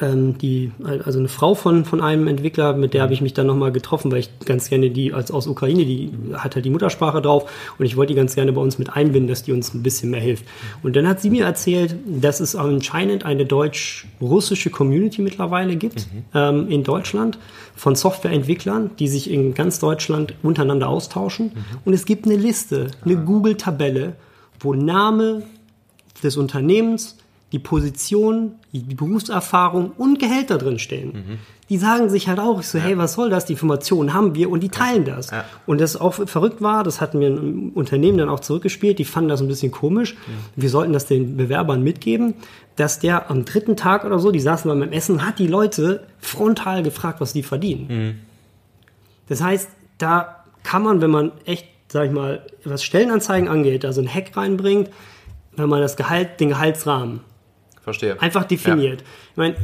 ähm, 0.00 0.38
die, 0.38 0.72
also 1.04 1.18
eine 1.18 1.28
Frau 1.28 1.54
von, 1.54 1.84
von 1.84 2.00
einem 2.00 2.26
Entwickler, 2.26 2.74
mit 2.74 2.94
der 2.94 3.02
habe 3.02 3.12
ich 3.12 3.20
mich 3.20 3.34
dann 3.34 3.46
nochmal 3.46 3.72
getroffen, 3.72 4.10
weil 4.12 4.18
ich 4.18 4.30
ganz 4.44 4.68
gerne 4.68 4.90
die, 4.90 5.12
als 5.12 5.30
aus 5.30 5.46
Ukraine, 5.46 5.84
die 5.84 6.12
hat 6.34 6.54
halt 6.54 6.64
die 6.64 6.70
Muttersprache 6.70 7.22
drauf 7.22 7.50
und 7.78 7.84
ich 7.84 7.96
wollte 7.96 8.12
die 8.12 8.16
ganz 8.16 8.34
gerne 8.34 8.52
bei 8.52 8.60
uns 8.60 8.78
mit 8.78 8.94
einbinden, 8.94 9.28
dass 9.28 9.42
die 9.42 9.52
uns 9.52 9.74
ein 9.74 9.82
bisschen 9.82 10.10
mehr 10.10 10.20
hilft. 10.20 10.44
Und 10.82 10.96
dann 10.96 11.08
hat 11.08 11.20
sie 11.20 11.30
mir 11.30 11.44
erzählt, 11.44 11.96
dass 12.06 12.40
es 12.40 12.54
anscheinend 12.54 13.24
eine 13.24 13.46
deutsch-russische 13.46 14.70
Community 14.70 15.22
mittlerweile 15.22 15.76
gibt 15.76 16.06
ähm, 16.34 16.68
in 16.68 16.84
Deutschland 16.84 17.38
von 17.74 17.94
Softwareentwicklern, 17.94 18.90
die 18.98 19.08
sich 19.08 19.30
in 19.30 19.54
ganz 19.54 19.78
Deutschland 19.78 20.34
untereinander 20.42 20.88
austauschen. 20.88 21.52
Und 21.84 21.92
es 21.92 22.04
gibt 22.06 22.26
eine 22.26 22.36
Liste, 22.36 22.88
eine 23.04 23.16
Google-Tabelle, 23.16 24.14
wo 24.60 24.74
Name 24.74 25.42
des 26.22 26.36
Unternehmens, 26.36 27.16
die 27.52 27.58
Position, 27.60 28.56
die 28.72 28.94
Berufserfahrung 28.94 29.92
und 29.96 30.18
Gehälter 30.18 30.58
drin 30.58 30.78
stehen. 30.78 31.38
Die 31.68 31.78
sagen 31.78 32.08
sich 32.08 32.28
halt 32.28 32.38
auch, 32.38 32.60
ich 32.60 32.66
so, 32.66 32.78
hey, 32.78 32.98
was 32.98 33.14
soll 33.14 33.30
das? 33.30 33.44
Die 33.44 33.54
Informationen 33.54 34.14
haben 34.14 34.34
wir 34.34 34.50
und 34.50 34.62
die 34.62 34.68
teilen 34.68 35.04
das. 35.04 35.30
Ja. 35.30 35.44
Und 35.64 35.80
das 35.80 35.96
auch 35.96 36.14
verrückt 36.14 36.60
war, 36.60 36.84
das 36.84 37.00
hatten 37.00 37.20
wir 37.20 37.28
im 37.28 37.70
Unternehmen 37.70 38.18
dann 38.18 38.28
auch 38.28 38.40
zurückgespielt, 38.40 38.98
die 38.98 39.04
fanden 39.04 39.28
das 39.28 39.40
ein 39.40 39.48
bisschen 39.48 39.70
komisch. 39.70 40.16
Wir 40.54 40.70
sollten 40.70 40.92
das 40.92 41.06
den 41.06 41.36
Bewerbern 41.36 41.82
mitgeben, 41.82 42.34
dass 42.74 42.98
der 42.98 43.30
am 43.30 43.44
dritten 43.44 43.76
Tag 43.76 44.04
oder 44.04 44.18
so, 44.18 44.30
die 44.30 44.40
saßen 44.40 44.68
beim 44.68 44.92
Essen, 44.92 45.24
hat 45.26 45.38
die 45.38 45.46
Leute 45.46 46.04
frontal 46.18 46.82
gefragt, 46.82 47.20
was 47.20 47.32
die 47.32 47.42
verdienen. 47.42 48.20
Das 49.28 49.40
heißt, 49.40 49.68
da 49.98 50.44
kann 50.62 50.82
man, 50.82 51.00
wenn 51.00 51.10
man 51.10 51.32
echt, 51.44 51.66
sag 51.88 52.06
ich 52.06 52.12
mal, 52.12 52.44
was 52.64 52.82
Stellenanzeigen 52.82 53.48
angeht, 53.48 53.84
da 53.84 53.92
so 53.92 54.00
ein 54.00 54.12
Hack 54.12 54.36
reinbringt, 54.36 54.90
wenn 55.56 55.68
man 55.68 55.80
das 55.80 55.96
Gehalt, 55.96 56.38
den 56.38 56.50
Gehaltsrahmen 56.50 57.20
Verstehe. 57.86 58.20
einfach 58.20 58.44
definiert. 58.44 59.02
Ich 59.30 59.36
meine, 59.36 59.54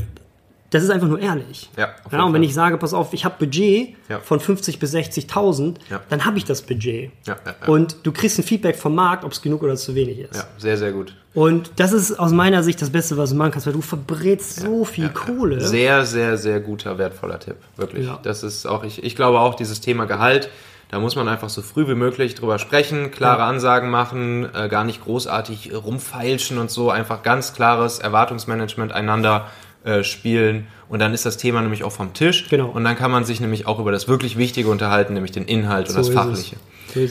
das 0.71 0.83
ist 0.83 0.89
einfach 0.89 1.09
nur 1.09 1.19
ehrlich. 1.21 1.69
Ja, 1.77 1.91
ja 2.11 2.23
und 2.23 2.33
wenn 2.33 2.41
Fall. 2.41 2.45
ich 2.45 2.55
sage, 2.55 2.79
pass 2.79 2.95
auf, 2.95 3.13
ich 3.13 3.27
habe 3.27 3.35
Budget 3.39 3.91
Ja. 4.09 4.21
von 4.21 4.41
50 4.41 4.79
bis 4.79 4.95
60.000, 4.95 5.77
Ja. 5.91 6.01
dann 6.09 6.25
habe 6.25 6.39
ich 6.39 6.47
das 6.47 6.63
Budget. 6.63 7.11
Ja, 7.27 7.37
ja, 7.45 7.55
ja. 7.61 7.69
Und 7.69 7.97
du 8.05 8.11
kriegst 8.13 8.39
ein 8.39 8.43
Feedback 8.43 8.77
vom 8.77 8.95
Markt, 8.95 9.25
ob 9.25 9.33
es 9.33 9.43
genug 9.43 9.63
oder 9.63 9.77
zu 9.77 9.95
wenig 9.95 10.21
ist. 10.21 10.35
Ja, 10.37 10.45
sehr, 10.57 10.79
sehr 10.79 10.93
gut. 10.93 11.15
Und 11.35 11.73
das 11.77 11.93
ist 11.93 12.19
aus 12.19 12.33
meiner 12.33 12.63
Sicht 12.63 12.81
das 12.81 12.89
Beste, 12.91 13.19
was 13.19 13.31
du 13.31 13.37
machen 13.37 13.51
kannst, 13.51 13.67
weil 13.67 13.75
du 13.75 13.83
verbrätst 13.83 14.61
so 14.61 14.85
viel 14.87 15.11
Kohle. 15.11 15.61
Sehr, 15.61 16.07
sehr, 16.07 16.39
sehr 16.39 16.61
guter, 16.61 16.97
wertvoller 16.97 17.39
Tipp. 17.39 17.57
Wirklich. 17.77 18.07
Ja. 18.07 18.19
Das 18.23 18.43
ist 18.43 18.65
auch, 18.65 18.83
ich, 18.85 19.03
ich 19.05 19.15
glaube 19.17 19.41
auch, 19.41 19.55
dieses 19.55 19.81
Thema 19.83 20.07
Gehalt, 20.07 20.49
da 20.93 21.01
muss 21.01 21.17
man 21.17 21.27
einfach 21.27 21.49
so 21.49 21.63
früh 21.63 21.89
wie 21.89 21.95
möglich 21.95 22.35
drüber 22.35 22.59
sprechen, 22.59 23.11
klare. 23.11 23.43
Ansagen 23.45 23.91
machen, 23.91 24.47
äh, 24.55 24.69
gar 24.69 24.85
nicht 24.85 25.03
großartig 25.03 25.73
rumfeilschen 25.75 26.59
und 26.59 26.71
so, 26.71 26.91
einfach 26.91 27.23
ganz 27.23 27.55
klares 27.55 27.99
Erwartungsmanagement 27.99 28.93
einander 28.93 29.49
äh, 29.85 30.05
spielen 30.05 30.67
und 30.89 31.01
dann 31.01 31.15
ist 31.15 31.25
das 31.27 31.39
Thema 31.39 31.63
nämlich 31.63 31.83
auch 31.83 31.93
vom 31.93 32.13
Tisch 32.13 32.49
Genau. 32.51 32.67
und 32.69 32.85
dann 32.85 32.95
kann 32.97 33.11
man 33.11 33.25
sich 33.25 33.41
nämlich 33.41 33.67
auch 33.67 33.79
über 33.81 33.91
das 33.91 34.07
wirklich 34.07 34.37
Wichtige 34.37 34.69
unterhalten, 34.69 35.15
nämlich 35.15 35.33
den 35.33 35.45
Inhalt 35.47 35.89
und 35.89 35.95
So 35.95 35.99
das 35.99 36.09
ist 36.09 36.15
es. 36.15 36.21
Fachliche. 36.21 36.57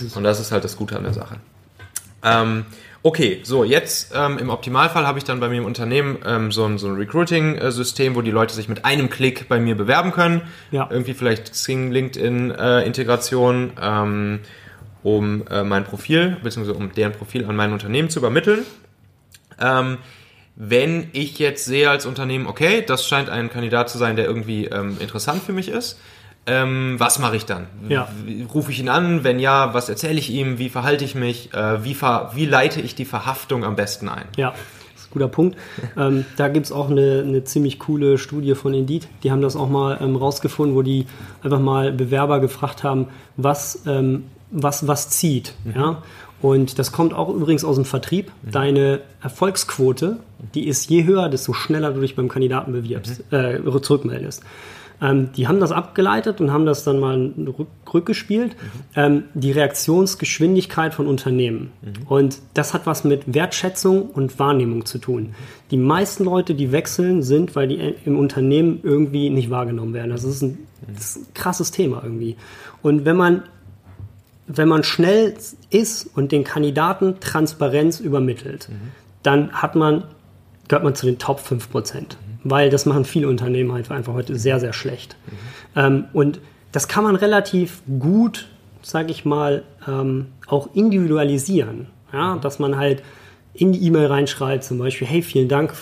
So. 0.09 0.17
Und 0.17 0.23
das 0.23 0.39
ist 0.39 0.51
halt 0.51 0.63
das 0.63 0.77
Gute 0.77 0.95
an 0.95 1.03
der 1.03 1.13
Sache. 1.13 1.37
Ähm, 2.23 2.65
okay, 3.03 3.41
so 3.43 3.63
jetzt 3.63 4.13
ähm, 4.15 4.37
im 4.37 4.49
Optimalfall 4.49 5.07
habe 5.07 5.17
ich 5.17 5.23
dann 5.23 5.39
bei 5.39 5.49
mir 5.49 5.57
im 5.57 5.65
Unternehmen 5.65 6.19
ähm, 6.25 6.51
so 6.51 6.65
ein, 6.65 6.77
so 6.77 6.87
ein 6.87 6.95
Recruiting-System, 6.95 8.15
wo 8.15 8.21
die 8.21 8.31
Leute 8.31 8.53
sich 8.53 8.69
mit 8.69 8.85
einem 8.85 9.09
Klick 9.09 9.47
bei 9.49 9.59
mir 9.59 9.75
bewerben 9.75 10.11
können. 10.11 10.41
Ja. 10.71 10.87
Irgendwie 10.91 11.13
vielleicht 11.13 11.51
Xing, 11.51 11.91
LinkedIn-Integration, 11.91 13.73
ähm, 13.81 14.39
um 15.03 15.47
äh, 15.47 15.63
mein 15.63 15.83
Profil, 15.83 16.37
beziehungsweise 16.43 16.77
um 16.77 16.93
deren 16.93 17.13
Profil 17.13 17.45
an 17.45 17.55
mein 17.55 17.73
Unternehmen 17.73 18.09
zu 18.09 18.19
übermitteln. 18.19 18.65
Ähm, 19.59 19.97
wenn 20.55 21.09
ich 21.13 21.39
jetzt 21.39 21.65
sehe 21.65 21.89
als 21.89 22.05
Unternehmen, 22.05 22.45
okay, 22.45 22.83
das 22.85 23.07
scheint 23.07 23.29
ein 23.29 23.49
Kandidat 23.49 23.89
zu 23.89 23.97
sein, 23.97 24.15
der 24.15 24.25
irgendwie 24.25 24.65
ähm, 24.65 24.97
interessant 24.99 25.41
für 25.41 25.53
mich 25.53 25.69
ist, 25.69 25.99
ähm, 26.47 26.95
was 26.97 27.19
mache 27.19 27.35
ich 27.35 27.45
dann? 27.45 27.67
Ja. 27.87 28.07
Rufe 28.53 28.71
ich 28.71 28.79
ihn 28.79 28.89
an? 28.89 29.23
Wenn 29.23 29.39
ja, 29.39 29.73
was 29.73 29.89
erzähle 29.89 30.17
ich 30.17 30.31
ihm? 30.31 30.57
Wie 30.57 30.69
verhalte 30.69 31.05
ich 31.05 31.13
mich? 31.13 31.53
Äh, 31.53 31.83
wie, 31.83 31.93
ver 31.93 32.31
wie 32.33 32.45
leite 32.45 32.81
ich 32.81 32.95
die 32.95 33.05
Verhaftung 33.05 33.63
am 33.63 33.75
besten 33.75 34.09
ein? 34.09 34.25
Ja, 34.37 34.51
das 34.93 35.03
ist 35.03 35.09
ein 35.09 35.13
guter 35.13 35.27
Punkt. 35.27 35.57
ähm, 35.97 36.25
da 36.37 36.47
gibt 36.47 36.65
es 36.65 36.71
auch 36.71 36.89
eine, 36.89 37.23
eine 37.25 37.43
ziemlich 37.43 37.77
coole 37.77 38.17
Studie 38.17 38.55
von 38.55 38.73
Indeed. 38.73 39.07
Die 39.23 39.31
haben 39.31 39.41
das 39.41 39.55
auch 39.55 39.69
mal 39.69 39.99
ähm, 40.01 40.15
rausgefunden, 40.15 40.75
wo 40.75 40.81
die 40.81 41.05
einfach 41.43 41.59
mal 41.59 41.91
Bewerber 41.91 42.39
gefragt 42.39 42.83
haben, 42.83 43.07
was, 43.37 43.83
ähm, 43.85 44.23
was, 44.49 44.87
was 44.87 45.09
zieht. 45.09 45.53
Ja? 45.75 46.01
Und 46.41 46.79
das 46.79 46.91
kommt 46.91 47.13
auch 47.13 47.29
übrigens 47.29 47.63
aus 47.63 47.75
dem 47.75 47.85
Vertrieb. 47.85 48.31
Deine 48.41 49.01
Erfolgsquote, 49.21 50.17
die 50.55 50.67
ist 50.67 50.89
je 50.89 51.03
höher, 51.03 51.29
desto 51.29 51.53
schneller 51.53 51.91
du 51.93 52.01
dich 52.01 52.15
beim 52.15 52.29
Kandidaten 52.29 52.71
bewirbst, 52.71 53.23
äh, 53.31 53.59
zurückmeldest. 53.81 54.43
Ähm, 55.01 55.31
die 55.33 55.47
haben 55.47 55.59
das 55.59 55.71
abgeleitet 55.71 56.39
und 56.39 56.51
haben 56.51 56.65
das 56.65 56.83
dann 56.83 56.99
mal 56.99 57.33
rück, 57.57 57.67
rückgespielt. 57.93 58.55
Ähm, 58.95 59.23
die 59.33 59.51
Reaktionsgeschwindigkeit 59.51 60.93
von 60.93 61.07
Unternehmen. 61.07 61.71
Und 62.07 62.39
das 62.53 62.73
hat 62.73 62.85
was 62.85 63.03
mit 63.03 63.33
Wertschätzung 63.33 64.03
und 64.03 64.37
Wahrnehmung 64.39 64.85
zu 64.85 64.99
tun. 64.99 65.33
Die 65.71 65.77
meisten 65.77 66.23
Leute, 66.23 66.53
die 66.53 66.71
wechseln, 66.71 67.23
sind, 67.23 67.55
weil 67.55 67.67
die 67.67 67.95
im 68.05 68.17
Unternehmen 68.17 68.79
irgendwie 68.83 69.29
nicht 69.29 69.49
wahrgenommen 69.49 69.93
werden. 69.93 70.11
Das 70.11 70.23
ist 70.23 70.41
ein, 70.41 70.59
das 70.93 71.15
ist 71.15 71.17
ein 71.17 71.33
krasses 71.33 71.71
Thema 71.71 72.01
irgendwie. 72.03 72.35
Und 72.81 73.05
wenn 73.05 73.17
man 73.17 73.43
wenn 74.47 74.67
man 74.67 74.83
schnell 74.83 75.35
ist 75.69 76.09
und 76.15 76.31
den 76.31 76.43
Kandidaten 76.43 77.19
Transparenz 77.19 77.99
übermittelt, 77.99 78.69
dann 79.23 79.51
hat 79.53 79.75
man, 79.75 80.03
gehört 80.67 80.83
man 80.83 80.95
zu 80.95 81.05
den 81.05 81.19
Top 81.19 81.39
5%. 81.39 82.17
Weil 82.43 82.69
das 82.69 82.85
machen 82.85 83.05
viele 83.05 83.27
Unternehmen 83.27 83.71
halt 83.71 83.91
einfach 83.91 84.13
heute 84.13 84.37
sehr, 84.37 84.59
sehr 84.59 84.73
schlecht. 84.73 85.15
Ähm, 85.75 86.05
und 86.13 86.39
das 86.71 86.87
kann 86.87 87.03
man 87.03 87.15
relativ 87.15 87.81
gut, 87.99 88.47
sage 88.81 89.11
ich 89.11 89.25
mal, 89.25 89.63
ähm, 89.87 90.27
auch 90.47 90.73
individualisieren. 90.73 91.87
Ja? 92.11 92.37
Dass 92.37 92.59
man 92.59 92.77
halt 92.77 93.03
in 93.53 93.73
die 93.73 93.85
E-Mail 93.85 94.07
reinschreibt, 94.07 94.63
zum 94.63 94.79
Beispiel, 94.79 95.07
hey, 95.07 95.21
vielen 95.21 95.49
Dank 95.49 95.73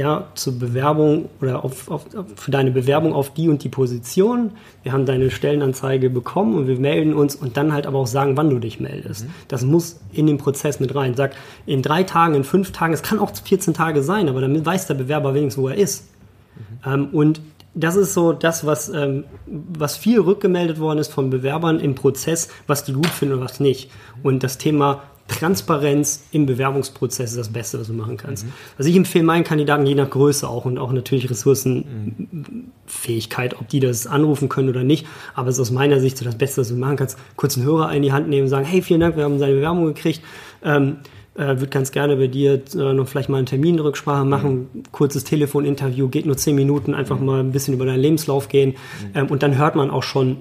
ja, 0.00 0.28
zur 0.34 0.58
Bewerbung 0.58 1.28
oder 1.42 1.62
auf, 1.62 1.90
auf, 1.90 2.06
für 2.36 2.50
deine 2.50 2.70
Bewerbung 2.70 3.12
auf 3.12 3.34
die 3.34 3.50
und 3.50 3.62
die 3.64 3.68
Position. 3.68 4.52
Wir 4.82 4.92
haben 4.92 5.04
deine 5.04 5.30
Stellenanzeige 5.30 6.08
bekommen 6.08 6.54
und 6.54 6.66
wir 6.68 6.78
melden 6.78 7.12
uns 7.12 7.36
und 7.36 7.58
dann 7.58 7.74
halt 7.74 7.86
aber 7.86 7.98
auch 7.98 8.06
sagen, 8.06 8.34
wann 8.34 8.48
du 8.48 8.58
dich 8.58 8.80
meldest. 8.80 9.26
Das 9.48 9.62
muss 9.62 10.00
in 10.14 10.26
den 10.26 10.38
Prozess 10.38 10.80
mit 10.80 10.94
rein. 10.94 11.16
Sag, 11.16 11.34
in 11.66 11.82
drei 11.82 12.02
Tagen, 12.02 12.34
in 12.34 12.44
fünf 12.44 12.72
Tagen, 12.72 12.94
es 12.94 13.02
kann 13.02 13.18
auch 13.18 13.30
14 13.44 13.74
Tage 13.74 14.02
sein, 14.02 14.30
aber 14.30 14.40
damit 14.40 14.64
weiß 14.64 14.86
der 14.86 14.94
Bewerber 14.94 15.34
wenigstens, 15.34 15.62
wo 15.62 15.68
er 15.68 15.76
ist. 15.76 16.08
Ähm, 16.86 17.08
und 17.12 17.42
das 17.74 17.96
ist 17.96 18.14
so 18.14 18.32
das, 18.32 18.64
was, 18.64 18.88
ähm, 18.88 19.24
was 19.44 19.98
viel 19.98 20.18
rückgemeldet 20.18 20.80
worden 20.80 20.98
ist 20.98 21.12
von 21.12 21.28
Bewerbern 21.28 21.78
im 21.78 21.94
Prozess, 21.94 22.48
was 22.66 22.84
die 22.84 22.94
gut 22.94 23.06
finden 23.08 23.34
und 23.34 23.44
was 23.44 23.60
nicht. 23.60 23.90
Und 24.22 24.42
das 24.44 24.56
Thema 24.56 25.02
Transparenz 25.30 26.24
im 26.32 26.46
Bewerbungsprozess 26.46 27.30
ist 27.30 27.38
das 27.38 27.50
Beste, 27.50 27.78
was 27.78 27.86
du 27.86 27.92
machen 27.92 28.16
kannst. 28.16 28.44
Also 28.76 28.90
ich 28.90 28.96
empfehle 28.96 29.22
meinen 29.24 29.44
Kandidaten 29.44 29.86
je 29.86 29.94
nach 29.94 30.10
Größe 30.10 30.48
auch 30.48 30.64
und 30.64 30.76
auch 30.78 30.90
natürlich 30.92 31.30
Ressourcenfähigkeit, 31.30 33.54
ob 33.60 33.68
die 33.68 33.78
das 33.78 34.08
anrufen 34.08 34.48
können 34.48 34.68
oder 34.68 34.82
nicht. 34.82 35.06
Aber 35.34 35.48
es 35.48 35.54
ist 35.54 35.60
aus 35.60 35.70
meiner 35.70 36.00
Sicht 36.00 36.18
so 36.18 36.24
das 36.24 36.36
Beste, 36.36 36.62
was 36.62 36.68
du 36.68 36.74
machen 36.74 36.96
kannst. 36.96 37.16
Kurz 37.36 37.56
einen 37.56 37.64
Hörer 37.64 37.92
in 37.92 38.02
die 38.02 38.10
Hand 38.12 38.28
nehmen 38.28 38.42
und 38.42 38.48
sagen, 38.48 38.66
hey, 38.66 38.82
vielen 38.82 38.98
Dank, 39.00 39.16
wir 39.16 39.22
haben 39.22 39.38
seine 39.38 39.54
Bewerbung 39.54 39.86
gekriegt. 39.86 40.20
Ähm, 40.64 40.96
äh, 41.34 41.46
würde 41.46 41.68
ganz 41.68 41.92
gerne 41.92 42.16
bei 42.16 42.26
dir 42.26 42.60
äh, 42.74 42.92
noch 42.92 43.06
vielleicht 43.06 43.28
mal 43.28 43.38
einen 43.38 43.46
Terminrücksprache 43.46 44.24
machen, 44.24 44.68
kurzes 44.90 45.22
Telefoninterview, 45.22 46.08
geht 46.08 46.26
nur 46.26 46.36
zehn 46.36 46.56
Minuten, 46.56 46.92
einfach 46.92 47.20
mal 47.20 47.38
ein 47.38 47.52
bisschen 47.52 47.72
über 47.72 47.86
deinen 47.86 48.00
Lebenslauf 48.00 48.48
gehen 48.48 48.74
ähm, 49.14 49.28
und 49.28 49.44
dann 49.44 49.56
hört 49.56 49.76
man 49.76 49.90
auch 49.90 50.02
schon, 50.02 50.38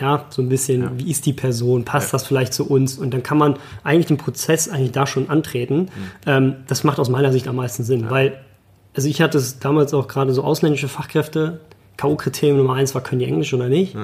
ja, 0.00 0.26
so 0.30 0.42
ein 0.42 0.48
bisschen, 0.48 0.98
wie 0.98 1.10
ist 1.10 1.26
die 1.26 1.32
Person, 1.32 1.84
passt 1.84 2.12
das 2.12 2.26
vielleicht 2.26 2.54
zu 2.54 2.68
uns? 2.68 2.98
Und 2.98 3.12
dann 3.12 3.22
kann 3.22 3.38
man 3.38 3.56
eigentlich 3.84 4.06
den 4.06 4.16
Prozess 4.16 4.68
eigentlich 4.68 4.92
da 4.92 5.06
schon 5.06 5.28
antreten. 5.30 5.88
Ähm, 6.26 6.56
das 6.66 6.84
macht 6.84 6.98
aus 6.98 7.08
meiner 7.08 7.32
Sicht 7.32 7.48
am 7.48 7.56
meisten 7.56 7.84
Sinn, 7.84 8.10
weil, 8.10 8.38
also 8.94 9.08
ich 9.08 9.20
hatte 9.20 9.38
es 9.38 9.58
damals 9.58 9.94
auch 9.94 10.08
gerade 10.08 10.32
so 10.32 10.42
ausländische 10.42 10.88
Fachkräfte, 10.88 11.60
K.O.-Kriterium 11.96 12.56
Nummer 12.56 12.74
eins 12.74 12.94
war, 12.94 13.02
können 13.02 13.20
die 13.20 13.26
Englisch 13.26 13.52
oder 13.54 13.68
nicht, 13.68 13.96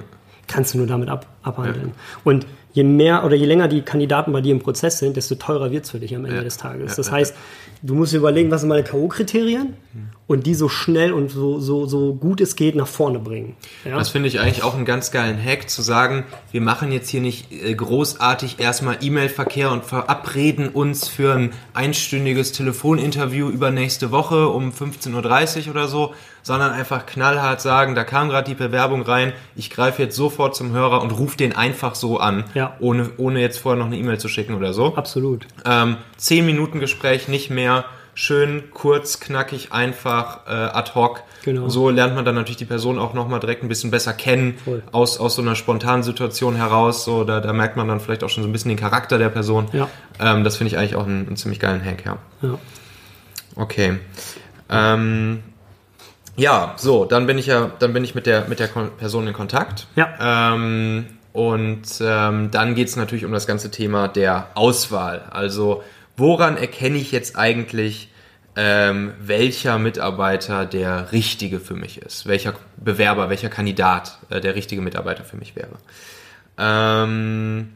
kannst 0.47 0.75
du 0.75 0.79
nur 0.79 0.87
damit 0.87 1.09
ab, 1.09 1.27
abhandeln. 1.43 1.93
Und 2.25 2.47
je 2.73 2.85
mehr 2.85 3.25
oder 3.25 3.35
je 3.37 3.45
länger 3.47 3.69
die 3.69 3.83
Kandidaten 3.83 4.33
bei 4.33 4.41
dir 4.41 4.53
im 4.53 4.61
Prozess 4.61 4.99
sind, 4.99 5.17
desto 5.17 5.35
teurer 5.35 5.71
wird 5.71 5.85
es 5.85 5.91
für 5.91 5.99
dich 5.99 6.15
am 6.17 6.25
Ende 6.25 6.39
Ja. 6.39 6.43
des 6.45 6.57
Tages. 6.57 6.93
Ja, 6.93 6.97
Das 6.97 7.07
ja, 7.09 7.13
heißt, 7.13 7.35
du 7.83 7.95
musst 7.95 8.13
dir 8.13 8.19
überlegen, 8.19 8.51
was 8.51 8.61
sind 8.63 8.69
meine 8.69 8.85
K.O.-Kriterien 8.85 9.75
und 10.27 10.47
die 10.47 10.55
so 10.55 10.71
schnell 10.71 11.13
und 11.13 11.31
so, 11.31 11.61
so, 11.61 11.85
so 11.85 12.15
gut 12.15 12.41
es 12.41 12.57
geht 12.57 12.75
nach 12.75 12.87
vorne 12.87 13.19
bringen. 13.19 13.57
Ja? 13.85 13.99
Das 13.99 14.09
finde 14.09 14.29
ich 14.29 14.41
eigentlich 14.41 14.63
auch 14.63 14.75
einen 14.75 14.87
ganz 14.87 15.11
geilen 15.11 15.39
Hack, 15.43 15.69
zu 15.69 15.83
sagen, 15.83 16.25
wir 16.51 16.63
machen 16.63 16.93
jetzt 16.93 17.11
hier 17.11 17.21
nicht 17.21 17.53
äh, 17.53 17.75
großartig 17.75 18.59
erstmal 18.59 18.97
E-Mail-Verkehr 19.03 19.71
und 19.71 19.85
verabreden 19.85 20.69
uns 20.71 21.09
für 21.09 21.35
ein 21.35 21.53
einstündiges 21.75 22.53
Telefoninterview 22.53 23.51
übernächste 23.51 24.11
Woche 24.11 24.49
um 24.49 24.71
15.30 24.71 25.65
Uhr 25.67 25.71
oder 25.73 25.89
so, 25.89 26.15
sondern 26.43 26.73
einfach 26.73 27.05
knallhart 27.07 27.61
sagen, 27.61 27.95
da 27.95 28.03
kam 28.05 28.29
gerade 28.31 28.49
die 28.49 28.55
Bewerbung 28.57 29.03
rein, 29.03 29.33
ich 29.55 29.69
greife 29.71 30.03
jetzt 30.03 30.17
sofort 30.17 30.57
zum 30.57 30.73
Hörer 30.73 31.03
und 31.03 31.11
rufe 31.11 31.32
den 31.37 31.55
einfach 31.57 31.95
so 31.95 32.19
an, 32.19 32.45
Ja. 32.55 32.77
ohne, 32.81 33.11
ohne 33.17 33.41
jetzt 33.41 33.59
vorher 33.59 33.79
noch 33.79 33.87
eine 33.87 33.97
E-Mail 33.97 34.19
zu 34.19 34.29
schicken 34.29 34.55
oder 34.55 34.73
so. 34.73 34.95
Absolut. 34.97 35.47
Ähm, 35.65 35.97
zehn 36.17 36.45
Minuten 36.47 36.81
Gespräch, 36.81 37.29
nicht 37.29 37.51
mehr. 37.51 37.85
Schön, 38.15 38.65
kurz, 38.73 39.21
knackig, 39.21 39.73
einfach, 39.73 40.47
äh, 40.47 40.51
ad 40.51 40.93
hoc. 40.95 41.23
Genau. 41.45 41.69
So 41.71 41.89
lernt 41.89 42.15
man 42.15 42.27
dann 42.27 42.35
natürlich 42.35 42.59
die 42.59 42.67
Person 42.67 42.99
auch 42.99 43.15
nochmal 43.15 43.41
direkt 43.41 43.63
ein 43.65 43.69
bisschen 43.69 43.91
besser 43.91 44.13
kennen, 44.13 44.59
Voll. 44.65 44.83
aus, 44.93 45.19
aus 45.19 45.35
so 45.37 45.41
einer 45.43 45.55
spontanen 45.57 46.03
Situation 46.03 46.55
heraus. 46.55 47.05
So, 47.05 47.25
da, 47.25 47.41
da 47.41 47.53
merkt 47.55 47.77
man 47.79 47.89
dann 47.89 48.01
vielleicht 48.01 48.23
auch 48.23 48.29
schon 48.29 48.43
so 48.43 48.49
ein 48.51 48.53
bisschen 48.53 48.69
den 48.69 48.77
Charakter 48.79 49.17
der 49.17 49.31
Person. 49.31 49.67
Ja. 49.73 49.89
Ähm, 50.21 50.45
das 50.45 50.57
finde 50.59 50.69
ich 50.73 50.79
eigentlich 50.79 50.95
auch 50.95 51.07
einen, 51.07 51.27
einen 51.27 51.37
ziemlich 51.37 51.59
geilen 51.59 51.83
Hack, 51.83 52.05
ja. 52.05 52.19
Ja. 52.43 52.59
Okay. 53.57 53.99
Ähm, 54.69 55.43
ja, 56.37 56.75
so, 56.77 57.05
dann 57.07 57.27
bin 57.27 57.39
ich 57.39 57.47
ja, 57.47 57.71
dann 57.79 57.93
bin 57.93 58.05
ich 58.05 58.15
mit 58.15 58.27
der, 58.27 58.47
mit 58.49 58.59
der 58.61 58.67
Person 58.69 59.27
in 59.27 59.33
Kontakt. 59.33 59.87
Ja. 59.97 60.53
Ähm, 60.55 61.07
und 61.33 61.83
ähm, 62.01 62.51
dann 62.51 62.75
geht 62.75 62.89
es 62.89 62.97
natürlich 62.97 63.25
um 63.25 63.33
das 63.33 63.47
ganze 63.47 63.71
Thema 63.71 64.09
der 64.09 64.51
Auswahl. 64.55 65.23
Also 65.31 65.83
woran 66.17 66.57
erkenne 66.57 66.99
ich 66.99 67.13
jetzt 67.13 67.37
eigentlich, 67.37 68.09
ähm, 68.55 69.15
welcher 69.19 69.79
Mitarbeiter 69.79 70.67
der 70.67 71.13
richtige 71.13 71.59
für 71.59 71.75
mich 71.75 72.03
ist? 72.03 72.27
Welcher 72.27 72.55
Bewerber, 72.77 73.31
welcher 73.31 73.49
Kandidat 73.49 74.19
äh, 74.29 74.41
der 74.41 74.55
richtige 74.55 74.83
Mitarbeiter 74.83 75.25
für 75.25 75.37
mich 75.37 75.57
wäre? 75.57 75.79
Ähm, 76.59 77.71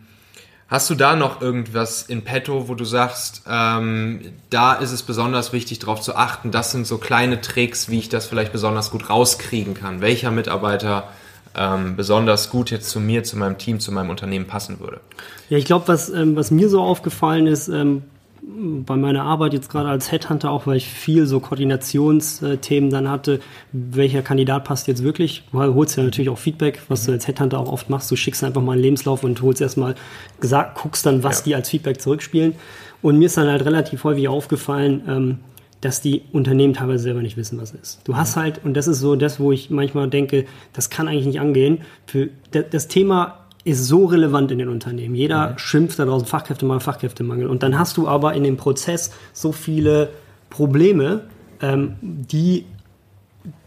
Hast 0.69 0.91
du 0.91 0.97
da 0.97 1.15
noch 1.15 1.41
irgendwas 1.41 2.03
in 2.03 2.23
petto, 2.23 2.67
wo 2.67 2.75
du 2.75 2.85
sagst, 2.85 3.45
ähm, 3.49 4.33
da 4.51 4.75
ist 4.75 4.91
es 4.91 5.05
besonders 5.05 5.53
wichtig, 5.53 5.79
darauf 5.79 6.01
zu 6.01 6.17
achten, 6.17 6.51
das 6.51 6.73
sind 6.73 6.89
so 6.89 6.99
kleine 6.99 7.41
Tricks, 7.41 7.89
wie 7.89 8.01
ich 8.01 8.09
das 8.09 8.27
vielleicht 8.27 8.51
besonders 8.51 8.91
gut 8.91 9.09
rauskriegen 9.09 9.75
kann? 9.75 10.01
Welcher 10.01 10.33
Mitarbeiter 10.33 11.09
ähm, 11.57 11.97
besonders 11.97 12.51
gut 12.51 12.71
jetzt 12.71 12.91
zu 12.91 13.01
mir, 13.01 13.25
zu 13.25 13.37
meinem 13.39 13.59
Team, 13.59 13.81
zu 13.81 13.93
meinem 13.93 14.11
Unternehmen 14.11 14.47
passen 14.47 14.81
würde? 14.81 15.01
Ja, 15.49 15.59
ich 15.59 15.65
glaube, 15.65 15.89
was, 15.89 16.09
ähm, 16.11 16.37
was 16.37 16.51
mir 16.51 16.69
so 16.69 16.81
aufgefallen 16.81 17.47
ist, 17.47 17.69
ähm, 17.69 18.03
bei 18.49 18.95
meiner 18.95 19.25
Arbeit 19.25 19.55
jetzt 19.55 19.69
gerade 19.71 19.89
als 19.89 20.13
Headhunter, 20.13 20.53
auch 20.53 20.69
weil 20.69 20.77
ich 20.77 20.87
viel 20.89 21.27
so 21.27 21.41
Koordinationsthemen 21.41 22.91
dann 22.91 23.09
hatte, 23.09 23.41
welcher 23.73 24.23
Kandidat 24.23 24.65
passt 24.65 24.87
jetzt 24.87 25.03
wirklich. 25.03 25.43
Du 25.51 25.59
holst 25.75 25.97
ja 25.97 26.05
natürlich 26.05 26.31
auch 26.31 26.39
Feedback, 26.39 26.81
was 26.89 27.05
du 27.07 27.13
als 27.13 27.27
Headhunter 27.27 27.59
auch 27.59 27.73
oft 27.73 27.91
machst. 27.91 28.09
Du 28.11 28.17
schickst 28.17 28.45
einfach 28.45 28.63
mal 28.63 28.73
einen 28.73 28.83
Lebenslauf 28.83 29.25
und 29.25 29.43
holst 29.43 29.61
erstmal 29.61 29.97
gesagt, 30.41 30.79
guckst 30.81 31.05
dann, 31.07 31.25
was 31.25 31.39
Ja. 31.41 31.45
die 31.45 31.55
als 31.57 31.69
Feedback 31.71 32.01
zurückspielen. 32.01 32.55
Und 33.03 33.19
mir 33.19 33.27
ist 33.27 33.37
dann 33.37 33.49
halt 33.49 33.65
relativ 33.65 34.05
häufig 34.05 34.29
aufgefallen, 34.29 35.03
ähm, 35.09 35.39
dass 35.81 36.01
die 36.01 36.23
Unternehmen 36.33 36.75
teilweise 36.75 37.05
selber 37.05 37.23
nicht 37.23 37.37
wissen, 37.37 37.61
was 37.61 37.73
ist. 37.73 38.01
Du 38.05 38.17
hast 38.17 38.37
halt, 38.37 38.65
und 38.65 38.75
das 38.75 38.89
ist 38.89 39.01
so 39.01 39.15
das, 39.15 39.39
wo 39.39 39.53
ich 39.53 39.71
manchmal 39.71 40.09
denke, 40.09 40.47
das 40.73 40.91
kann 40.91 41.09
eigentlich 41.09 41.27
nicht 41.27 41.41
angehen. 41.41 41.83
Für 42.07 42.31
das 42.51 42.89
Thema 42.89 43.47
ist 43.65 43.87
so 43.87 44.07
relevant 44.07 44.51
in 44.53 44.59
den 44.59 44.69
Unternehmen. 44.69 45.15
Jeder 45.15 45.59
schimpft 45.59 45.99
da 45.99 46.05
draußen 46.05 46.27
Fachkräftemangel, 46.27 46.81
Fachkräftemangel. 46.81 47.49
Und 47.49 47.63
dann 47.63 47.79
hast 47.79 47.97
du 47.97 48.09
aber 48.09 48.35
in 48.35 48.45
dem 48.45 48.57
Prozess 48.57 49.13
so 49.33 49.53
viele 49.53 50.11
Probleme, 50.51 51.23
ähm, 51.61 51.97
die 52.01 52.65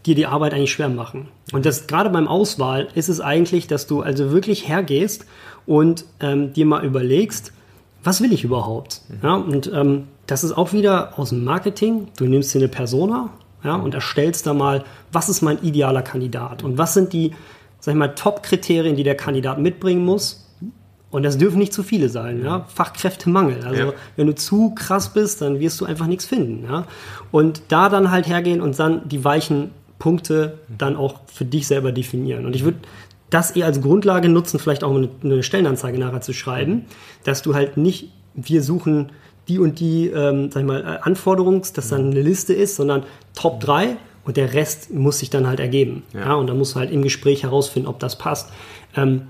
dir 0.06 0.14
die 0.14 0.26
Arbeit 0.26 0.54
eigentlich 0.54 0.72
schwer 0.72 0.88
machen. 0.88 1.28
Und 1.52 1.66
das 1.66 1.86
gerade 1.86 2.10
beim 2.10 2.28
Auswahl 2.28 2.88
ist 2.94 3.08
es 3.08 3.20
eigentlich, 3.20 3.66
dass 3.66 3.86
du 3.86 4.00
also 4.00 4.30
wirklich 4.30 4.68
hergehst 4.68 5.26
und 5.66 6.04
ähm, 6.20 6.52
dir 6.52 6.66
mal 6.66 6.84
überlegst, 6.84 7.52
was 8.02 8.22
will 8.22 8.32
ich 8.32 8.44
überhaupt? 8.44 9.02
Ja, 9.22 9.34
und 9.34 9.70
ähm, 9.72 10.04
das 10.30 10.44
ist 10.44 10.52
auch 10.52 10.72
wieder 10.72 11.18
aus 11.18 11.30
dem 11.30 11.44
Marketing. 11.44 12.08
Du 12.16 12.24
nimmst 12.24 12.54
dir 12.54 12.58
eine 12.58 12.68
Persona 12.68 13.30
ja, 13.64 13.74
und 13.74 13.94
erstellst 13.94 14.46
da 14.46 14.54
mal, 14.54 14.84
was 15.12 15.28
ist 15.28 15.42
mein 15.42 15.62
idealer 15.62 16.02
Kandidat 16.02 16.62
und 16.62 16.78
was 16.78 16.94
sind 16.94 17.12
die, 17.12 17.32
sag 17.80 17.92
ich 17.92 17.98
mal, 17.98 18.14
Top-Kriterien, 18.14 18.96
die 18.96 19.02
der 19.02 19.16
Kandidat 19.16 19.58
mitbringen 19.58 20.04
muss. 20.04 20.46
Und 21.10 21.24
das 21.24 21.36
dürfen 21.36 21.58
nicht 21.58 21.72
zu 21.72 21.82
viele 21.82 22.08
sein, 22.08 22.44
ja. 22.44 22.64
Fachkräftemangel. 22.72 23.64
Also 23.64 23.82
Ja. 23.82 23.92
wenn 24.14 24.28
du 24.28 24.34
zu 24.36 24.72
krass 24.76 25.12
bist, 25.12 25.42
dann 25.42 25.58
wirst 25.58 25.80
du 25.80 25.84
einfach 25.84 26.06
nichts 26.06 26.24
finden, 26.24 26.64
ja. 26.64 26.84
Und 27.32 27.62
da 27.68 27.88
dann 27.88 28.12
halt 28.12 28.28
hergehen 28.28 28.60
und 28.60 28.78
dann 28.78 29.08
die 29.08 29.24
weichen 29.24 29.72
Punkte 29.98 30.58
dann 30.78 30.94
auch 30.96 31.16
für 31.26 31.44
dich 31.44 31.66
selber 31.66 31.90
definieren. 31.90 32.46
Und 32.46 32.54
ich 32.54 32.62
würde 32.62 32.78
das 33.30 33.50
eher 33.50 33.66
als 33.66 33.80
Grundlage 33.80 34.28
nutzen, 34.28 34.60
vielleicht 34.60 34.84
auch 34.84 34.94
eine, 34.94 35.08
eine 35.24 35.42
Stellenanzeige 35.42 35.98
nachher 35.98 36.20
zu 36.20 36.32
schreiben, 36.32 36.84
dass 37.24 37.42
du 37.42 37.54
halt 37.54 37.76
nicht, 37.76 38.10
wir 38.34 38.62
suchen 38.62 39.10
die 39.50 39.58
und 39.58 39.80
die, 39.80 40.06
ähm, 40.06 40.50
sag 40.50 40.60
ich 40.60 40.66
mal, 40.66 40.80
äh, 40.80 40.98
Anforderungs, 41.02 41.72
dass 41.72 41.88
dann 41.88 42.10
eine 42.10 42.22
Liste 42.22 42.54
ist, 42.54 42.76
sondern 42.76 43.04
Top 43.34 43.60
3 43.60 43.96
und 44.24 44.36
der 44.36 44.54
Rest 44.54 44.92
muss 44.92 45.18
sich 45.18 45.30
dann 45.30 45.46
halt 45.46 45.60
ergeben. 45.60 46.04
Ja. 46.12 46.20
ja 46.20 46.34
und 46.34 46.46
dann 46.46 46.56
musst 46.56 46.74
du 46.74 46.78
halt 46.78 46.90
im 46.90 47.02
Gespräch 47.02 47.42
herausfinden, 47.42 47.88
ob 47.88 47.98
das 47.98 48.16
passt. 48.16 48.50
Ähm, 48.96 49.22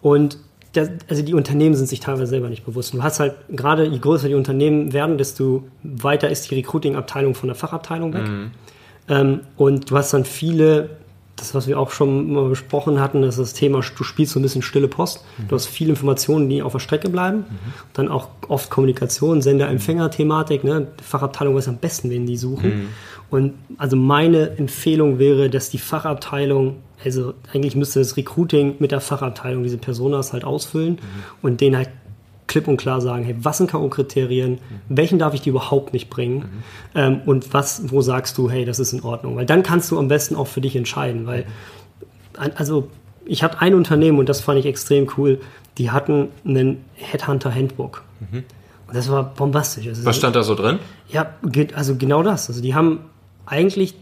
und 0.00 0.38
der, 0.74 0.90
also 1.08 1.22
die 1.22 1.34
Unternehmen 1.34 1.74
sind 1.74 1.88
sich 1.88 2.00
teilweise 2.00 2.26
selber 2.26 2.48
nicht 2.48 2.64
bewusst. 2.64 2.94
Du 2.94 3.02
hast 3.02 3.20
halt 3.20 3.34
gerade, 3.48 3.84
je 3.86 3.98
größer 3.98 4.28
die 4.28 4.34
Unternehmen 4.34 4.92
werden, 4.92 5.18
desto 5.18 5.64
weiter 5.82 6.28
ist 6.28 6.50
die 6.50 6.56
Recruiting-Abteilung 6.56 7.34
von 7.34 7.48
der 7.48 7.56
Fachabteilung 7.56 8.12
weg. 8.14 8.28
Mhm. 8.28 8.50
Ähm, 9.08 9.40
und 9.56 9.90
du 9.90 9.96
hast 9.96 10.12
dann 10.14 10.24
viele 10.24 10.90
das, 11.36 11.54
was 11.54 11.66
wir 11.66 11.78
auch 11.78 11.90
schon 11.90 12.32
mal 12.32 12.48
besprochen 12.48 13.00
hatten, 13.00 13.22
ist 13.22 13.38
das 13.38 13.54
Thema, 13.54 13.80
du 13.80 14.04
spielst 14.04 14.32
so 14.32 14.40
ein 14.40 14.42
bisschen 14.42 14.62
stille 14.62 14.88
Post. 14.88 15.24
Mhm. 15.38 15.48
Du 15.48 15.56
hast 15.56 15.66
viele 15.66 15.90
Informationen, 15.90 16.48
die 16.48 16.62
auf 16.62 16.72
der 16.72 16.78
Strecke 16.78 17.08
bleiben. 17.08 17.38
Mhm. 17.38 17.72
Dann 17.92 18.08
auch 18.08 18.28
oft 18.48 18.70
Kommunikation, 18.70 19.42
Sender-Empfänger-Thematik. 19.42 20.62
Ne? 20.64 20.86
Die 20.98 21.04
Fachabteilung 21.04 21.56
weiß 21.56 21.68
am 21.68 21.78
besten, 21.78 22.10
wen 22.10 22.26
die 22.26 22.36
suchen. 22.36 22.68
Mhm. 22.68 22.88
Und 23.30 23.54
also 23.78 23.96
meine 23.96 24.56
Empfehlung 24.58 25.18
wäre, 25.18 25.50
dass 25.50 25.70
die 25.70 25.78
Fachabteilung, 25.78 26.76
also 27.04 27.34
eigentlich 27.52 27.74
müsste 27.74 27.98
das 27.98 28.16
Recruiting 28.16 28.76
mit 28.78 28.92
der 28.92 29.00
Fachabteilung 29.00 29.64
diese 29.64 29.78
Personas 29.78 30.32
halt 30.32 30.44
ausfüllen 30.44 30.94
mhm. 30.94 30.98
und 31.42 31.60
denen 31.60 31.76
halt 31.76 31.90
klipp 32.54 32.68
und 32.68 32.76
klar 32.76 33.00
sagen, 33.00 33.24
hey, 33.24 33.34
was 33.40 33.58
sind 33.58 33.68
K.O.-Kriterien, 33.68 34.50
mhm. 34.50 34.58
welchen 34.88 35.18
darf 35.18 35.34
ich 35.34 35.40
dir 35.40 35.50
überhaupt 35.50 35.92
nicht 35.92 36.08
bringen 36.08 36.36
mhm. 36.36 36.62
ähm, 36.94 37.20
und 37.26 37.52
was, 37.52 37.90
wo 37.90 38.00
sagst 38.00 38.38
du, 38.38 38.48
hey, 38.48 38.64
das 38.64 38.78
ist 38.78 38.92
in 38.92 39.02
Ordnung. 39.02 39.34
Weil 39.34 39.44
dann 39.44 39.64
kannst 39.64 39.90
du 39.90 39.98
am 39.98 40.06
besten 40.06 40.36
auch 40.36 40.46
für 40.46 40.60
dich 40.60 40.76
entscheiden, 40.76 41.26
weil, 41.26 41.46
also 42.54 42.88
ich 43.26 43.42
hatte 43.42 43.60
ein 43.60 43.74
Unternehmen 43.74 44.20
und 44.20 44.28
das 44.28 44.40
fand 44.40 44.60
ich 44.60 44.66
extrem 44.66 45.08
cool, 45.16 45.40
die 45.78 45.90
hatten 45.90 46.28
einen 46.44 46.84
Headhunter-Handbook. 46.94 48.04
Mhm. 48.20 48.44
Und 48.86 48.96
das 48.96 49.10
war 49.10 49.34
bombastisch. 49.34 49.88
Also, 49.88 50.04
was 50.04 50.16
stand 50.16 50.36
da 50.36 50.44
so 50.44 50.54
drin? 50.54 50.78
Ja, 51.08 51.34
also 51.74 51.96
genau 51.96 52.22
das. 52.22 52.48
Also 52.48 52.62
die 52.62 52.76
haben 52.76 53.00
eigentlich 53.46 53.96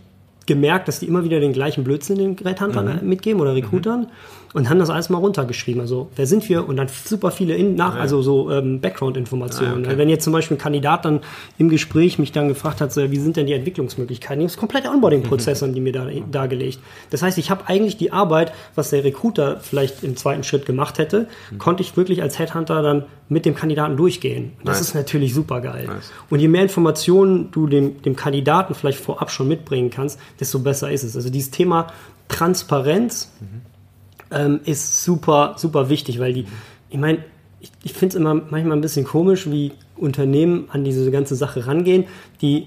gemerkt, 0.45 0.89
dass 0.89 1.01
die 1.01 1.07
immer 1.07 1.25
wieder 1.25 1.41
den 1.41 1.55
gleichen 1.55 1.85
Blödsinn 1.85 2.19
den 2.19 2.37
Headhuntern 2.37 3.01
mhm. 3.01 3.09
mitgeben 3.09 3.41
oder 3.41 3.55
Recruitern. 3.55 4.09
Und 4.55 4.69
haben 4.69 4.79
das 4.79 4.91
alles 4.91 5.09
mal 5.09 5.19
runtergeschrieben. 5.19 5.81
Also, 5.81 6.11
wer 6.15 6.27
sind 6.27 6.49
wir? 6.49 6.69
Und 6.69 6.77
dann 6.77 6.89
super 6.89 7.31
viele 7.31 7.55
in, 7.55 7.75
nach, 7.75 7.97
also 7.97 8.21
so 8.21 8.51
ähm, 8.51 8.81
Background-Informationen. 8.81 9.85
Ah, 9.85 9.89
okay. 9.89 9.99
Wenn 9.99 10.09
jetzt 10.11 10.25
zum 10.25 10.33
Beispiel 10.33 10.57
ein 10.57 10.61
Kandidat 10.61 11.05
dann 11.05 11.21
im 11.59 11.69
Gespräch 11.71 12.19
mich 12.19 12.33
dann 12.33 12.49
gefragt 12.49 12.81
hat, 12.81 12.93
so, 12.93 13.11
wie 13.11 13.19
sind 13.19 13.37
denn 13.37 13.47
die 13.47 13.55
Entwicklungsmöglichkeiten? 13.55 14.43
Das 14.43 14.57
komplette 14.57 14.91
Onboarding-Prozess 14.91 15.63
an 15.63 15.73
die 15.73 15.81
mir 15.81 15.93
da, 15.93 16.07
dargelegt. 16.31 16.81
Das 17.11 17.23
heißt, 17.23 17.39
ich 17.39 17.51
habe 17.51 17.67
eigentlich 17.67 17.97
die 17.97 18.13
Arbeit, 18.13 18.53
was 18.75 18.91
der 18.91 19.05
Recruiter 19.05 19.59
vielleicht 19.61 20.05
im 20.05 20.17
zweiten 20.17 20.45
Schritt 20.45 20.67
gemacht 20.67 20.99
hätte, 20.99 21.29
mhm. 21.51 21.59
konnte 21.59 21.83
ich 21.83 21.97
wirklich 21.97 22.23
als 22.23 22.39
Headhunter 22.39 22.83
dann 22.83 23.05
mit 23.29 23.47
dem 23.47 23.55
Kandidaten 23.55 23.97
durchgehen. 23.97 24.53
Das 24.65 24.79
nice. 24.79 24.89
ist 24.89 24.95
natürlich 24.95 25.33
super 25.33 25.63
geil. 25.63 25.87
Nice. 25.87 26.13
Und 26.29 26.41
je 26.41 26.49
mehr 26.49 26.63
Informationen 26.63 27.51
du 27.51 27.67
dem, 27.67 28.03
dem 28.03 28.17
Kandidaten 28.17 28.75
vielleicht 28.75 28.99
vorab 28.99 29.31
schon 29.31 29.49
mitbringen 29.49 29.89
kannst, 29.89 30.21
desto 30.39 30.59
besser 30.59 30.91
ist 30.91 31.05
es. 31.05 31.17
Also 31.17 31.31
dieses 31.31 31.51
Thema 31.51 31.87
Transparenz, 32.29 33.33
mhm 33.41 33.72
ähm, 34.33 34.61
ist 34.65 35.05
super, 35.05 35.55
super 35.57 35.89
wichtig, 35.89 36.19
weil 36.19 36.33
die, 36.33 36.47
ich 36.91 36.99
meine, 36.99 37.25
ich, 37.61 37.71
ich 37.85 37.93
finde 37.93 38.17
es 38.17 38.21
immer 38.21 38.35
manchmal 38.35 38.77
ein 38.77 38.81
bisschen 38.81 39.05
komisch, 39.05 39.51
wie 39.51 39.73
Unternehmen 39.97 40.69
an 40.71 40.85
diese 40.85 41.11
ganze 41.11 41.37
Sache 41.37 41.67
rangehen, 41.67 42.05
die, 42.41 42.67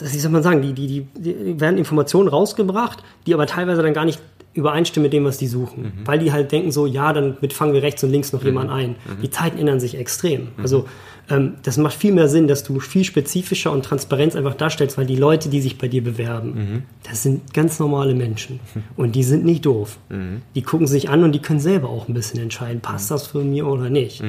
wie 0.00 0.18
soll 0.18 0.30
man 0.30 0.42
sagen, 0.42 0.62
die, 0.62 0.72
die, 0.72 1.06
die 1.14 1.60
werden 1.60 1.78
Informationen 1.78 2.28
rausgebracht, 2.28 3.02
die 3.26 3.34
aber 3.34 3.46
teilweise 3.46 3.82
dann 3.82 3.94
gar 3.94 4.04
nicht 4.04 4.20
übereinstimmen 4.54 5.04
mit 5.04 5.12
dem, 5.12 5.24
was 5.24 5.38
die 5.38 5.46
suchen. 5.46 5.82
Mhm. 5.82 6.06
Weil 6.06 6.18
die 6.18 6.32
halt 6.32 6.52
denken 6.52 6.72
so, 6.72 6.86
ja, 6.86 7.12
dann 7.12 7.36
mit 7.40 7.52
fangen 7.52 7.72
wir 7.72 7.82
rechts 7.82 8.04
und 8.04 8.10
links 8.10 8.32
noch 8.32 8.40
mhm. 8.40 8.46
jemanden 8.46 8.72
ein. 8.72 8.88
Mhm. 8.90 9.22
Die 9.22 9.30
Zeiten 9.30 9.58
ändern 9.58 9.80
sich 9.80 9.96
extrem. 9.96 10.42
Mhm. 10.42 10.48
Also 10.58 10.88
ähm, 11.30 11.54
das 11.62 11.78
macht 11.78 11.94
viel 11.94 12.12
mehr 12.12 12.28
Sinn, 12.28 12.48
dass 12.48 12.62
du 12.62 12.80
viel 12.80 13.04
spezifischer 13.04 13.72
und 13.72 13.84
Transparenz 13.84 14.36
einfach 14.36 14.54
darstellst, 14.54 14.98
weil 14.98 15.06
die 15.06 15.16
Leute, 15.16 15.48
die 15.48 15.60
sich 15.60 15.78
bei 15.78 15.88
dir 15.88 16.04
bewerben, 16.04 16.54
mhm. 16.54 16.82
das 17.08 17.22
sind 17.22 17.54
ganz 17.54 17.78
normale 17.78 18.14
Menschen 18.14 18.60
und 18.96 19.14
die 19.14 19.22
sind 19.22 19.44
nicht 19.44 19.64
doof. 19.64 19.98
Mhm. 20.10 20.42
Die 20.54 20.62
gucken 20.62 20.86
sich 20.86 21.08
an 21.08 21.24
und 21.24 21.32
die 21.32 21.40
können 21.40 21.60
selber 21.60 21.88
auch 21.88 22.08
ein 22.08 22.14
bisschen 22.14 22.40
entscheiden, 22.40 22.80
passt 22.80 23.10
das 23.10 23.26
für 23.26 23.42
mir 23.42 23.66
oder 23.66 23.88
nicht. 23.88 24.22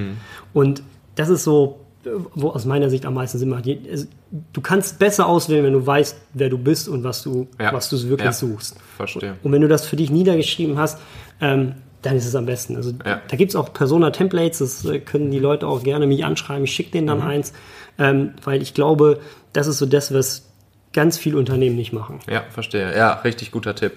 Und 0.53 0.84
das 1.15 1.30
ist 1.30 1.43
so, 1.43 1.83
wo 2.34 2.49
aus 2.49 2.66
meiner 2.66 2.89
Sicht 2.89 3.06
am 3.06 3.14
meisten 3.14 3.38
Sinn 3.38 3.49
macht. 3.49 3.66
Du 3.66 4.62
kannst 4.62 4.99
besser 4.99 5.28
auswählen, 5.28 5.64
wenn 5.64 5.74
du 5.74 5.86
weißt, 5.86 6.18
wer 6.34 6.49
du 6.49 6.58
bist 6.58 6.89
und 6.89 7.04
was 7.04 7.24
du, 7.24 7.47
ja. 7.60 7.72
was 7.74 7.89
du 7.89 8.01
wirklich 8.10 8.26
ja. 8.26 8.34
suchst. 8.34 8.78
Verstehe. 8.97 9.36
Und 9.43 9.51
wenn 9.51 9.62
du 9.62 9.68
das 9.68 9.86
für 9.86 9.95
dich 9.95 10.10
niedergeschrieben 10.10 10.78
hast, 10.78 10.99
ähm, 11.39 11.76
dann 12.01 12.18
ist 12.18 12.26
es 12.26 12.36
am 12.36 12.45
besten. 12.45 12.76
Also 12.76 12.91
ja. 13.06 13.22
da 13.28 13.38
gibt 13.38 13.51
es 13.51 13.56
auch 13.56 13.74
Persona-Templates, 13.74 14.60
das 14.60 14.86
äh, 14.86 14.99
können 14.99 15.32
die 15.32 15.39
Leute 15.39 15.68
auch 15.68 15.84
gerne 15.84 16.06
mich 16.06 16.26
anschreiben. 16.26 16.66
Ich 16.66 16.74
schicke 16.74 16.91
denen 16.91 17.08
dann 17.08 17.20
mhm. 17.20 17.28
eins, 17.28 17.54
ähm, 17.97 18.34
weil 18.43 18.62
ich 18.62 18.74
glaube, 18.74 19.20
das 19.54 19.68
ist 19.68 19.78
so 19.78 19.86
das, 19.86 20.14
was 20.14 20.49
ganz 20.91 21.18
viele 21.18 21.38
Unternehmen 21.38 21.76
nicht 21.76 21.93
machen. 21.93 22.20
Ja, 22.30 22.43
verstehe. 22.49 22.95
Ja, 22.95 23.14
richtig 23.14 23.51
guter 23.51 23.76
Tipp. 23.76 23.93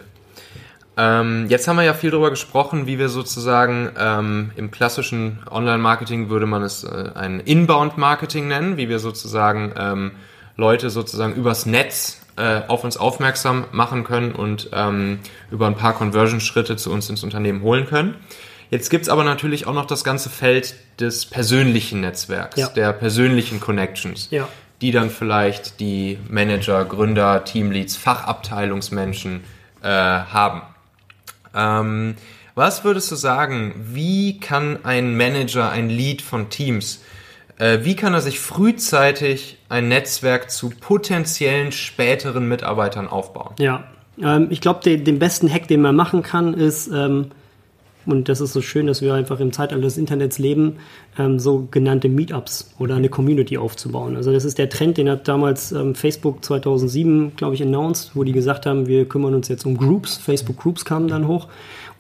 Ähm, 0.99 1.47
jetzt 1.49 1.69
haben 1.69 1.77
wir 1.77 1.85
ja 1.85 1.93
viel 1.93 2.11
darüber 2.11 2.31
gesprochen, 2.31 2.87
wie 2.87 2.99
wir 2.99 3.11
sozusagen 3.11 3.91
ähm, 3.99 4.51
im 4.57 4.71
klassischen 4.71 5.41
Online-Marketing 5.51 6.31
würde 6.31 6.47
man 6.47 6.63
es 6.63 6.85
äh, 6.85 7.11
ein 7.15 7.41
Inbound-Marketing 7.41 8.49
nennen, 8.49 8.77
wie 8.79 8.89
wir 8.89 8.99
sozusagen 8.99 9.75
ähm, 9.77 10.13
Leute 10.57 10.89
sozusagen 10.89 11.35
übers 11.35 11.67
Netz 11.67 12.23
äh, 12.37 12.63
auf 12.69 12.83
uns 12.83 12.97
aufmerksam 12.97 13.67
machen 13.73 14.05
können 14.05 14.33
und 14.33 14.71
ähm, 14.73 15.19
über 15.51 15.67
ein 15.67 15.75
paar 15.75 15.93
Conversion-Schritte 15.93 16.77
zu 16.77 16.91
uns 16.91 17.11
ins 17.11 17.23
Unternehmen 17.23 17.61
holen 17.63 17.87
können. 17.87 18.15
Jetzt 18.71 18.89
gibt's 18.91 19.09
aber 19.09 19.23
natürlich 19.23 19.67
auch 19.67 19.75
noch 19.75 19.87
das 19.87 20.03
ganze 20.03 20.31
Feld 20.31 20.75
des 20.99 21.27
persönlichen 21.27 22.01
Netzwerks, 22.01 22.57
ja. 22.57 22.69
der 22.69 22.93
persönlichen 22.93 23.61
Connections, 23.61 24.29
ja. 24.31 24.49
die 24.81 24.91
dann 24.91 25.11
vielleicht 25.11 25.79
die 25.79 26.19
Manager, 26.29 26.85
Gründer, 26.85 27.45
Teamleads, 27.45 27.97
Fachabteilungsmenschen 27.97 29.45
äh, 29.83 29.89
haben. 29.89 30.63
Ähm, 31.57 32.15
was 32.55 32.85
würdest 32.85 33.11
du 33.11 33.17
sagen, 33.17 33.75
wie 33.93 34.39
kann 34.39 34.85
ein 34.85 35.17
Manager, 35.17 35.71
ein 35.71 35.89
Lead 35.89 36.23
von 36.23 36.51
Teams 36.51 37.01
äh, 37.59 37.79
wie 37.83 37.97
kann 37.97 38.13
er 38.13 38.21
sich 38.21 38.39
frühzeitig 38.39 39.59
ein 39.69 39.89
Netzwerk 39.89 40.51
zu 40.51 40.71
potenziellen 40.71 41.73
späteren 41.73 42.49
Mitarbeitern 42.49 43.09
aufbauen? 43.09 43.55
Ja, 43.59 43.85
ähm, 44.23 44.49
ich 44.51 44.61
glaube, 44.61 44.81
den, 44.99 45.19
besten 45.19 45.51
Hack, 45.51 45.69
den 45.69 45.81
man 45.81 45.97
machen 45.97 46.23
kann, 46.23 46.55
ist, 46.55 46.89
ähm, 46.89 47.31
und 48.07 48.29
das 48.29 48.41
ist 48.41 48.53
so 48.53 48.63
schön, 48.63 48.87
dass 48.87 49.03
wir 49.03 49.15
einfach 49.15 49.41
im 49.41 49.53
Zeitalter 49.53 49.83
des 49.83 49.99
Internets 49.99 50.39
leben, 50.39 50.77
ähm, 51.19 51.39
sogenannte 51.39 52.09
Meetups 52.09 52.75
oder 52.79 52.95
eine 52.95 53.09
Community 53.09 53.59
aufzubauen. 53.59 54.17
Also 54.17 54.33
das 54.33 54.45
ist 54.45 54.59
der 54.59 54.69
Trend, 54.69 54.97
den 54.97 55.11
hat 55.11 55.27
damals 55.27 55.73
ähm, 55.73 55.95
Facebook 55.95 56.45
2007, 56.45 57.33
glaube 57.37 57.55
ich, 57.55 57.63
announced, 57.63 58.13
wo 58.15 58.25
die 58.25 58.33
gesagt 58.33 58.65
haben, 58.65 58.87
wir 58.87 59.07
kümmern 59.07 59.35
uns 59.35 59.49
jetzt 59.49 59.67
um 59.67 59.77
Groups. 59.77 60.17
Facebook 60.17 60.59
Groups 60.59 60.85
kamen 60.85 61.09
dann 61.09 61.27
hoch. 61.27 61.49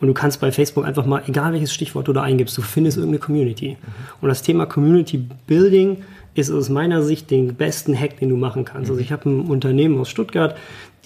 Und 0.00 0.08
du 0.08 0.14
kannst 0.14 0.40
bei 0.40 0.52
Facebook 0.52 0.84
einfach 0.84 1.06
mal, 1.06 1.22
egal 1.26 1.52
welches 1.52 1.72
Stichwort 1.72 2.06
du 2.06 2.12
da 2.12 2.22
eingibst, 2.22 2.56
du 2.56 2.62
findest 2.62 2.98
irgendeine 2.98 3.20
Community. 3.20 3.70
Mhm. 3.70 3.76
Und 4.20 4.28
das 4.28 4.42
Thema 4.42 4.66
Community 4.66 5.24
Building 5.46 5.98
ist 6.34 6.50
aus 6.50 6.68
meiner 6.68 7.02
Sicht 7.02 7.30
den 7.30 7.54
besten 7.54 7.98
Hack, 7.98 8.18
den 8.18 8.28
du 8.28 8.36
machen 8.36 8.64
kannst. 8.64 8.90
Also 8.90 8.94
mhm. 8.94 9.00
ich 9.00 9.12
habe 9.12 9.30
ein 9.30 9.40
Unternehmen 9.40 9.98
aus 9.98 10.10
Stuttgart, 10.10 10.54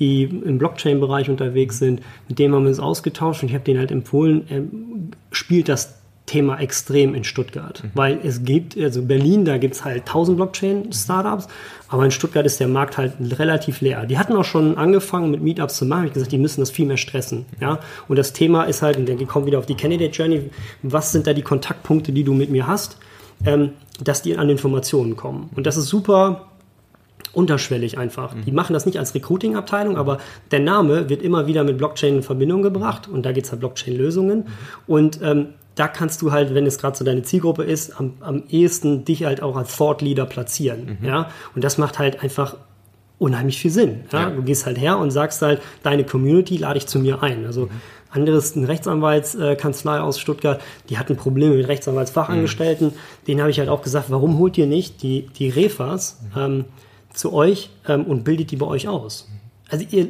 die 0.01 0.25
im 0.25 0.59
Blockchain-Bereich 0.59 1.31
unterwegs 1.31 1.79
sind, 1.79 2.01
mit 2.29 2.39
dem 2.39 2.55
haben 2.55 2.65
wir 2.65 2.71
uns 2.71 2.81
ausgetauscht 2.81 3.43
und 3.43 3.51
ich 3.51 3.55
habe 3.55 3.65
denen 3.65 3.79
halt 3.79 3.93
empfohlen, 3.93 4.51
äh, 4.51 4.63
spielt 5.31 5.69
das 5.69 6.01
Thema 6.31 6.61
extrem 6.61 7.15
in 7.15 7.25
Stuttgart, 7.25 7.83
mhm. 7.83 7.91
weil 7.95 8.19
es 8.23 8.45
gibt, 8.45 8.79
also 8.79 9.03
Berlin, 9.03 9.45
da 9.45 9.59
gibt 9.59 9.75
es 9.75 9.85
halt 9.85 10.03
1000 10.03 10.37
Blockchain-Startups, 10.37 11.49
aber 11.89 12.05
in 12.05 12.13
Stuttgart 12.13 12.47
ist 12.47 12.61
der 12.61 12.69
Markt 12.69 12.99
halt 12.99 13.15
relativ 13.39 13.81
leer. 13.81 14.07
Die 14.07 14.17
hatten 14.17 14.37
auch 14.37 14.45
schon 14.45 14.79
angefangen 14.79 15.33
mit 15.33 15.43
Meetups 15.43 15.77
zu 15.77 15.87
machen, 15.87 16.07
ich 16.07 16.13
gesagt, 16.13 16.31
die 16.31 16.39
müssen 16.39 16.61
das 16.61 16.71
viel 16.71 16.87
mehr 16.87 16.97
stressen, 16.97 17.39
mhm. 17.39 17.45
ja, 17.61 17.81
und 18.09 18.17
das 18.17 18.33
Thema 18.33 18.65
ist 18.65 18.81
halt, 18.81 18.97
und 18.97 19.09
dann 19.09 19.27
kommen 19.27 19.47
wieder 19.47 19.59
auf 19.59 19.67
die 19.67 19.75
Candidate 19.75 20.13
Journey, 20.13 20.51
was 20.83 21.13
sind 21.13 21.27
da 21.27 21.33
die 21.33 21.43
Kontaktpunkte, 21.43 22.13
die 22.13 22.25
du 22.25 22.33
mit 22.33 22.51
mir 22.51 22.67
hast, 22.67 22.99
ähm, 23.45 23.73
dass 24.03 24.23
die 24.23 24.37
an 24.37 24.49
Informationen 24.49 25.17
kommen 25.17 25.51
und 25.57 25.67
das 25.67 25.77
ist 25.77 25.87
super 25.87 26.50
unterschwellig 27.33 27.99
einfach. 27.99 28.35
Mhm. 28.35 28.45
Die 28.45 28.53
machen 28.53 28.73
das 28.73 28.87
nicht 28.87 28.99
als 28.99 29.15
Recruiting-Abteilung, 29.15 29.97
aber 29.97 30.19
der 30.51 30.61
Name 30.61 31.09
wird 31.09 31.23
immer 31.23 31.47
wieder 31.47 31.65
mit 31.65 31.79
Blockchain 31.79 32.17
in 32.17 32.23
Verbindung 32.23 32.63
gebracht 32.63 33.09
und 33.09 33.25
da 33.25 33.33
geht 33.33 33.45
es 33.45 33.51
halt 33.51 33.61
Blockchain-Lösungen. 33.61 34.39
Mhm. 34.39 34.45
Und 34.87 35.21
ähm, 35.23 35.49
da 35.75 35.89
kannst 35.89 36.21
du 36.23 36.33
halt, 36.33 36.55
wenn 36.55 36.67
es 36.67 36.79
gerade 36.79 36.97
so 36.97 37.05
deine 37.05 37.23
Zielgruppe 37.23 37.63
ist, 37.63 37.99
am, 37.99 38.15
am 38.21 38.43
ehesten 38.51 39.05
dich 39.05 39.25
halt 39.25 39.43
auch 39.43 39.57
als 39.57 39.77
Thought 39.77 40.03
Leader 40.03 40.27
platzieren. 40.27 40.99
Mhm. 41.01 41.07
Ja? 41.07 41.31
Und 41.55 41.65
das 41.65 41.79
macht 41.79 41.99
halt 41.99 42.23
einfach 42.23 42.57
unheimlich 43.19 43.59
viel 43.59 43.71
Sinn. 43.71 44.01
Ja? 44.13 44.29
ja? 44.29 44.31
Du 44.31 44.43
gehst 44.43 44.67
halt 44.67 44.79
her 44.79 44.99
und 44.99 45.11
sagst 45.11 45.41
halt, 45.43 45.63
deine 45.83 46.05
Community 46.05 46.57
lade 46.57 46.79
ich 46.79 46.87
zu 46.87 46.99
mir 46.99 47.23
ein. 47.23 47.47
Also 47.47 47.63
mhm. 47.67 47.71
anderes, 48.11 48.57
eine 48.57 48.67
Rechtsanwaltskanzlei 48.67 50.01
aus 50.01 50.19
Stuttgart, 50.19 50.61
die 50.89 50.99
hatten 50.99 51.17
Probleme 51.17 51.55
mit 51.55 51.69
Rechtsanwaltsfachangestellten. 51.69 52.89
Mhm. 52.89 53.27
Denen 53.27 53.41
habe 53.41 53.51
ich 53.51 53.59
halt 53.59 53.69
auch 53.69 53.83
gesagt, 53.83 54.11
warum 54.11 54.39
holt 54.39 54.59
ihr 54.59 54.67
nicht 54.67 55.03
die, 55.03 55.29
die 55.39 55.49
Refas 55.49 56.21
mhm. 56.35 56.41
ähm, 56.41 56.65
zu 57.13 57.33
euch 57.33 57.71
ähm, 57.89 58.05
und 58.05 58.25
bildet 58.25 58.51
die 58.51 58.57
bei 58.57 58.67
euch 58.67 58.89
aus? 58.89 59.29
Also 59.69 59.85
ihr 59.91 60.09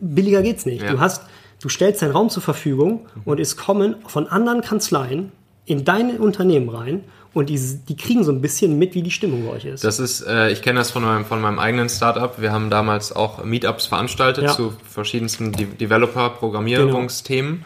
billiger 0.00 0.42
geht's 0.42 0.66
nicht. 0.66 0.82
Ja. 0.82 0.92
Du 0.92 1.00
hast, 1.00 1.22
du 1.60 1.68
stellst 1.68 2.02
deinen 2.02 2.12
Raum 2.12 2.30
zur 2.30 2.42
Verfügung 2.42 3.06
und 3.24 3.40
es 3.40 3.56
kommen 3.56 3.96
von 4.06 4.26
anderen 4.28 4.60
Kanzleien 4.60 5.32
in 5.64 5.84
dein 5.84 6.18
Unternehmen 6.18 6.68
rein 6.68 7.04
und 7.34 7.50
die, 7.50 7.60
die 7.88 7.96
kriegen 7.96 8.24
so 8.24 8.32
ein 8.32 8.40
bisschen 8.40 8.78
mit, 8.78 8.94
wie 8.94 9.02
die 9.02 9.10
Stimmung 9.10 9.44
bei 9.46 9.52
euch 9.52 9.64
ist. 9.66 9.84
Das 9.84 9.98
ist, 9.98 10.22
äh, 10.22 10.50
ich 10.50 10.62
kenne 10.62 10.78
das 10.78 10.90
von 10.90 11.02
meinem, 11.02 11.26
von 11.26 11.40
meinem 11.40 11.58
eigenen 11.58 11.88
Startup. 11.88 12.40
Wir 12.40 12.52
haben 12.52 12.70
damals 12.70 13.14
auch 13.14 13.44
Meetups 13.44 13.86
veranstaltet 13.86 14.44
Ja. 14.44 14.52
zu 14.54 14.72
verschiedensten 14.88 15.52
De 15.52 15.66
Developer, 15.66 16.30
Programmierungsthemen. 16.30 17.64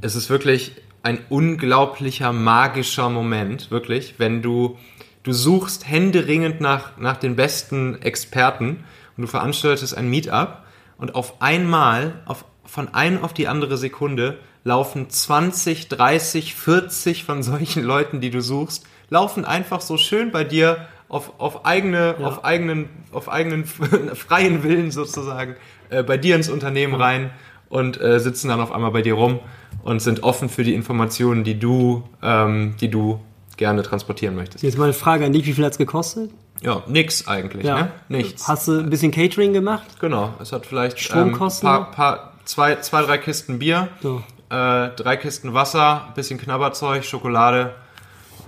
Es 0.00 0.16
ist 0.16 0.30
wirklich 0.30 0.72
ein 1.04 1.18
unglaublicher, 1.28 2.32
magischer 2.32 3.08
Moment, 3.10 3.70
wirklich, 3.70 4.14
wenn 4.18 4.42
du, 4.42 4.78
du 5.24 5.32
suchst 5.32 5.88
händeringend 5.88 6.60
nach, 6.60 6.96
nach 6.96 7.16
den 7.16 7.34
besten 7.34 8.00
Experten 8.00 8.84
und 9.16 9.22
du 9.22 9.26
veranstaltest 9.26 9.96
ein 9.96 10.08
Meetup 10.08 10.58
und 10.96 11.14
auf 11.16 11.42
einmal, 11.42 12.22
auf, 12.26 12.44
von 12.64 12.94
ein 12.94 13.22
auf 13.22 13.32
die 13.32 13.48
andere 13.48 13.76
Sekunde, 13.76 14.38
laufen 14.62 15.10
20, 15.10 15.88
30, 15.88 16.54
40 16.54 17.24
von 17.24 17.42
solchen 17.42 17.82
Leuten, 17.92 18.20
die 18.20 18.30
du 18.30 18.40
suchst, 18.40 18.86
laufen 19.10 19.44
einfach 19.44 19.80
so 19.80 19.96
schön 19.96 20.30
bei 20.30 20.44
dir 20.44 20.86
auf, 21.08 21.38
auf, 21.38 21.66
eigene, 21.66 22.16
Ja. 22.18 22.26
auf 22.26 22.44
eigenen, 22.44 22.88
auf 23.12 23.28
eigenen 23.28 23.64
freien 24.14 24.62
Willen 24.62 24.90
sozusagen 24.90 25.56
äh, 25.90 26.02
bei 26.02 26.16
dir 26.16 26.36
ins 26.36 26.48
Unternehmen 26.48 26.94
rein 26.94 27.30
und 27.68 28.00
äh, 28.00 28.20
sitzen 28.20 28.48
dann 28.48 28.60
auf 28.60 28.72
einmal 28.72 28.90
bei 28.90 29.02
dir 29.02 29.14
rum 29.14 29.40
und 29.82 30.00
sind 30.00 30.22
offen 30.22 30.48
für 30.48 30.64
die 30.64 30.74
Informationen, 30.74 31.44
die 31.44 31.58
du, 31.58 32.04
ähm, 32.22 32.74
die 32.80 32.88
du 32.90 33.20
gerne 33.56 33.82
transportieren 33.82 34.34
möchtest. 34.34 34.62
Jetzt 34.64 34.78
mal 34.78 34.84
eine 34.84 34.92
Frage 34.92 35.24
an 35.24 35.32
dich, 35.32 35.46
wie 35.46 35.52
viel 35.52 35.64
hat's 35.64 35.78
gekostet? 35.78 36.30
Ja, 36.62 36.82
nix 36.86 37.26
eigentlich, 37.28 37.64
ne? 37.64 37.90
Nichts. 38.08 38.48
Hast 38.48 38.68
du 38.68 38.78
ein 38.78 38.88
bisschen 38.90 39.10
Catering 39.10 39.52
gemacht? 39.52 39.84
Genau, 40.00 40.32
es 40.40 40.52
hat 40.52 40.66
vielleicht 40.66 40.98
Stromkosten 41.00 41.68
ähm, 41.68 41.74
paar, 41.74 41.90
paar, 41.90 42.32
zwei, 42.44 42.76
zwei, 42.76 43.02
drei 43.02 43.18
Kisten 43.18 43.58
Bier, 43.58 43.88
So. 44.02 44.22
äh, 44.50 44.88
drei 44.96 45.16
Kisten 45.16 45.52
Wasser, 45.52 46.08
bisschen 46.14 46.38
Knabberzeug, 46.38 47.04
Schokolade 47.04 47.74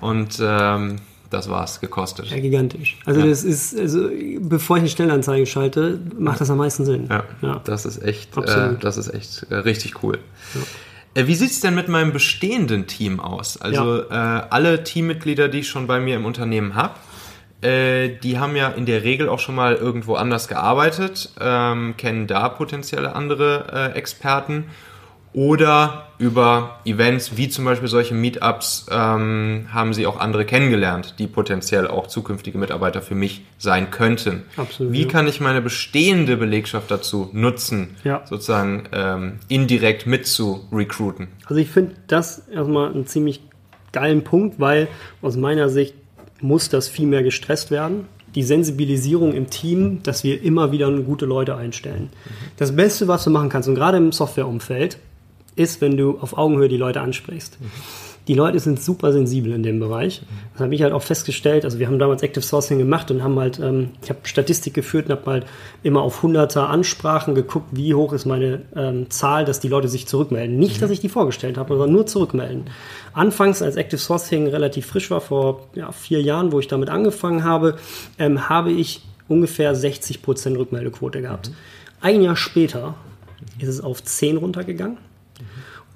und 0.01 0.39
ähm, 0.41 0.97
das 1.29 1.51
war's, 1.51 1.81
gekostet. 1.81 2.27
Ja, 2.27 2.39
gigantisch. 2.39 2.97
Also 3.05 3.21
Ja. 3.21 3.27
das 3.27 3.43
ist, 3.43 3.77
also 3.79 4.09
bevor 4.39 4.77
ich 4.77 4.83
eine 4.83 4.89
Stellenanzeige 4.91 5.45
schalte, 5.45 6.01
macht 6.19 6.41
das 6.41 6.49
am 6.51 6.59
meisten 6.59 6.85
Sinn. 6.85 7.09
Ja, 7.11 7.25
Ja. 7.43 7.61
das 7.65 7.85
ist 7.85 8.01
echt, 8.03 8.37
äh, 8.39 8.75
das 8.81 8.97
ist 8.97 9.13
echt 9.13 9.47
äh, 9.51 9.57
richtig 9.57 10.03
cool. 10.05 10.19
Äh, 10.55 10.59
Wie 11.17 11.35
sieht's 11.35 11.61
denn 11.61 11.75
mit 11.75 11.89
meinem 11.89 12.13
bestehenden 12.13 12.87
Team 12.87 13.21
aus? 13.21 13.61
Also 13.61 14.03
äh, 14.03 14.15
alle 14.15 14.85
Teammitglieder, 14.85 15.49
die 15.49 15.61
ich 15.61 15.69
schon 15.69 15.87
bei 15.87 15.99
mir 15.99 16.17
im 16.17 16.27
Unternehmen 16.27 16.75
habe, 16.75 16.95
äh, 17.63 18.11
die 18.23 18.39
haben 18.39 18.55
ja 18.55 18.69
in 18.69 18.85
der 18.85 19.03
Regel 19.03 19.29
auch 19.29 19.39
schon 19.39 19.55
mal 19.55 19.77
irgendwo 19.77 20.15
anders 20.15 20.47
gearbeitet, 20.47 21.31
ähm, 21.41 21.97
kennen 21.97 22.27
da 22.27 22.51
potenzielle 22.51 23.15
andere 23.15 23.93
äh, 23.95 23.99
Experten 23.99 24.65
oder 25.37 26.07
über 26.19 26.81
Events 26.87 27.37
wie 27.37 27.51
zum 27.51 27.67
Beispiel 27.67 27.89
solche 27.89 28.15
Meetups 28.15 28.87
ähm, 28.91 29.67
haben 29.71 29.93
sie 29.93 30.07
auch 30.07 30.19
andere 30.19 30.47
kennengelernt, 30.47 31.17
die 31.19 31.27
potenziell 31.27 31.87
auch 31.87 32.07
zukünftige 32.07 32.57
Mitarbeiter 32.57 33.03
für 33.03 33.15
mich 33.15 33.43
sein 33.59 33.91
könnten. 33.91 34.45
Absolut, 34.57 34.95
Wie 34.95 35.07
kann 35.07 35.29
ich 35.29 35.43
meine 35.43 35.61
bestehende 35.61 36.39
Belegschaft 36.39 36.91
dazu 36.91 37.29
nutzen, 37.35 37.97
Ja. 38.03 38.23
sozusagen 38.25 38.85
ähm, 38.93 39.33
indirekt 39.49 40.07
mit 40.07 40.27
zu 40.27 40.65
recruiten? 40.73 41.29
Also 41.45 41.57
ich 41.61 41.69
finde 41.69 41.97
das 42.07 42.49
erstmal 42.49 42.91
einen 42.93 43.07
ziemlich 43.07 43.43
geilen 43.93 44.25
Punkt, 44.25 44.59
weil 44.59 44.89
aus 45.21 45.37
meiner 45.37 45.69
Sicht 45.69 45.95
muss 46.41 46.71
das 46.71 46.89
viel 46.89 47.07
mehr 47.07 47.23
gestresst 47.23 47.71
werden. 47.71 48.07
Die 48.35 48.43
Sensibilisierung 48.43 49.35
im 49.35 49.51
Team, 49.51 50.03
dass 50.03 50.25
wir 50.25 50.43
immer 50.43 50.73
wieder 50.73 50.91
gute 51.03 51.27
Leute 51.27 51.57
einstellen. 51.57 52.09
Das 52.57 52.75
Beste, 52.75 53.07
was 53.07 53.25
du 53.25 53.31
machen 53.31 53.51
kannst, 53.51 53.69
und 53.69 53.75
gerade 53.75 53.99
im 53.99 54.13
Softwareumfeld, 54.13 54.97
ist, 55.57 55.81
wenn 55.81 55.97
du 55.97 56.19
auf 56.21 56.37
Augenhöhe 56.37 56.69
die 56.69 56.77
Leute 56.77 57.01
ansprichst. 57.01 57.59
Die 58.29 58.35
Leute 58.35 58.59
sind 58.59 58.83
super 58.83 59.13
sensibel 59.13 59.53
in 59.53 59.63
dem 59.63 59.79
Bereich. 59.79 60.23
Das 60.53 60.63
habe 60.63 60.75
ich 60.75 60.83
halt 60.83 60.93
auch 60.93 61.03
festgestellt. 61.03 61.65
Also 61.65 61.79
wir 61.79 61.87
haben 61.87 62.01
damals 62.01 62.23
Active 62.23 62.45
Sourcing 62.45 62.79
gemacht 62.79 63.09
und 63.13 63.23
haben 63.23 63.39
halt, 63.39 63.61
ähm, 63.61 63.91
ich 64.03 64.11
habe 64.11 64.19
Statistik 64.25 64.75
geführt 64.75 65.07
und 65.07 65.13
habe 65.13 65.31
halt 65.31 65.47
immer 65.85 66.03
auf 66.03 66.25
hunderter 66.25 66.69
Ansprachen 66.69 67.37
geguckt, 67.37 67.69
wie 67.71 67.95
hoch 67.95 68.13
ist 68.13 68.27
meine 68.27 68.63
ähm, 68.75 69.11
Zahl, 69.11 69.45
dass 69.45 69.61
die 69.61 69.69
Leute 69.69 69.87
sich 69.87 70.09
zurückmelden. 70.09 70.59
Nicht, 70.59 70.83
dass 70.83 70.91
ich 70.91 70.99
die 70.99 71.09
vorgestellt 71.09 71.57
habe, 71.57 71.75
sondern 71.75 71.93
nur 71.93 72.07
zurückmelden. 72.07 72.65
Anfangs, 73.13 73.63
als 73.63 73.77
Active 73.77 74.01
Sourcing 74.01 74.49
relativ 74.49 74.87
frisch 74.87 75.09
war, 75.13 75.21
vor 75.21 75.69
ja, 75.75 75.93
vier 75.93 76.21
Jahren, 76.21 76.51
wo 76.51 76.59
ich 76.59 76.67
damit 76.67 76.89
angefangen 76.89 77.45
habe, 77.45 77.77
ähm, 78.19 78.49
habe 78.49 78.73
ich 78.73 79.03
ungefähr 79.29 79.73
60% 79.77 80.57
Rückmeldequote 80.57 81.23
gehabt. 81.23 81.53
Ein 82.01 82.23
Jahr 82.23 82.37
später 82.37 82.95
ist 83.61 83.69
es 83.69 83.81
auf 83.81 84.03
10 84.03 84.39
runtergegangen. 84.39 84.99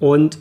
Und 0.01 0.39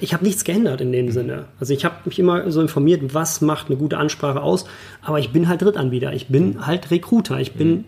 ich 0.00 0.12
habe 0.12 0.24
nichts 0.24 0.42
geändert 0.44 0.80
in 0.80 0.90
dem 0.90 1.10
Sinne. 1.10 1.46
Also 1.60 1.72
ich 1.72 1.84
habe 1.84 1.94
mich 2.04 2.18
immer 2.18 2.50
so 2.50 2.60
informiert, 2.60 3.14
was 3.14 3.40
macht 3.40 3.68
eine 3.68 3.76
gute 3.76 3.98
Ansprache 3.98 4.42
aus. 4.42 4.64
Aber 5.02 5.18
ich 5.20 5.32
bin 5.32 5.48
halt 5.48 5.62
Drittanbieter. 5.62 6.12
Ich 6.12 6.28
bin 6.28 6.66
halt 6.66 6.90
Recruiter. 6.90 7.38
Ich 7.40 7.52
bin 7.52 7.84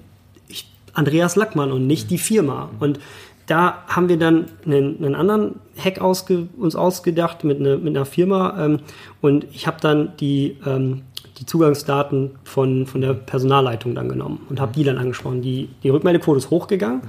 ich, 0.47 0.71
Andreas 0.93 1.35
Lackmann 1.35 1.73
und 1.73 1.87
nicht 1.87 2.11
die 2.11 2.19
Firma. 2.19 2.71
Und 2.79 3.01
da 3.47 3.85
haben 3.89 4.09
wir 4.09 4.19
dann 4.19 4.47
einen, 4.65 5.05
einen 5.05 5.15
anderen 5.15 5.57
Hack 5.77 6.01
ausge, 6.01 6.47
uns 6.57 6.77
ausgedacht 6.77 7.45
mit, 7.45 7.59
eine, 7.59 7.77
mit 7.77 7.97
einer 7.97 8.07
Firma. 8.07 8.65
Ähm, 8.65 8.81
und 9.21 9.47
ich 9.53 9.67
habe 9.67 9.79
dann 9.81 10.13
die, 10.19 10.57
ähm, 10.67 11.03
die 11.39 11.47
Zugangsdaten 11.47 12.33
von, 12.45 12.87
von 12.87 13.01
der 13.01 13.15
Personalleitung 13.15 13.95
dann 13.95 14.09
genommen 14.09 14.47
und 14.49 14.61
habe 14.61 14.73
die 14.75 14.85
dann 14.85 14.99
angesprochen. 14.99 15.43
Die, 15.43 15.69
die 15.83 15.91
Rückmeldequote 15.91 16.39
ist 16.39 16.51
hochgegangen. 16.51 17.03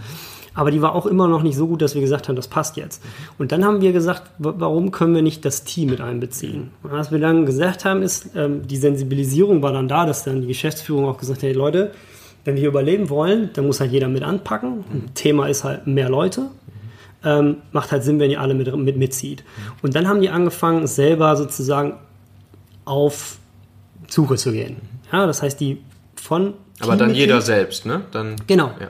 Aber 0.56 0.72
die 0.72 0.82
war 0.82 0.96
auch 0.96 1.06
immer 1.06 1.28
noch 1.28 1.44
nicht 1.44 1.56
so 1.58 1.68
gut, 1.68 1.82
dass 1.82 1.94
wir 1.96 2.02
gesagt 2.02 2.28
haben, 2.30 2.36
das 2.38 2.48
passt 2.48 2.78
jetzt. 2.78 3.04
Und 3.38 3.52
dann 3.52 3.64
haben 3.66 3.82
wir 3.82 3.92
gesagt, 3.92 4.24
wa- 4.40 4.56
warum 4.58 4.92
können 4.92 5.14
wir 5.14 5.22
nicht 5.22 5.44
das 5.46 5.66
Team 5.66 5.90
mit 5.90 6.00
einbeziehen? 6.02 6.72
Und 6.82 6.92
was 6.94 7.12
wir 7.12 7.20
dann 7.20 7.46
gesagt 7.46 7.84
haben, 7.86 8.02
ist, 8.02 8.30
ähm, 8.36 8.66
die 8.68 8.78
Sensibilisierung 8.78 9.62
war 9.62 9.74
dann 9.74 9.88
da, 9.90 10.06
dass 10.06 10.24
dann 10.24 10.42
die 10.42 10.48
Geschäftsführung 10.48 11.06
auch 11.06 11.18
gesagt 11.18 11.40
hat, 11.40 11.44
hey 11.44 11.54
Leute, 11.54 11.92
wenn 12.46 12.56
wir 12.56 12.68
überleben 12.68 13.10
wollen, 13.10 13.50
dann 13.54 13.66
muss 13.68 13.80
halt 13.82 13.92
jeder 13.92 14.08
mit 14.08 14.24
anpacken. 14.24 14.84
Und 14.94 15.14
Thema 15.16 15.48
ist 15.48 15.64
halt 15.66 15.88
mehr 15.88 16.10
Leute. 16.10 16.44
Ähm, 17.24 17.58
macht 17.72 17.92
halt 17.92 18.04
Sinn, 18.04 18.20
wenn 18.20 18.30
ihr 18.32 18.40
alle 18.40 18.54
mit, 18.54 18.74
mit 18.78 18.98
mitzieht. 18.98 19.44
Und 19.82 19.96
dann 19.96 20.08
haben 20.08 20.22
die 20.22 20.30
angefangen, 20.30 20.86
selber 20.88 21.36
sozusagen 21.36 21.94
auf 22.86 23.38
Suche 24.08 24.36
zu 24.38 24.52
gehen. 24.52 24.78
Ja, 25.12 25.26
das 25.26 25.42
heißt, 25.42 25.60
die 25.60 25.80
von 26.16 26.54
Aber 26.80 26.96
dann 26.96 27.14
jeder 27.14 27.42
selbst, 27.42 27.86
ne? 27.86 28.02
Dann, 28.12 28.36
Genau. 28.48 28.68
Ja. 28.80 28.88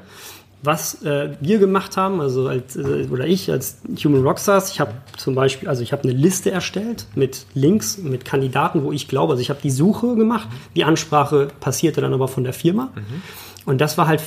Was 0.65 1.03
äh, 1.03 1.29
wir 1.39 1.59
gemacht 1.59 1.95
haben, 1.97 2.19
also 2.19 2.47
als, 2.47 2.75
äh, 2.75 3.07
oder 3.11 3.25
ich 3.25 3.51
als 3.51 3.77
Human 4.03 4.23
Rockstars, 4.23 4.71
ich 4.71 4.79
habe 4.79 4.91
zum 5.17 5.35
Beispiel, 5.35 5.69
also 5.69 5.83
ich 5.83 5.91
habe 5.91 6.03
eine 6.03 6.13
Liste 6.13 6.51
erstellt 6.51 7.07
mit 7.15 7.45
Links, 7.53 7.97
mit 7.97 8.25
Kandidaten, 8.25 8.83
wo 8.83 8.91
ich 8.91 9.07
glaube, 9.07 9.33
also 9.33 9.41
ich 9.41 9.49
habe 9.49 9.59
die 9.61 9.71
Suche 9.71 10.15
gemacht, 10.15 10.47
die 10.75 10.83
Ansprache 10.83 11.47
passierte 11.59 12.01
dann 12.01 12.13
aber 12.13 12.27
von 12.27 12.43
der 12.43 12.53
Firma. 12.53 12.91
Und 13.65 13.81
das 13.81 13.97
war 13.97 14.07
halt, 14.07 14.21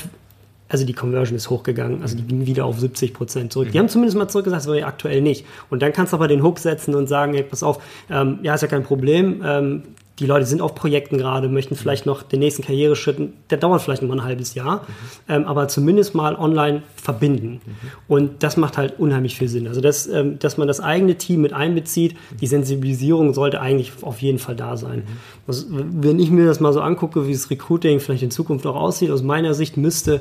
also 0.68 0.84
die 0.84 0.92
Conversion 0.92 1.36
ist 1.36 1.50
hochgegangen, 1.50 2.02
also 2.02 2.16
die 2.16 2.24
ging 2.24 2.46
wieder 2.46 2.64
auf 2.66 2.78
70 2.78 3.14
Prozent 3.14 3.52
zurück. 3.52 3.72
Die 3.72 3.78
haben 3.78 3.88
zumindest 3.88 4.18
mal 4.18 4.28
zurückgesagt, 4.28 4.60
das 4.62 4.68
war 4.68 4.76
ja 4.76 4.86
aktuell 4.86 5.22
nicht. 5.22 5.46
Und 5.70 5.82
dann 5.82 5.92
kannst 5.92 6.12
du 6.12 6.16
aber 6.16 6.28
den 6.28 6.42
Hook 6.42 6.58
setzen 6.58 6.94
und 6.94 7.08
sagen, 7.08 7.34
hey, 7.34 7.42
pass 7.42 7.62
auf, 7.62 7.82
ähm, 8.10 8.38
ja, 8.42 8.54
ist 8.54 8.62
ja 8.62 8.68
kein 8.68 8.84
Problem, 8.84 9.42
ähm, 9.44 9.82
die 10.18 10.26
Leute 10.26 10.46
sind 10.46 10.60
auf 10.60 10.74
Projekten 10.74 11.16
gerade, 11.16 11.48
möchten 11.48 11.76
vielleicht 11.76 12.06
noch 12.06 12.22
den 12.22 12.40
nächsten 12.40 12.62
Karriereschritt, 12.62 13.18
der 13.50 13.58
dauert 13.58 13.82
vielleicht 13.82 14.02
noch 14.02 14.08
mal 14.08 14.18
ein 14.18 14.24
halbes 14.24 14.54
Jahr, 14.54 14.86
ähm, 15.28 15.44
aber 15.44 15.68
zumindest 15.68 16.14
mal 16.14 16.34
online 16.34 16.82
verbinden. 16.96 17.60
Und 18.08 18.42
das 18.42 18.56
macht 18.56 18.78
halt 18.78 18.98
unheimlich 18.98 19.36
viel 19.36 19.48
Sinn. 19.48 19.68
Also, 19.68 19.80
das, 19.80 20.06
ähm, 20.06 20.38
dass 20.38 20.56
man 20.56 20.66
das 20.66 20.80
eigene 20.80 21.16
Team 21.16 21.40
mit 21.40 21.52
einbezieht, 21.52 22.16
die 22.40 22.46
Sensibilisierung 22.46 23.34
sollte 23.34 23.60
eigentlich 23.60 23.92
auf 24.02 24.20
jeden 24.20 24.38
Fall 24.38 24.56
da 24.56 24.76
sein. 24.76 25.04
Was, 25.46 25.66
wenn 25.70 26.18
ich 26.18 26.30
mir 26.30 26.46
das 26.46 26.60
mal 26.60 26.72
so 26.72 26.80
angucke, 26.80 27.26
wie 27.28 27.32
das 27.32 27.50
Recruiting 27.50 28.00
vielleicht 28.00 28.22
in 28.22 28.30
Zukunft 28.30 28.66
auch 28.66 28.76
aussieht, 28.76 29.10
aus 29.10 29.22
meiner 29.22 29.54
Sicht 29.54 29.76
müsste 29.76 30.20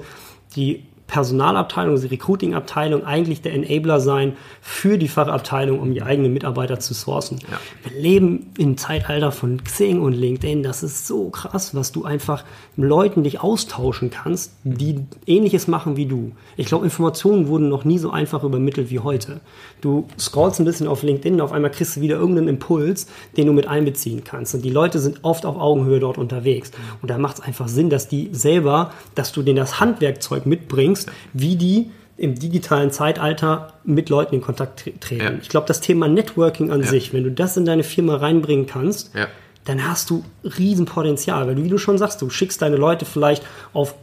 die 0.55 0.83
Personalabteilung, 1.07 1.99
die 1.99 2.07
Recruiting-Abteilung 2.07 3.05
eigentlich 3.05 3.41
der 3.41 3.53
Enabler 3.53 4.01
sein 4.01 4.33
für 4.61 4.97
die 4.97 5.07
Fachabteilung, 5.07 5.79
um 5.79 5.93
die 5.93 6.03
eigenen 6.03 6.33
Mitarbeiter 6.33 6.79
zu 6.79 6.93
sourcen. 6.93 7.39
Ja. 7.49 7.59
Wir 7.89 8.01
leben 8.01 8.51
im 8.57 8.77
Zeitalter 8.77 9.31
von 9.31 9.63
Xing 9.63 10.01
und 10.01 10.13
LinkedIn. 10.13 10.63
Das 10.63 10.83
ist 10.83 11.07
so 11.07 11.29
krass, 11.29 11.73
was 11.73 11.93
du 11.93 12.03
einfach 12.03 12.43
mit 12.75 12.89
Leuten 12.89 13.23
dich 13.23 13.39
austauschen 13.39 14.09
kannst, 14.09 14.51
die 14.63 15.05
Ähnliches 15.25 15.67
machen 15.67 15.95
wie 15.95 16.05
du. 16.07 16.33
Ich 16.57 16.67
glaube, 16.67 16.83
Informationen 16.83 17.47
wurden 17.47 17.69
noch 17.69 17.85
nie 17.85 17.99
so 17.99 18.11
einfach 18.11 18.43
übermittelt 18.43 18.89
wie 18.89 18.99
heute. 18.99 19.39
Du 19.79 20.07
scrollst 20.19 20.59
ein 20.59 20.65
bisschen 20.65 20.87
auf 20.87 21.03
LinkedIn 21.03 21.35
und 21.35 21.41
auf 21.41 21.53
einmal 21.53 21.71
kriegst 21.71 21.95
du 21.95 22.01
wieder 22.01 22.17
irgendeinen 22.17 22.49
Impuls, 22.49 23.07
den 23.37 23.47
du 23.47 23.53
mit 23.53 23.67
einbeziehen 23.67 24.23
kannst. 24.25 24.55
Und 24.55 24.65
die 24.65 24.71
Leute 24.71 24.99
sind 24.99 25.23
oft 25.23 25.45
auf 25.45 25.57
Augenhöhe 25.57 25.99
dort 26.01 26.17
unterwegs. 26.17 26.71
Und 27.01 27.09
da 27.09 27.17
macht 27.17 27.37
es 27.37 27.43
einfach 27.43 27.69
Sinn, 27.69 27.89
dass 27.89 28.09
die 28.09 28.29
selber, 28.33 28.91
dass 29.15 29.31
du 29.31 29.41
denen 29.41 29.57
das 29.57 29.79
Handwerkzeug 29.79 30.45
mitbringst, 30.45 30.96
wie 31.33 31.55
die 31.55 31.91
im 32.17 32.33
digitalen 32.33 32.89
Zeitalter 32.91 33.73
mit 33.83 34.09
Leuten 34.09 34.33
in 34.35 34.41
Kontakt 34.41 34.79
tre 34.79 34.93
treten. 34.99 35.23
Ja. 35.23 35.31
Ich 35.39 35.49
glaube, 35.49 35.67
das 35.67 35.81
Thema 35.81 36.07
Networking 36.07 36.71
an 36.71 36.81
sich, 36.83 37.13
wenn 37.13 37.23
du 37.23 37.31
das 37.31 37.55
in 37.57 37.65
deine 37.65 37.83
Firma 37.83 38.15
reinbringen 38.15 38.65
kannst, 38.65 39.13
Ja. 39.13 39.27
dann 39.65 39.87
hast 39.87 40.09
du 40.09 40.23
Riesenpotenzial. 40.43 41.45
Weil 41.47 41.53
du, 41.55 41.63
wie 41.63 41.69
du 41.69 41.77
schon 41.77 41.99
sagst, 41.99 42.21
du 42.23 42.29
schickst 42.31 42.61
deine 42.63 42.75
Leute 42.77 43.05
vielleicht 43.05 43.43
auf 43.73 43.93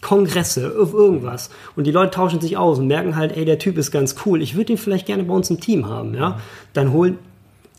Kongresse, 0.00 0.74
auf 0.80 0.94
irgendwas. 0.94 1.50
Und 1.74 1.84
die 1.86 1.90
Leute 1.90 2.12
tauschen 2.12 2.40
sich 2.40 2.56
aus 2.56 2.78
und 2.78 2.86
merken 2.86 3.16
halt, 3.16 3.36
ey, 3.36 3.44
der 3.44 3.58
Typ 3.58 3.76
ist 3.76 3.90
ganz 3.90 4.14
cool. 4.24 4.40
Ich 4.40 4.54
würde 4.54 4.66
den 4.66 4.78
vielleicht 4.78 5.04
gerne 5.06 5.24
bei 5.24 5.34
uns 5.34 5.50
im 5.50 5.60
Team 5.60 5.86
haben, 5.88 6.14
ja. 6.14 6.40
Dann 6.74 6.92
holt, 6.92 7.14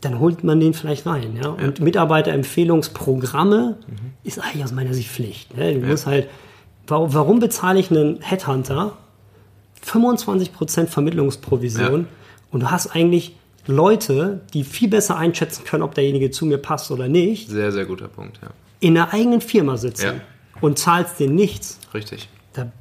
dann 0.02 0.20
holt 0.20 0.44
man 0.44 0.60
den 0.60 0.74
vielleicht 0.76 1.06
rein, 1.08 1.38
ja. 1.42 1.50
Und 1.50 1.80
Mitarbeiterempfehlungsprogramme 1.80 3.78
ist 4.24 4.40
eigentlich 4.40 4.64
aus 4.64 4.72
meiner 4.72 4.94
Sicht 4.94 5.10
Pflicht. 5.10 5.56
Ne? 5.58 5.74
Du 5.76 5.86
musst 5.88 6.06
halt, 6.06 6.28
warum, 6.88 7.14
warum 7.14 7.40
bezahle 7.40 7.80
ich 7.80 7.92
einen 7.92 8.22
Headhunter 8.22 8.98
25% 9.86 10.88
Vermittlungsprovision 10.88 12.08
und 12.52 12.60
du 12.62 12.72
hast 12.72 12.88
eigentlich 12.96 13.36
Leute, 13.68 14.42
die 14.54 14.64
viel 14.64 14.88
besser 14.90 15.18
einschätzen 15.18 15.64
können, 15.66 15.84
ob 15.84 15.94
derjenige 15.94 16.32
zu 16.32 16.46
mir 16.46 16.58
passt 16.58 16.90
oder 16.92 17.08
nicht, 17.08 17.50
Sehr, 17.50 17.72
sehr 17.72 17.86
guter 17.86 18.08
Punkt, 18.08 18.40
ja. 18.42 18.50
in 18.80 18.94
der 18.96 19.14
eigenen 19.14 19.42
Firma 19.42 19.78
sitzen 19.78 20.06
Ja. 20.06 20.14
und 20.62 20.80
zahlst 20.80 21.20
dir 21.20 21.30
nichts, 21.30 21.80
Richtig. 21.94 22.30
da 22.54 22.72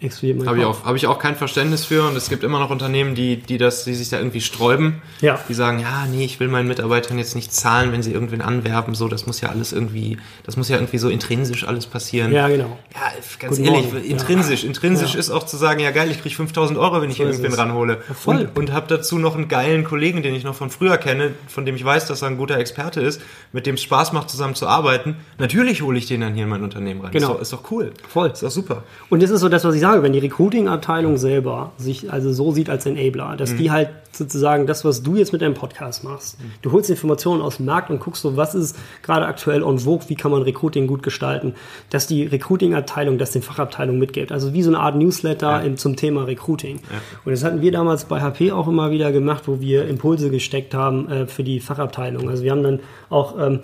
mein 0.00 0.46
Habe 0.46 0.58
ich, 0.58 0.64
auch, 0.64 0.84
habe 0.84 0.96
ich 0.96 1.06
auch 1.06 1.18
kein 1.18 1.34
Verständnis 1.36 1.84
für 1.86 2.06
und 2.06 2.16
es 2.16 2.28
gibt 2.28 2.44
immer 2.44 2.58
noch 2.58 2.70
Unternehmen, 2.70 3.14
die, 3.14 3.36
die, 3.38 3.58
das, 3.58 3.84
die 3.84 3.94
sich 3.94 4.10
da 4.10 4.18
irgendwie 4.18 4.40
sträuben. 4.40 5.00
Ja. 5.20 5.38
Die 5.48 5.54
sagen, 5.54 5.78
ja, 5.78 6.06
nee, 6.10 6.24
ich 6.24 6.40
will 6.40 6.48
meinen 6.48 6.68
Mitarbeitern 6.68 7.16
jetzt 7.18 7.34
nicht 7.34 7.52
zahlen, 7.54 7.92
wenn 7.92 8.02
sie 8.02 8.12
irgendwen 8.12 8.42
anwerben. 8.42 8.94
So, 8.94 9.08
das 9.08 9.26
muss 9.26 9.40
ja 9.40 9.48
alles 9.48 9.72
irgendwie, 9.72 10.18
das 10.44 10.56
muss 10.56 10.68
ja 10.68 10.76
irgendwie 10.76 10.98
so 10.98 11.08
intrinsisch 11.08 11.66
alles 11.66 11.86
passieren. 11.86 12.32
Ja, 12.32 12.48
genau. 12.48 12.78
Ja, 12.94 13.00
ganz 13.38 13.56
Guten 13.56 13.68
ehrlich, 13.72 13.92
Morgen. 13.92 14.04
intrinsisch. 14.04 14.62
Ja. 14.62 14.68
Intrinsisch 14.68 15.14
Ja. 15.14 15.20
ist 15.20 15.30
auch 15.30 15.46
zu 15.46 15.56
sagen, 15.56 15.80
ja 15.80 15.90
geil, 15.90 16.10
ich 16.10 16.20
kriege 16.20 16.34
5000 16.34 16.78
Euro, 16.78 17.00
wenn 17.00 17.10
ich 17.10 17.20
ist 17.20 17.24
irgendwen 17.26 17.54
ranhole. 17.54 18.02
voll. 18.14 18.36
Und, 18.54 18.58
und 18.58 18.72
habe 18.72 18.86
dazu 18.88 19.18
noch 19.18 19.36
einen 19.36 19.48
geilen 19.48 19.84
Kollegen, 19.84 20.22
den 20.22 20.34
ich 20.34 20.44
noch 20.44 20.54
von 20.54 20.70
früher 20.70 20.98
kenne, 20.98 21.30
von 21.46 21.64
dem 21.64 21.76
ich 21.76 21.84
weiß, 21.84 22.06
dass 22.06 22.20
er 22.22 22.28
ein 22.28 22.36
guter 22.36 22.58
Experte 22.58 23.00
ist, 23.00 23.20
mit 23.52 23.64
dem 23.66 23.76
es 23.76 23.82
Spaß 23.82 24.12
macht, 24.12 24.28
zusammen 24.28 24.54
zu 24.54 24.66
arbeiten. 24.66 25.16
Natürlich 25.38 25.82
hole 25.82 25.96
ich 25.98 26.06
den 26.06 26.20
dann 26.20 26.34
hier 26.34 26.44
in 26.44 26.50
mein 26.50 26.62
Unternehmen 26.62 27.00
rein. 27.00 27.12
Genau. 27.12 27.28
Ist, 27.28 27.52
doch, 27.52 27.58
ist 27.58 27.64
doch 27.64 27.70
cool. 27.70 27.92
Voll. 28.08 28.30
Ist 28.30 28.42
doch 28.42 28.50
super. 28.50 28.82
Und 29.08 29.22
das 29.22 29.30
ist 29.30 29.40
so 29.40 29.48
das, 29.48 29.64
was 29.64 29.74
ich 29.74 29.83
sage, 29.84 30.02
wenn 30.02 30.14
die 30.14 30.18
Recruiting-Abteilung 30.18 31.18
selber 31.18 31.72
sich 31.76 32.10
also 32.10 32.32
so 32.32 32.52
sieht 32.52 32.70
als 32.70 32.86
Enabler, 32.86 33.36
dass 33.36 33.54
die 33.54 33.70
halt 33.70 33.90
sozusagen 34.12 34.66
das, 34.66 34.82
was 34.82 35.02
du 35.02 35.16
jetzt 35.16 35.34
mit 35.34 35.42
deinem 35.42 35.52
Podcast 35.52 36.04
machst, 36.04 36.38
du 36.62 36.72
holst 36.72 36.88
Informationen 36.88 37.42
aus 37.42 37.58
dem 37.58 37.66
Markt 37.66 37.90
und 37.90 38.00
guckst 38.00 38.22
so, 38.22 38.34
was 38.34 38.54
ist 38.54 38.78
gerade 39.02 39.26
aktuell 39.26 39.62
on 39.62 39.80
vogue, 39.80 40.08
wie 40.08 40.14
kann 40.14 40.30
man 40.30 40.40
Recruiting 40.40 40.86
gut 40.86 41.02
gestalten, 41.02 41.54
dass 41.90 42.06
die 42.06 42.24
Recruiting-Abteilung 42.24 43.18
das 43.18 43.32
den 43.32 43.42
Fachabteilungen 43.42 44.00
mitgibt. 44.00 44.32
Also 44.32 44.54
wie 44.54 44.62
so 44.62 44.70
eine 44.70 44.78
Art 44.78 44.96
Newsletter 44.96 45.62
im, 45.62 45.76
zum 45.76 45.96
Thema 45.96 46.24
Recruiting. 46.24 46.80
Und 47.26 47.32
das 47.32 47.44
hatten 47.44 47.60
wir 47.60 47.70
damals 47.70 48.06
bei 48.06 48.22
HP 48.22 48.52
auch 48.52 48.68
immer 48.68 48.90
wieder 48.90 49.12
gemacht, 49.12 49.42
wo 49.48 49.60
wir 49.60 49.86
Impulse 49.86 50.30
gesteckt 50.30 50.72
haben 50.72 51.10
äh, 51.10 51.26
für 51.26 51.44
die 51.44 51.60
Fachabteilung. 51.60 52.30
Also 52.30 52.42
wir 52.42 52.52
haben 52.52 52.62
dann 52.62 52.80
auch 53.10 53.38
ähm, 53.38 53.60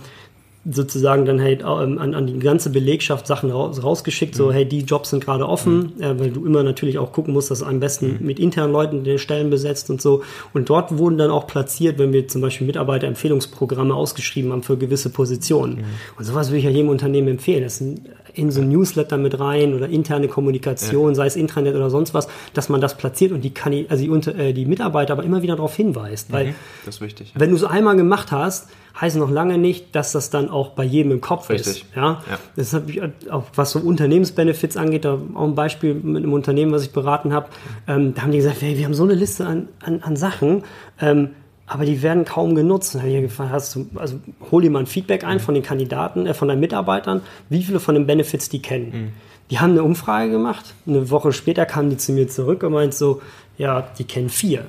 sozusagen 0.69 1.25
dann 1.25 1.41
halt 1.41 1.63
ähm, 1.63 1.99
an, 1.99 2.15
an 2.15 2.27
die 2.27 2.39
ganze 2.39 2.69
Belegschaft 2.71 3.27
Sachen 3.27 3.51
raus, 3.51 3.83
rausgeschickt, 3.83 4.35
so 4.35 4.53
hey, 4.53 4.67
die 4.67 4.81
Jobs 4.81 5.11
sind 5.11 5.25
gerade 5.25 5.49
offen, 5.49 5.99
äh, 6.01 6.19
weil 6.19 6.31
du 6.31 6.45
immer 6.45 6.63
natürlich 6.63 6.99
auch 6.99 7.13
gucken 7.13 7.33
musst, 7.33 7.51
dass 7.51 7.61
du 7.61 7.65
am 7.65 7.81
besten 7.81 8.19
mit 8.21 8.39
internen 8.39 8.73
Leuten 8.73 9.03
die 9.03 9.19
Stellen 9.19 9.49
besetzt 9.49 9.89
und 9.89 10.03
so. 10.03 10.23
Und 10.53 10.69
dort 10.69 10.99
wurden 10.99 11.17
dann 11.17 11.31
auch 11.31 11.47
platziert, 11.47 11.99
wenn 11.99 12.13
wir 12.13 12.29
zum 12.29 12.43
Beispiel 12.43 12.67
Mitarbeiterempfehlungsprogramme 12.67 13.95
ausgeschrieben 13.95 14.53
haben 14.53 14.63
für 14.63 14.77
gewisse 14.77 15.09
Positionen. 15.09 15.85
Und 16.19 16.25
sowas 16.25 16.49
würde 16.49 16.59
ich 16.59 16.65
ja 16.65 16.71
jedem 16.71 16.91
Unternehmen 16.91 17.29
empfehlen. 17.29 17.65
Das 17.65 17.79
sind 17.79 18.03
in 18.35 18.51
so 18.51 18.61
ein 18.61 18.69
Newsletter 18.69 19.17
mit 19.17 19.41
rein 19.41 19.75
oder 19.75 19.89
interne 19.89 20.29
Kommunikation, 20.29 21.15
sei 21.15 21.27
es 21.27 21.37
Intranet 21.37 21.75
oder 21.75 21.91
sonst 21.91 22.15
was, 22.15 22.29
dass 22.55 22.69
man 22.69 22.81
das 22.81 22.97
platziert 22.97 23.33
und 23.33 23.43
die, 23.43 23.51
kann, 23.51 23.73
also 23.89 24.05
die, 24.05 24.31
äh, 24.31 24.53
die 24.53 24.67
Mitarbeiter 24.67 25.15
aber 25.15 25.25
immer 25.25 25.43
wieder 25.43 25.57
darauf 25.57 25.75
hinweist. 25.75 26.33
Weil 26.33 26.55
Das 26.85 26.97
ist 26.97 27.01
wichtig. 27.01 27.33
Ja. 27.35 27.41
wenn 27.41 27.51
du 27.51 27.57
es 27.57 27.65
einmal 27.65 27.97
gemacht 27.97 28.31
hast, 28.31 28.69
heißt 28.99 29.17
noch 29.17 29.31
lange 29.31 29.59
nicht, 29.59 29.95
dass 29.95 30.13
das 30.13 30.31
dann 30.31 30.51
auch 30.51 30.71
bei 30.71 30.85
jedem 30.85 31.13
im 31.13 31.21
Kopf 31.21 31.51
Richtig. 31.51 31.85
ist. 31.85 31.97
Ja? 31.97 32.23
Ja. 32.31 32.39
Das 32.57 32.73
habe 32.73 32.91
ich 32.91 33.03
auch 33.31 33.45
was 33.55 33.73
so 33.73 33.81
Unternehmensbenefits 33.81 34.77
angeht, 34.77 35.05
da 35.05 35.19
auch 35.35 35.45
ein 35.45 35.55
Beispiel 35.55 35.95
mit 35.95 36.23
einem 36.23 36.33
Unternehmen, 36.33 36.73
was 36.73 36.83
ich 36.83 36.93
beraten 36.93 37.33
habe. 37.33 37.49
Ähm, 37.87 38.15
da 38.15 38.23
haben 38.23 38.33
die 38.33 38.39
gesagt, 38.39 38.63
hey, 38.63 38.77
wir 38.77 38.85
haben 38.85 38.95
so 38.95 39.05
eine 39.05 39.15
Liste 39.15 39.47
an, 39.47 39.69
an, 39.85 40.03
an 40.03 40.17
Sachen, 40.17 40.65
ähm, 41.01 41.31
aber 41.67 41.85
die 41.85 42.03
werden 42.03 42.25
kaum 42.25 42.55
genutzt. 42.55 42.95
Dann 42.95 43.03
habe 43.03 43.13
ich 43.13 43.21
gefragt, 43.23 43.53
hast 43.53 43.75
du, 43.77 43.87
also 43.95 44.19
hol 44.51 44.63
dir 44.63 44.71
mal 44.71 44.81
ein 44.81 44.87
Feedback 44.87 45.25
ein 45.25 45.41
von 45.41 45.55
den 45.55 45.63
Kandidaten, 45.63 46.27
äh, 46.27 46.35
von 46.35 46.49
deinen 46.49 46.61
Mitarbeitern, 46.61 47.23
wie 47.49 47.63
viele 47.63 47.81
von 47.81 47.95
den 47.95 48.07
Benefits 48.07 48.49
die 48.49 48.61
kennen. 48.61 49.13
Die 49.51 49.59
haben 49.59 49.71
eine 49.73 49.83
Umfrage 49.83 50.31
gemacht. 50.31 50.75
Eine 50.87 51.11
Woche 51.11 51.33
später 51.33 51.67
kamen 51.67 51.91
die 51.91 51.97
zu 51.97 52.13
mir 52.13 52.29
zurück 52.29 52.63
und 52.63 52.73
meint 52.73 52.95
so, 52.95 53.21
ja, 53.59 53.83
die 53.99 54.05
kennen 54.05 54.29
vier. 54.29 54.65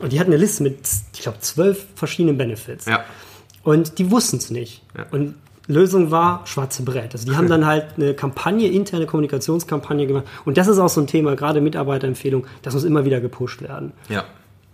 Und 0.00 0.12
die 0.12 0.20
hatten 0.20 0.30
eine 0.30 0.40
Liste 0.40 0.62
mit, 0.62 0.78
ich 1.14 1.20
glaube, 1.20 1.40
zwölf 1.40 1.86
verschiedenen 1.94 2.38
Benefits. 2.38 2.86
Ja. 2.86 3.04
Und 3.62 3.98
die 3.98 4.10
wussten 4.10 4.38
es 4.38 4.50
nicht. 4.50 4.82
Ja. 4.96 5.06
Und 5.10 5.34
Lösung 5.66 6.10
war 6.10 6.46
schwarze 6.46 6.82
Brett. 6.82 7.12
Also 7.12 7.30
die 7.30 7.36
haben 7.36 7.48
dann 7.50 7.66
halt 7.66 7.96
eine 7.96 8.14
Kampagne, 8.14 8.68
interne 8.68 9.06
Kommunikationskampagne 9.06 10.06
gemacht. 10.06 10.24
Und 10.44 10.58
das 10.58 10.68
ist 10.68 10.78
auch 10.78 10.88
so 10.88 11.00
ein 11.00 11.06
Thema, 11.06 11.36
gerade 11.36 11.60
Mitarbeiterempfehlung, 11.60 12.46
das 12.62 12.74
muss 12.74 12.84
immer 12.84 13.04
wieder 13.04 13.20
gepusht 13.20 13.62
werden. 13.62 13.92
Ja, 14.08 14.24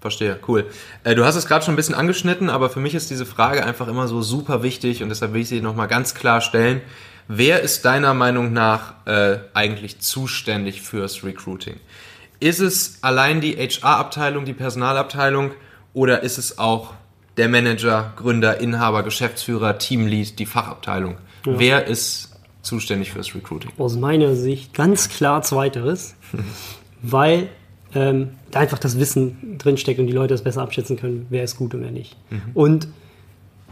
verstehe. 0.01 0.39
Cool. 0.47 0.64
Äh, 1.05 1.14
du 1.14 1.24
hast 1.24 1.37
es 1.37 1.47
gerade 1.47 1.64
schon 1.64 1.74
ein 1.74 1.77
bisschen 1.77 1.95
angeschnitten, 1.95 2.51
aber 2.51 2.70
für 2.70 2.81
mich 2.81 2.95
ist 2.95 3.11
diese 3.11 3.27
Frage 3.27 3.64
einfach 3.64 3.89
immer 3.89 4.09
so 4.09 4.22
super 4.22 4.62
wichtig 4.62 5.03
und 5.03 5.09
deshalb 5.09 5.33
will 5.33 5.43
ich 5.43 5.49
sie 5.49 5.61
nochmal 5.61 5.89
ganz 5.89 6.14
klar 6.14 6.41
stellen. 6.41 6.81
Wer 7.29 7.62
ist 7.62 7.85
deiner 7.85 8.14
Meinung 8.14 8.53
nach 8.53 8.95
äh, 9.07 9.39
eigentlich 9.53 9.99
zuständig 9.99 10.83
fürs 10.83 11.24
Recruiting? 11.24 11.74
Ist 12.41 12.61
es 12.61 12.99
allein 13.03 13.41
die 13.41 13.57
HR-Abteilung, 13.57 14.45
die 14.45 14.53
Personalabteilung 14.53 15.53
oder 15.95 16.22
ist 16.22 16.39
es 16.39 16.59
auch 16.59 16.93
der 17.37 17.49
Manager, 17.49 18.12
Gründer, 18.16 18.61
Inhaber, 18.61 19.03
Geschäftsführer, 19.03 19.78
Teamlead, 19.78 20.39
die 20.39 20.47
Fachabteilung? 20.47 21.16
Wer 21.45 21.87
ist 21.87 22.32
zuständig 22.62 23.12
fürs 23.12 23.34
Recruiting? 23.34 23.70
Aus 23.78 23.97
meiner 23.97 24.34
Sicht 24.34 24.74
ganz 24.74 25.09
klar 25.09 25.43
zweiteres, 25.43 26.14
weil 27.03 27.49
ähm, 27.95 28.30
da 28.51 28.61
einfach 28.61 28.78
das 28.78 28.99
Wissen 28.99 29.57
drinsteckt 29.59 30.01
und 30.01 30.07
die 30.07 30.12
Leute 30.12 30.34
das 30.34 30.43
besser 30.43 30.62
abschätzen 30.62 30.97
können, 30.97 31.26
wer 31.30 31.45
ist 31.45 31.57
gut 31.57 31.74
und 31.74 31.82
wer 31.82 31.93
nicht. 31.93 32.16
Und 32.53 32.89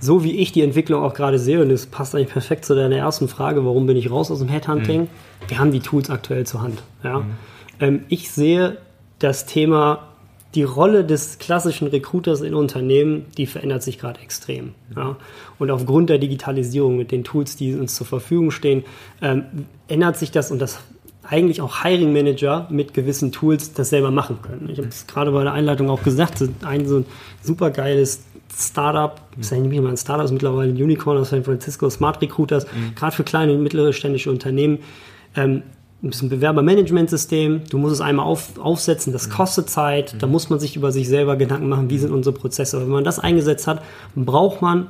so 0.01 0.25
wie 0.25 0.39
ich 0.39 0.53
die 0.53 0.63
Entwicklung 0.63 1.03
auch 1.03 1.15
gerade 1.15 1.39
sehe, 1.39 1.61
und 1.63 1.69
das 1.69 1.87
passt 1.87 2.15
eigentlich 2.15 2.31
perfekt 2.31 2.65
zu 2.65 2.75
deiner 2.75 2.97
ersten 2.97 3.29
Frage, 3.29 3.65
warum 3.65 3.87
bin 3.87 3.97
ich 3.97 4.11
raus 4.11 4.31
aus 4.31 4.39
dem 4.39 4.49
Headhunting? 4.49 5.09
Wir 5.49 5.59
haben 5.59 5.73
die 5.73 5.81
Tools 5.81 6.11
aktuell 6.11 6.47
zur 6.47 6.63
Hand. 6.63 6.83
Ja? 7.03 7.25
Ähm, 7.81 8.05
ich 8.09 8.31
sehe 8.31 8.79
das 9.19 9.47
Thema, 9.47 10.09
die 10.55 10.63
Rolle 10.63 11.05
des 11.05 11.39
klassischen 11.39 11.89
Recruiters 11.89 12.41
in 12.41 12.55
Unternehmen, 12.55 13.27
die 13.37 13.47
verändert 13.47 13.83
sich 13.83 13.99
gerade 13.99 14.21
extrem. 14.21 14.75
Ja? 14.95 15.17
Und 15.59 15.71
aufgrund 15.71 16.11
der 16.11 16.19
Digitalisierung 16.19 16.97
mit 16.97 17.11
den 17.11 17.25
Tools, 17.25 17.57
die 17.57 17.75
uns 17.75 17.95
zur 17.95 18.07
Verfügung 18.07 18.51
stehen, 18.51 18.85
ähm, 19.21 19.67
ändert 19.89 20.17
sich 20.17 20.31
das 20.31 20.51
und 20.51 20.61
das 20.61 20.79
eigentlich 21.25 21.61
auch 21.63 21.83
Hiring 21.83 22.13
Manager 22.13 22.69
mit 22.71 22.95
gewissen 22.95 23.33
Tools 23.33 23.73
das 23.73 23.91
selber 23.91 24.11
machen 24.11 24.41
können. 24.43 24.69
Ich 24.71 24.79
habe 24.79 24.89
es 24.89 25.07
gerade 25.07 25.33
bei 25.33 25.43
der 25.43 25.55
Einleitung 25.55 25.89
auch 25.89 26.03
gesagt, 26.03 26.43
ein 26.63 26.87
so 26.87 26.99
ein 26.99 27.07
super 27.43 27.71
geiles 27.71 28.23
Startup, 28.57 29.21
ist 29.39 29.51
ja 29.51 29.59
nicht 29.59 29.83
mal 29.83 29.89
ein 29.89 29.97
Startup, 29.97 30.25
ist 30.25 30.33
mittlerweile 30.33 30.71
ein 30.71 30.77
Unicorn 30.77 31.17
aus 31.17 31.31
San 31.31 31.43
Francisco, 31.43 31.89
Smart 31.91 32.21
Recruiters, 32.21 32.67
gerade 32.95 33.17
für 33.17 33.25
kleine 33.25 33.53
und 33.53 33.63
mittlere 33.63 33.93
ständische 33.93 34.31
Unternehmen. 34.31 34.79
Ähm, 35.35 35.63
ein 36.05 36.11
bisschen 36.11 36.29
Bewerbermanagementsystem, 36.29 37.63
du 37.69 37.79
musst 37.79 37.95
es 37.95 38.01
einmal 38.01 38.27
auf, 38.27 38.59
aufsetzen, 38.59 39.13
das 39.13 39.31
kostet 39.31 39.71
Zeit, 39.71 40.15
da 40.21 40.27
muss 40.27 40.51
man 40.51 40.61
sich 40.61 40.77
über 40.77 40.93
sich 40.93 41.09
selber 41.09 41.37
Gedanken 41.37 41.69
machen, 41.69 41.91
wie 41.91 41.99
sind 41.99 42.13
unsere 42.13 42.35
Prozesse. 42.35 42.77
Aber 42.77 42.87
wenn 42.87 42.93
man 42.93 43.05
das 43.05 43.19
eingesetzt 43.19 43.67
hat, 43.67 43.83
braucht 44.15 44.61
man 44.61 44.89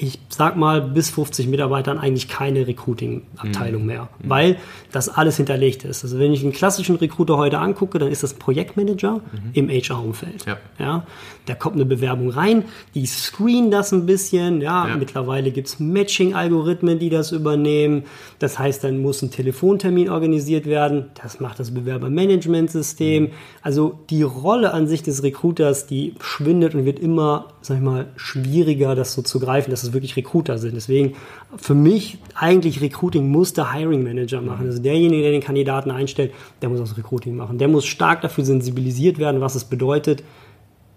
ich 0.00 0.20
sag 0.28 0.56
mal, 0.56 0.80
bis 0.80 1.10
50 1.10 1.48
Mitarbeitern 1.48 1.98
eigentlich 1.98 2.28
keine 2.28 2.66
Recruiting-Abteilung 2.68 3.84
mehr, 3.84 4.08
weil 4.22 4.56
das 4.92 5.08
alles 5.08 5.36
hinterlegt 5.36 5.84
ist. 5.84 6.04
Also 6.04 6.18
wenn 6.20 6.32
ich 6.32 6.42
einen 6.42 6.52
klassischen 6.52 6.96
Recruiter 6.96 7.36
heute 7.36 7.58
angucke, 7.58 7.98
dann 7.98 8.10
ist 8.10 8.22
das 8.22 8.34
Projektmanager 8.34 9.20
im 9.54 9.68
HR-Umfeld. 9.68 10.46
Ja. 10.46 10.56
Ja, 10.78 11.04
da 11.46 11.54
kommt 11.54 11.74
eine 11.74 11.84
Bewerbung 11.84 12.30
rein, 12.30 12.64
die 12.94 13.06
screenen 13.06 13.70
das 13.72 13.92
ein 13.92 14.06
bisschen. 14.06 14.60
Ja, 14.60 14.86
Ja. 14.88 14.96
mittlerweile 14.96 15.50
gibt's 15.50 15.80
Matching-Algorithmen, 15.80 16.98
die 17.00 17.10
das 17.10 17.32
übernehmen. 17.32 18.04
Das 18.38 18.58
heißt, 18.58 18.84
dann 18.84 18.98
muss 19.02 19.20
ein 19.22 19.30
Telefontermin 19.32 20.08
organisiert 20.10 20.66
werden. 20.66 21.06
Das 21.20 21.40
macht 21.40 21.58
das 21.58 21.72
Bewerbermanagementsystem. 21.74 23.30
Also 23.62 23.98
die 24.10 24.22
Rolle 24.22 24.72
an 24.72 24.86
sich 24.86 25.02
des 25.02 25.22
Recruiters, 25.22 25.86
die 25.86 26.14
schwindet 26.20 26.74
und 26.74 26.84
wird 26.84 26.98
immer, 26.98 27.48
sag 27.62 27.78
ich 27.78 27.82
mal, 27.82 28.06
schwieriger, 28.16 28.94
das 28.94 29.12
so 29.14 29.22
zu 29.22 29.40
greifen, 29.40 29.70
dass 29.70 29.87
es 29.88 29.92
wirklich 29.92 30.16
Recruiter 30.16 30.58
sind. 30.58 30.74
Deswegen 30.74 31.14
für 31.56 31.74
mich 31.74 32.18
eigentlich 32.34 32.80
Recruiting 32.80 33.28
muss 33.28 33.52
der 33.52 33.72
Hiring 33.72 34.02
Manager 34.02 34.40
machen. 34.40 34.66
Also 34.66 34.80
derjenige, 34.80 35.22
der 35.22 35.32
den 35.32 35.42
Kandidaten 35.42 35.90
einstellt, 35.90 36.32
der 36.62 36.68
muss 36.68 36.78
das 36.80 36.96
Recruiting 36.96 37.36
machen. 37.36 37.58
Der 37.58 37.68
muss 37.68 37.86
stark 37.86 38.22
dafür 38.22 38.44
sensibilisiert 38.44 39.18
werden, 39.18 39.40
was 39.40 39.54
es 39.54 39.64
bedeutet, 39.64 40.22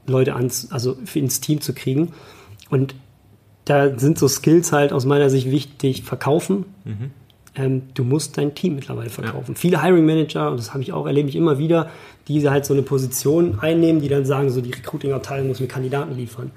Leute 0.07 0.35
ans, 0.35 0.71
also 0.71 0.97
ins 1.13 1.41
Team 1.41 1.61
zu 1.61 1.73
kriegen. 1.73 2.13
Und 2.69 2.95
da 3.65 3.97
sind 3.97 4.17
so 4.17 4.27
Skills 4.27 4.71
halt 4.71 4.93
aus 4.93 5.05
meiner 5.05 5.29
Sicht 5.29 5.49
wichtig. 5.49 6.03
Verkaufen. 6.03 6.65
Ähm, 7.55 7.83
du 7.93 8.03
musst 8.03 8.37
dein 8.37 8.55
Team 8.55 8.75
mittlerweile 8.75 9.09
verkaufen. 9.09 9.55
Viele 9.55 9.83
Hiring 9.83 10.05
Manager, 10.05 10.51
und 10.51 10.57
das 10.57 10.73
habe 10.73 10.83
ich 10.83 10.93
auch, 10.93 11.05
erlebe 11.05 11.27
ich 11.27 11.35
immer 11.35 11.57
wieder, 11.57 11.89
die 12.27 12.47
halt 12.49 12.65
so 12.65 12.73
eine 12.73 12.81
Position 12.81 13.59
einnehmen, 13.59 14.01
die 14.01 14.07
dann 14.07 14.25
sagen, 14.25 14.49
so 14.49 14.61
die 14.61 14.71
Recruiting-Abteilung 14.71 15.47
muss 15.47 15.59
mir 15.59 15.67
Kandidaten 15.67 16.15
liefern. 16.15 16.51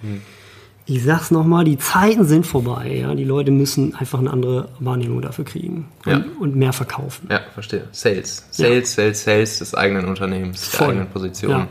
Ich 0.86 1.02
sag's 1.02 1.30
nochmal, 1.30 1.64
die 1.64 1.78
Zeiten 1.78 2.24
sind 2.24 2.46
vorbei. 2.46 2.94
Ja? 2.94 3.14
Die 3.14 3.24
Leute 3.24 3.50
müssen 3.50 3.94
einfach 3.94 4.18
eine 4.18 4.30
andere 4.30 4.68
Wahrnehmung 4.80 5.22
dafür 5.22 5.44
kriegen 5.44 5.88
und, 6.04 6.12
Ja. 6.12 6.24
und 6.38 6.56
mehr 6.56 6.72
verkaufen. 6.72 7.26
Ja, 7.30 7.40
verstehe. 7.54 7.88
Sales. 7.92 8.44
Sales, 8.50 8.94
Sales, 8.94 9.24
Sales 9.24 9.58
des 9.60 9.74
eigenen 9.74 10.06
Unternehmens, 10.06 10.70
der 10.70 10.78
Voll. 10.78 10.88
eigenen 10.90 11.08
Position. 11.08 11.68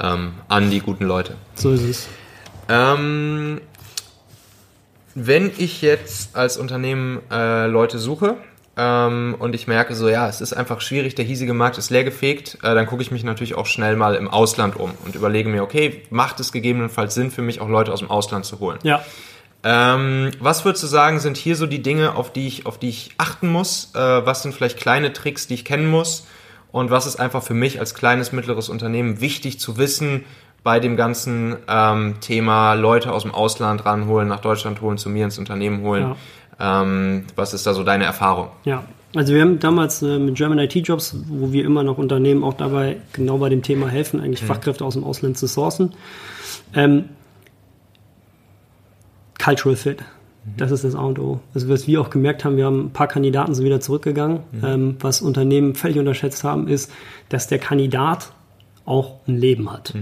Ähm, 0.00 0.32
an 0.48 0.70
die 0.70 0.80
guten 0.80 1.04
Leute. 1.04 1.34
So 1.54 1.72
ist 1.72 1.82
es. 1.82 2.08
Ähm, 2.68 3.60
wenn 5.14 5.50
ich 5.58 5.82
jetzt 5.82 6.34
als 6.34 6.56
Unternehmen 6.56 7.20
äh, 7.30 7.66
Leute 7.66 7.98
suche 7.98 8.36
ähm, 8.76 9.36
und 9.38 9.54
ich 9.54 9.66
merke 9.66 9.94
so, 9.94 10.08
ja, 10.08 10.28
es 10.28 10.40
ist 10.40 10.54
einfach 10.54 10.80
schwierig, 10.80 11.14
der 11.14 11.24
hiesige 11.24 11.52
Markt 11.52 11.76
ist 11.76 11.90
leergefegt, 11.90 12.58
äh, 12.62 12.74
dann 12.74 12.86
gucke 12.86 13.02
ich 13.02 13.10
mich 13.10 13.22
natürlich 13.22 13.54
auch 13.54 13.66
schnell 13.66 13.96
mal 13.96 14.14
im 14.14 14.28
Ausland 14.28 14.76
um 14.76 14.92
und 15.04 15.14
überlege 15.14 15.48
mir, 15.48 15.62
okay, 15.62 16.02
macht 16.10 16.40
es 16.40 16.52
gegebenenfalls 16.52 17.14
Sinn 17.14 17.30
für 17.30 17.42
mich, 17.42 17.60
auch 17.60 17.68
Leute 17.68 17.92
aus 17.92 17.98
dem 17.98 18.10
Ausland 18.10 18.46
zu 18.46 18.60
holen? 18.60 18.78
Ja. 18.82 19.04
Ähm, 19.64 20.30
was 20.40 20.64
würdest 20.64 20.82
du 20.82 20.88
sagen, 20.88 21.20
sind 21.20 21.36
hier 21.36 21.54
so 21.54 21.66
die 21.66 21.82
Dinge, 21.82 22.16
auf 22.16 22.32
die 22.32 22.46
ich, 22.46 22.66
auf 22.66 22.78
die 22.78 22.88
ich 22.88 23.10
achten 23.18 23.48
muss? 23.48 23.92
Äh, 23.94 23.98
was 23.98 24.42
sind 24.42 24.54
vielleicht 24.54 24.78
kleine 24.78 25.12
Tricks, 25.12 25.46
die 25.46 25.54
ich 25.54 25.64
kennen 25.64 25.88
muss? 25.88 26.26
Und 26.72 26.90
was 26.90 27.06
ist 27.06 27.16
einfach 27.16 27.42
für 27.42 27.54
mich 27.54 27.78
als 27.78 27.94
kleines, 27.94 28.32
mittleres 28.32 28.70
Unternehmen 28.70 29.20
wichtig 29.20 29.60
zu 29.60 29.76
wissen 29.76 30.24
bei 30.64 30.80
dem 30.80 30.96
ganzen 30.96 31.56
ähm, 31.68 32.16
Thema 32.20 32.74
Leute 32.74 33.12
aus 33.12 33.22
dem 33.22 33.34
Ausland 33.34 33.84
ranholen, 33.84 34.28
nach 34.28 34.40
Deutschland 34.40 34.80
holen, 34.80 34.96
zu 34.96 35.10
mir 35.10 35.26
ins 35.26 35.38
Unternehmen 35.38 35.82
holen? 35.82 36.16
Ähm, 36.62 37.24
was 37.34 37.54
ist 37.54 37.66
da 37.66 37.74
so 37.74 37.82
deine 37.82 38.04
Erfahrung? 38.04 38.48
Ja, 38.64 38.84
also 39.14 39.34
wir 39.34 39.42
haben 39.42 39.58
damals 39.58 40.00
äh, 40.00 40.18
mit 40.18 40.36
German 40.36 40.58
IT 40.60 40.74
Jobs, 40.74 41.16
wo 41.26 41.52
wir 41.52 41.64
immer 41.64 41.82
noch 41.82 41.98
Unternehmen 41.98 42.44
auch 42.44 42.54
dabei 42.54 42.98
genau 43.12 43.38
bei 43.38 43.48
dem 43.48 43.62
Thema 43.62 43.88
helfen, 43.88 44.20
eigentlich 44.20 44.44
Fachkräfte 44.44 44.84
aus 44.84 44.94
dem 44.94 45.04
Ausland 45.04 45.36
zu 45.36 45.46
sourcen. 45.46 45.92
Ähm, 46.72 47.06
Cultural 49.42 49.76
Fit, 49.76 49.98
das 50.56 50.70
ist 50.70 50.84
das 50.84 50.94
A 50.94 51.00
und 51.00 51.18
O. 51.18 51.40
Also 51.52 51.68
was 51.68 51.88
wir 51.88 52.00
auch 52.00 52.10
gemerkt 52.10 52.44
haben, 52.44 52.56
wir 52.56 52.64
haben 52.64 52.86
ein 52.86 52.92
paar 52.92 53.08
Kandidaten 53.08 53.54
sind 53.54 53.64
wieder 53.64 53.80
zurückgegangen. 53.80 54.40
Ähm, 54.62 54.96
was 55.00 55.20
Unternehmen 55.20 55.74
völlig 55.74 55.98
unterschätzt 55.98 56.44
haben, 56.44 56.68
ist, 56.68 56.92
dass 57.28 57.48
der 57.48 57.58
Kandidat 57.58 58.32
auch 58.84 59.16
ein 59.26 59.36
Leben 59.36 59.72
hat. 59.72 59.94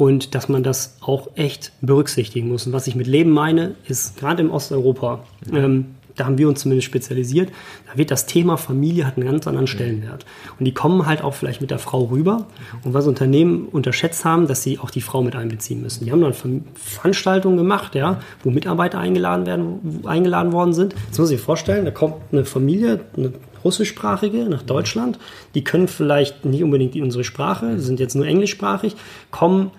Und 0.00 0.34
dass 0.34 0.48
man 0.48 0.62
das 0.62 0.96
auch 1.02 1.28
echt 1.34 1.72
berücksichtigen 1.82 2.48
muss. 2.48 2.66
Und 2.66 2.72
was 2.72 2.86
ich 2.86 2.94
mit 2.94 3.06
Leben 3.06 3.32
meine, 3.32 3.74
ist 3.86 4.16
gerade 4.16 4.40
im 4.40 4.50
Osteuropa, 4.50 5.24
ähm, 5.52 5.88
da 6.16 6.24
haben 6.24 6.38
wir 6.38 6.48
uns 6.48 6.60
zumindest 6.60 6.86
spezialisiert, 6.86 7.50
da 7.86 7.98
wird 7.98 8.10
das 8.10 8.24
Thema 8.24 8.56
Familie 8.56 9.06
hat 9.06 9.18
einen 9.18 9.26
ganz 9.26 9.46
anderen 9.46 9.66
Stellenwert. 9.66 10.24
Und 10.58 10.64
die 10.64 10.72
kommen 10.72 11.04
halt 11.04 11.22
auch 11.22 11.34
vielleicht 11.34 11.60
mit 11.60 11.70
der 11.70 11.78
Frau 11.78 12.04
rüber. 12.04 12.46
Und 12.82 12.94
was 12.94 13.06
Unternehmen 13.06 13.66
unterschätzt 13.66 14.24
haben, 14.24 14.46
dass 14.46 14.62
sie 14.62 14.78
auch 14.78 14.90
die 14.90 15.02
Frau 15.02 15.22
mit 15.22 15.36
einbeziehen 15.36 15.82
müssen. 15.82 16.06
Die 16.06 16.12
haben 16.12 16.22
dann 16.22 16.32
Ver- 16.32 16.48
Veranstaltungen 16.74 17.58
gemacht, 17.58 17.94
ja, 17.94 18.20
wo 18.42 18.50
Mitarbeiter 18.50 18.98
eingeladen 18.98 19.44
werden, 19.44 20.00
eingeladen 20.06 20.52
worden 20.52 20.72
sind. 20.72 20.94
Jetzt 21.08 21.18
muss 21.18 21.30
ich 21.30 21.36
sich 21.36 21.44
vorstellen, 21.44 21.84
da 21.84 21.90
kommt 21.90 22.14
eine 22.32 22.46
Familie, 22.46 23.00
eine 23.18 23.34
russischsprachige 23.62 24.48
nach 24.48 24.62
Deutschland, 24.62 25.18
die 25.54 25.62
können 25.62 25.88
vielleicht 25.88 26.46
nicht 26.46 26.62
unbedingt 26.62 26.96
unsere 26.96 27.22
Sprache, 27.22 27.78
sind 27.78 28.00
jetzt 28.00 28.14
nur 28.14 28.26
englischsprachig, 28.26 28.96
kommen 29.30 29.72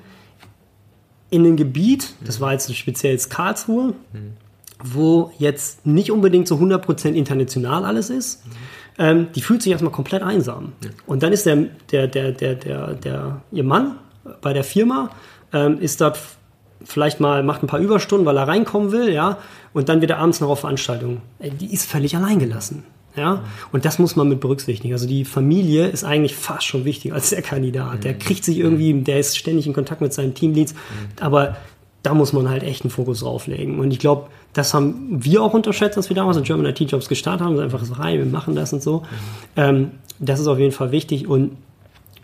in 1.31 1.45
ein 1.45 1.55
Gebiet, 1.57 2.13
das 2.23 2.39
war 2.39 2.51
jetzt 2.51 2.73
speziell 2.75 3.13
jetzt 3.13 3.29
Karlsruhe, 3.31 3.95
wo 4.83 5.31
jetzt 5.39 5.85
nicht 5.85 6.11
unbedingt 6.11 6.47
so 6.47 6.55
100% 6.55 7.13
international 7.13 7.85
alles 7.85 8.09
ist, 8.09 8.43
ähm, 8.99 9.27
die 9.33 9.41
fühlt 9.41 9.63
sich 9.63 9.71
erstmal 9.71 9.93
komplett 9.93 10.21
einsam. 10.21 10.73
Und 11.07 11.23
dann 11.23 11.33
ist 11.33 11.45
der, 11.45 11.55
der, 11.91 12.07
der, 12.07 12.31
der, 12.33 12.55
der, 12.55 12.93
der, 12.93 13.41
ihr 13.51 13.63
Mann 13.63 13.95
bei 14.41 14.53
der 14.53 14.63
Firma, 14.63 15.09
ähm, 15.53 15.79
ist 15.79 16.01
dort 16.01 16.19
vielleicht 16.83 17.19
mal, 17.19 17.43
macht 17.43 17.63
ein 17.63 17.67
paar 17.67 17.79
Überstunden, 17.79 18.25
weil 18.25 18.37
er 18.37 18.47
reinkommen 18.47 18.91
will, 18.91 19.11
ja, 19.11 19.37
und 19.73 19.87
dann 19.87 20.01
wird 20.01 20.11
er 20.11 20.19
abends 20.19 20.41
noch 20.41 20.49
auf 20.49 20.59
Veranstaltungen. 20.61 21.21
Ey, 21.39 21.51
Die 21.51 21.73
ist 21.73 21.89
völlig 21.89 22.15
alleingelassen. 22.15 22.83
Ja, 23.15 23.43
und 23.71 23.83
das 23.83 23.99
muss 23.99 24.15
man 24.15 24.29
mit 24.29 24.39
berücksichtigen. 24.39 24.93
Also 24.93 25.07
die 25.07 25.25
Familie 25.25 25.87
ist 25.87 26.03
eigentlich 26.03 26.35
fast 26.35 26.65
schon 26.65 26.85
wichtiger 26.85 27.15
als 27.15 27.31
der 27.31 27.41
Kandidat. 27.41 28.03
Der 28.03 28.13
kriegt 28.13 28.45
sich 28.45 28.57
irgendwie, 28.57 28.93
der 28.93 29.19
ist 29.19 29.37
ständig 29.37 29.67
in 29.67 29.73
Kontakt 29.73 30.01
mit 30.01 30.13
seinen 30.13 30.33
Teamleads, 30.33 30.75
aber 31.19 31.57
da 32.03 32.13
muss 32.13 32.33
man 32.33 32.49
halt 32.49 32.63
echt 32.63 32.83
einen 32.83 32.91
Fokus 32.91 33.19
drauflegen. 33.19 33.79
Und 33.79 33.91
ich 33.91 33.99
glaube, 33.99 34.27
das 34.53 34.73
haben 34.73 35.23
wir 35.23 35.43
auch 35.43 35.53
unterschätzt, 35.53 35.97
als 35.97 36.09
wir 36.09 36.15
damals 36.15 36.37
in 36.37 36.43
German 36.43 36.65
IT 36.65 36.79
Jobs 36.79 37.07
gestartet 37.07 37.45
haben. 37.45 37.55
So 37.55 37.61
einfach 37.61 37.83
so 37.83 37.93
rein, 37.93 38.17
wir 38.17 38.25
machen 38.25 38.55
das 38.55 38.73
und 38.73 38.81
so. 38.81 39.03
Ähm, 39.55 39.91
das 40.19 40.39
ist 40.39 40.47
auf 40.47 40.59
jeden 40.59 40.71
Fall 40.71 40.91
wichtig. 40.91 41.27
Und 41.27 41.57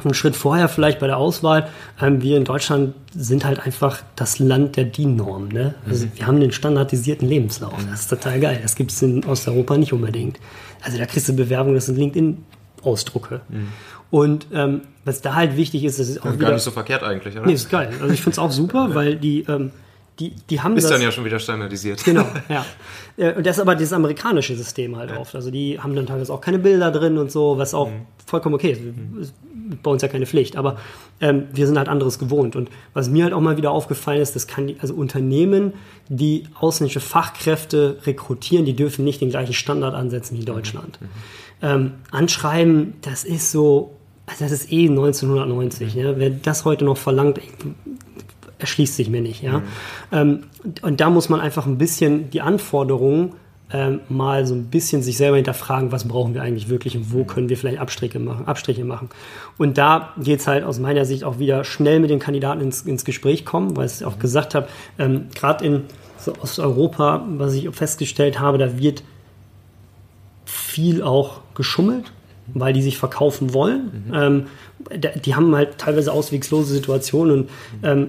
einen 0.03 0.13
Schritt 0.13 0.35
vorher 0.35 0.69
vielleicht 0.69 0.99
bei 0.99 1.07
der 1.07 1.17
Auswahl, 1.17 1.69
ähm, 2.01 2.21
wir 2.21 2.37
in 2.37 2.43
Deutschland 2.43 2.93
sind 3.15 3.45
halt 3.45 3.59
einfach 3.59 4.01
das 4.15 4.39
Land 4.39 4.77
der 4.77 4.85
DIN-Norm. 4.85 5.49
Ne? 5.49 5.75
Also 5.87 6.07
wir 6.15 6.27
haben 6.27 6.39
den 6.39 6.51
standardisierten 6.51 7.27
Lebenslauf. 7.27 7.73
Das 7.89 8.01
ist 8.01 8.09
total 8.09 8.39
geil. 8.39 8.59
Das 8.61 8.75
gibt 8.75 8.91
es 8.91 9.01
in 9.01 9.25
Osteuropa 9.25 9.77
nicht 9.77 9.93
unbedingt. 9.93 10.39
Also 10.81 10.97
da 10.97 11.05
kriegst 11.05 11.27
du 11.27 11.33
Bewerbungen, 11.33 11.75
das 11.75 11.87
sind 11.87 11.97
LinkedIn-Ausdrucke. 11.97 13.41
Und 14.09 14.47
ähm, 14.53 14.81
was 15.03 15.21
da 15.21 15.35
halt 15.35 15.57
wichtig 15.57 15.83
ist, 15.83 15.99
das 15.99 16.09
ist 16.09 16.19
auch 16.19 16.25
Gar 16.25 16.39
wieder... 16.39 16.53
nicht 16.53 16.63
so 16.63 16.71
verkehrt 16.71 17.03
eigentlich, 17.03 17.35
oder? 17.35 17.45
nee, 17.45 17.53
ist 17.53 17.69
geil. 17.69 17.89
Also 18.01 18.13
ich 18.13 18.21
finde 18.21 18.35
es 18.35 18.39
auch 18.39 18.51
super, 18.51 18.93
weil 18.93 19.15
die, 19.15 19.41
ähm, 19.49 19.71
die, 20.19 20.33
die 20.49 20.61
haben 20.61 20.77
Ist 20.77 20.85
das... 20.85 20.91
dann 20.91 21.01
ja 21.01 21.11
schon 21.11 21.25
wieder 21.25 21.39
standardisiert. 21.39 22.03
Genau, 22.03 22.25
ja. 22.49 22.65
Äh, 23.17 23.33
Und 23.33 23.45
das 23.45 23.57
ist 23.57 23.61
aber 23.61 23.75
das 23.75 23.93
amerikanische 23.93 24.55
System 24.55 24.95
halt 24.95 25.15
oft. 25.17 25.35
Also 25.35 25.51
die 25.51 25.79
haben 25.79 25.95
dann 25.95 26.05
teilweise 26.05 26.33
auch 26.33 26.41
keine 26.41 26.59
Bilder 26.59 26.91
drin 26.91 27.17
und 27.17 27.31
so, 27.31 27.57
was 27.57 27.73
auch 27.73 27.89
vollkommen 28.25 28.55
okay 28.55 28.71
ist. 28.71 29.33
Bei 29.83 29.91
uns 29.91 30.01
ja 30.01 30.07
keine 30.07 30.25
Pflicht. 30.25 30.55
Aber 30.55 30.77
ähm, 31.19 31.45
wir 31.51 31.67
sind 31.67 31.77
halt 31.77 31.89
anderes 31.89 32.19
gewohnt. 32.19 32.55
Und 32.55 32.69
was 32.93 33.09
mir 33.09 33.23
halt 33.23 33.33
auch 33.33 33.41
mal 33.41 33.57
wieder 33.57 33.71
aufgefallen 33.71 34.21
ist, 34.21 34.35
das 34.35 34.47
kann 34.47 34.67
die, 34.67 34.77
also 34.79 34.93
Unternehmen, 34.93 35.73
die 36.09 36.43
ausländische 36.59 36.99
Fachkräfte 36.99 37.97
rekrutieren, 38.05 38.65
die 38.65 38.75
dürfen 38.75 39.03
nicht 39.05 39.21
den 39.21 39.29
gleichen 39.29 39.53
Standard 39.53 39.95
ansetzen 39.95 40.37
wie 40.37 40.45
Deutschland. 40.45 40.99
Ähm, 41.61 41.93
anschreiben, 42.11 42.93
das 43.01 43.23
ist 43.23 43.51
so, 43.51 43.95
also 44.25 44.43
das 44.43 44.51
ist 44.51 44.71
eh 44.71 44.87
1990. 44.87 45.95
Ne? 45.95 46.15
Wer 46.17 46.29
das 46.29 46.65
heute 46.65 46.85
noch 46.85 46.97
verlangt, 46.97 47.39
erschließt 48.59 48.95
sich 48.95 49.09
mir 49.09 49.21
nicht. 49.21 49.41
Ja? 49.41 49.63
Ähm, 50.11 50.43
und, 50.63 50.83
und 50.83 51.01
da 51.01 51.09
muss 51.09 51.29
man 51.29 51.39
einfach 51.39 51.65
ein 51.65 51.77
bisschen 51.77 52.29
die 52.29 52.41
Anforderungen 52.41 53.33
ähm, 53.71 53.99
mal 54.07 54.45
so 54.47 54.55
ein 54.55 54.65
bisschen 54.65 55.01
sich 55.01 55.17
selber 55.17 55.35
hinterfragen, 55.35 55.91
was 55.91 56.07
brauchen 56.07 56.33
wir 56.33 56.41
eigentlich 56.41 56.69
wirklich 56.69 56.95
und 56.95 57.11
wo 57.11 57.25
können 57.25 57.49
wir 57.49 57.57
vielleicht 57.57 57.79
Abstriche 57.79 58.19
machen. 58.19 58.47
Abstriche 58.47 58.85
machen. 58.85 59.09
Und 59.57 59.77
da 59.77 60.13
geht 60.17 60.39
es 60.39 60.47
halt 60.47 60.63
aus 60.63 60.79
meiner 60.79 61.03
Sicht 61.03 61.23
auch 61.25 61.37
wieder 61.39 61.63
schnell 61.65 61.99
mit 61.99 62.09
den 62.09 62.19
Kandidaten 62.19 62.61
ins, 62.61 62.83
ins 62.83 63.03
Gespräch 63.03 63.43
kommen, 63.43 63.75
weil 63.75 63.87
ich 63.87 64.05
auch 64.05 64.19
gesagt 64.19 64.55
habe, 64.55 64.67
ähm, 64.97 65.25
gerade 65.35 65.65
in 65.65 65.81
so 66.17 66.33
Osteuropa, 66.41 67.25
was 67.37 67.53
ich 67.53 67.69
festgestellt 67.71 68.39
habe, 68.39 68.57
da 68.57 68.77
wird 68.79 69.03
viel 70.45 71.01
auch 71.03 71.41
geschummelt, 71.53 72.11
weil 72.53 72.71
die 72.73 72.81
sich 72.81 72.97
verkaufen 72.97 73.53
wollen. 73.53 74.11
Ähm, 74.13 74.45
da- 74.97 75.09
die 75.09 75.35
haben 75.35 75.53
halt 75.55 75.77
teilweise 75.77 76.13
auswegslose 76.13 76.73
Situationen 76.73 77.41
und 77.41 77.49
ähm, 77.83 78.07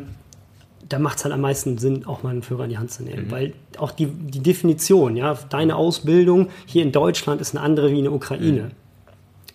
da 0.89 0.99
macht 0.99 1.19
es 1.19 1.25
halt 1.25 1.35
am 1.35 1.41
meisten 1.43 1.77
Sinn, 1.79 2.07
auch 2.07 2.23
mal 2.23 2.31
einen 2.31 2.43
Führer 2.43 2.65
in 2.65 2.71
die 2.71 2.79
Hand 2.79 2.91
zu 2.91 3.03
nehmen. 3.03 3.31
Weil 3.31 3.53
auch 3.79 3.91
die, 3.91 4.07
die 4.07 4.41
Definition, 4.41 5.17
ja, 5.17 5.37
deine 5.51 5.77
Ausbildung 5.77 6.49
hier 6.67 6.83
in 6.83 6.93
Deutschland 6.93 7.41
ist 7.41 7.55
eine 7.55 7.63
andere 7.65 7.91
wie 7.91 7.99
in 7.99 8.05
der 8.05 8.13
Ukraine. 8.13 8.71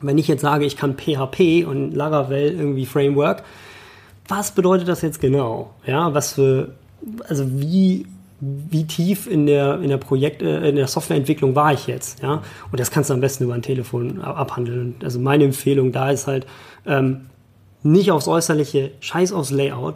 Wenn 0.02 0.18
ich 0.18 0.28
jetzt 0.28 0.42
sage, 0.42 0.66
ich 0.66 0.78
kann 0.78 0.96
PHP 0.98 1.66
und 1.66 1.94
Laravel 1.94 2.52
irgendwie 2.54 2.86
Framework, 2.86 3.44
was 4.28 4.52
bedeutet 4.52 4.88
das 4.88 5.02
jetzt 5.02 5.20
genau? 5.22 5.74
Ja, 5.88 6.14
was 6.14 6.34
für, 6.34 6.74
also 7.28 7.46
wie, 7.60 8.06
wie 8.40 8.86
tief 8.86 9.26
in 9.26 9.46
der, 9.46 9.80
in 9.82 9.90
der 9.90 9.98
Projekt, 9.98 10.42
äh, 10.42 10.68
in 10.70 10.76
der 10.76 10.88
Softwareentwicklung 10.88 11.56
war 11.56 11.74
ich 11.74 11.88
jetzt? 11.88 12.22
Ja, 12.22 12.42
und 12.72 12.80
das 12.80 12.92
kannst 12.92 13.10
du 13.10 13.14
am 13.14 13.22
besten 13.22 13.46
über 13.46 13.54
ein 13.54 13.62
Telefon 13.62 14.22
ab- 14.22 14.38
abhandeln. 14.38 14.96
Also 15.04 15.20
meine 15.20 15.46
Empfehlung 15.46 15.92
da 15.92 16.12
ist 16.12 16.28
halt, 16.28 16.46
ähm, 16.86 17.22
nicht 17.82 18.12
aufs 18.12 18.28
Äußerliche, 18.28 18.92
scheiß 19.02 19.34
aufs 19.34 19.52
Layout. 19.52 19.96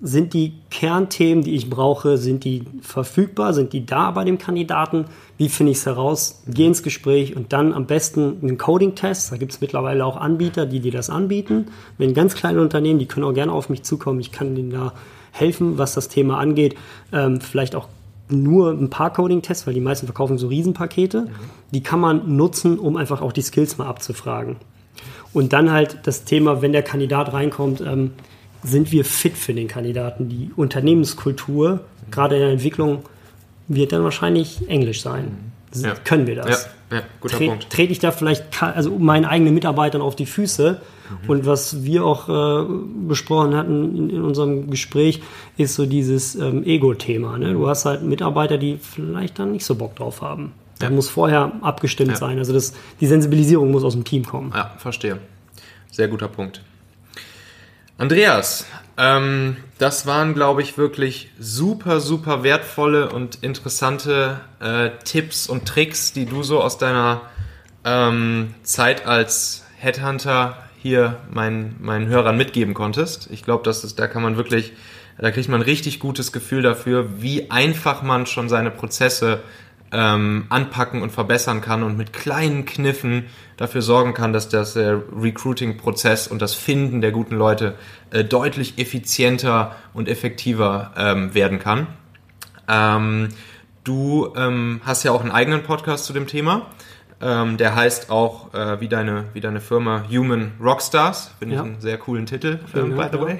Sind 0.00 0.32
die 0.32 0.52
Kernthemen, 0.70 1.42
die 1.42 1.56
ich 1.56 1.68
brauche, 1.68 2.18
sind 2.18 2.44
die 2.44 2.62
verfügbar? 2.82 3.52
Sind 3.52 3.72
die 3.72 3.84
da 3.84 4.12
bei 4.12 4.24
dem 4.24 4.38
Kandidaten? 4.38 5.06
Wie 5.36 5.48
finde 5.48 5.72
ich 5.72 5.78
es 5.78 5.86
heraus? 5.86 6.42
Geh 6.46 6.66
ins 6.66 6.84
Gespräch 6.84 7.34
und 7.34 7.52
dann 7.52 7.72
am 7.72 7.86
besten 7.86 8.38
einen 8.40 8.58
Coding-Test. 8.58 9.32
Da 9.32 9.36
gibt 9.36 9.52
es 9.52 9.60
mittlerweile 9.60 10.04
auch 10.04 10.16
Anbieter, 10.16 10.66
die 10.66 10.78
dir 10.78 10.92
das 10.92 11.10
anbieten. 11.10 11.66
Wenn 11.96 12.14
ganz 12.14 12.36
kleine 12.36 12.60
Unternehmen, 12.60 13.00
die 13.00 13.06
können 13.06 13.26
auch 13.26 13.34
gerne 13.34 13.52
auf 13.52 13.70
mich 13.70 13.82
zukommen. 13.82 14.20
Ich 14.20 14.30
kann 14.30 14.54
denen 14.54 14.70
da 14.70 14.92
helfen, 15.32 15.78
was 15.78 15.94
das 15.94 16.08
Thema 16.08 16.38
angeht. 16.38 16.76
Ähm, 17.12 17.40
vielleicht 17.40 17.74
auch 17.74 17.88
nur 18.28 18.70
ein 18.70 18.90
paar 18.90 19.12
Coding-Tests, 19.12 19.66
weil 19.66 19.74
die 19.74 19.80
meisten 19.80 20.06
verkaufen 20.06 20.38
so 20.38 20.46
Riesenpakete. 20.46 21.26
Die 21.72 21.82
kann 21.82 21.98
man 21.98 22.36
nutzen, 22.36 22.78
um 22.78 22.96
einfach 22.96 23.20
auch 23.20 23.32
die 23.32 23.42
Skills 23.42 23.78
mal 23.78 23.86
abzufragen. 23.86 24.56
Und 25.32 25.52
dann 25.52 25.72
halt 25.72 25.98
das 26.04 26.24
Thema, 26.24 26.62
wenn 26.62 26.72
der 26.72 26.82
Kandidat 26.82 27.32
reinkommt, 27.32 27.80
ähm, 27.80 28.12
sind 28.62 28.92
wir 28.92 29.04
fit 29.04 29.36
für 29.36 29.54
den 29.54 29.68
Kandidaten? 29.68 30.28
Die 30.28 30.50
Unternehmenskultur, 30.56 31.80
gerade 32.10 32.36
in 32.36 32.40
der 32.42 32.50
Entwicklung, 32.50 33.02
wird 33.68 33.92
dann 33.92 34.02
wahrscheinlich 34.04 34.68
Englisch 34.68 35.02
sein. 35.02 35.52
Ja. 35.74 35.94
können 36.02 36.26
wir 36.26 36.36
das. 36.36 36.66
Ja, 36.90 36.96
ja 36.98 37.02
guter 37.20 37.36
Tre 37.36 37.46
Punkt. 37.48 37.68
trete 37.70 37.92
ich 37.92 37.98
da 37.98 38.10
vielleicht 38.10 38.62
also 38.62 38.98
meinen 38.98 39.26
eigenen 39.26 39.52
Mitarbeitern 39.52 40.00
auf 40.00 40.16
die 40.16 40.24
Füße. 40.24 40.80
Mhm. 41.24 41.30
Und 41.30 41.46
was 41.46 41.84
wir 41.84 42.04
auch 42.04 42.28
äh, 42.28 42.66
besprochen 43.06 43.54
hatten 43.54 43.94
in, 43.96 44.10
in 44.10 44.22
unserem 44.22 44.70
Gespräch, 44.70 45.20
ist 45.58 45.74
so 45.74 45.84
dieses 45.84 46.34
ähm, 46.36 46.64
Ego-Thema. 46.64 47.36
Ne? 47.36 47.52
Du 47.52 47.68
hast 47.68 47.84
halt 47.84 48.02
Mitarbeiter, 48.02 48.56
die 48.56 48.78
vielleicht 48.80 49.38
dann 49.38 49.52
nicht 49.52 49.64
so 49.66 49.74
Bock 49.74 49.94
drauf 49.96 50.22
haben. 50.22 50.52
Da 50.78 50.86
Ja. 50.86 50.92
muss 50.92 51.08
vorher 51.10 51.52
abgestimmt 51.60 52.16
sein. 52.16 52.38
Also 52.38 52.52
das, 52.54 52.72
die 53.00 53.06
Sensibilisierung 53.06 53.70
muss 53.70 53.84
aus 53.84 53.92
dem 53.94 54.04
Team 54.04 54.24
kommen. 54.24 54.52
Ja, 54.54 54.72
verstehe. 54.78 55.18
Sehr 55.90 56.08
guter 56.08 56.28
Punkt. 56.28 56.62
Andreas, 57.98 58.64
ähm, 58.96 59.56
das 59.78 60.06
waren, 60.06 60.32
glaube 60.32 60.62
ich, 60.62 60.78
wirklich 60.78 61.30
super, 61.40 61.98
super 61.98 62.44
wertvolle 62.44 63.10
und 63.10 63.42
interessante 63.42 64.38
äh, 64.60 64.90
Tipps 65.02 65.48
und 65.48 65.66
Tricks, 65.66 66.12
die 66.12 66.24
du 66.24 66.44
so 66.44 66.62
aus 66.62 66.78
deiner 66.78 67.22
ähm, 67.84 68.54
Zeit 68.62 69.04
als 69.04 69.64
Headhunter 69.78 70.58
hier 70.80 71.16
meinen, 71.28 71.74
meinen 71.80 72.06
Hörern 72.06 72.36
mitgeben 72.36 72.72
konntest. 72.72 73.28
Ich 73.32 73.42
glaube, 73.42 73.64
dass 73.64 73.82
es, 73.82 73.96
da 73.96 74.06
kann 74.06 74.22
man 74.22 74.36
wirklich, 74.36 74.74
da 75.18 75.32
kriegt 75.32 75.48
man 75.48 75.60
ein 75.60 75.64
richtig 75.64 75.98
gutes 75.98 76.30
Gefühl 76.30 76.62
dafür, 76.62 77.20
wie 77.20 77.50
einfach 77.50 78.02
man 78.02 78.26
schon 78.26 78.48
seine 78.48 78.70
Prozesse 78.70 79.40
ähm, 79.92 80.46
anpacken 80.50 81.02
und 81.02 81.10
verbessern 81.10 81.60
kann 81.60 81.82
und 81.82 81.96
mit 81.96 82.12
kleinen 82.12 82.64
Kniffen 82.64 83.24
dafür 83.56 83.82
sorgen 83.82 84.12
kann, 84.14 84.32
dass 84.32 84.48
das 84.48 84.76
äh, 84.76 84.96
Recruiting-Prozess 85.18 86.28
und 86.28 86.42
das 86.42 86.54
Finden 86.54 87.00
der 87.00 87.10
guten 87.10 87.36
Leute 87.36 87.74
äh, 88.10 88.22
deutlich 88.24 88.78
effizienter 88.78 89.74
und 89.94 90.08
effektiver 90.08 90.92
ähm, 90.96 91.34
werden 91.34 91.58
kann. 91.58 91.86
Ähm, 92.68 93.30
du 93.84 94.32
ähm, 94.36 94.80
hast 94.84 95.04
ja 95.04 95.12
auch 95.12 95.22
einen 95.22 95.30
eigenen 95.32 95.62
Podcast 95.62 96.04
zu 96.04 96.12
dem 96.12 96.26
Thema. 96.26 96.66
Ähm, 97.20 97.56
der 97.56 97.74
heißt 97.74 98.10
auch 98.10 98.54
äh, 98.54 98.80
wie, 98.80 98.86
deine, 98.88 99.24
wie 99.32 99.40
deine 99.40 99.60
Firma 99.60 100.04
Human 100.08 100.52
Rockstars. 100.62 101.32
Finde 101.40 101.54
ich 101.54 101.60
Ja. 101.60 101.64
einen 101.64 101.80
sehr 101.80 101.98
coolen 101.98 102.26
Titel, 102.26 102.60
ähm, 102.76 102.94
by 102.94 103.06
the 103.10 103.20
way. 103.20 103.38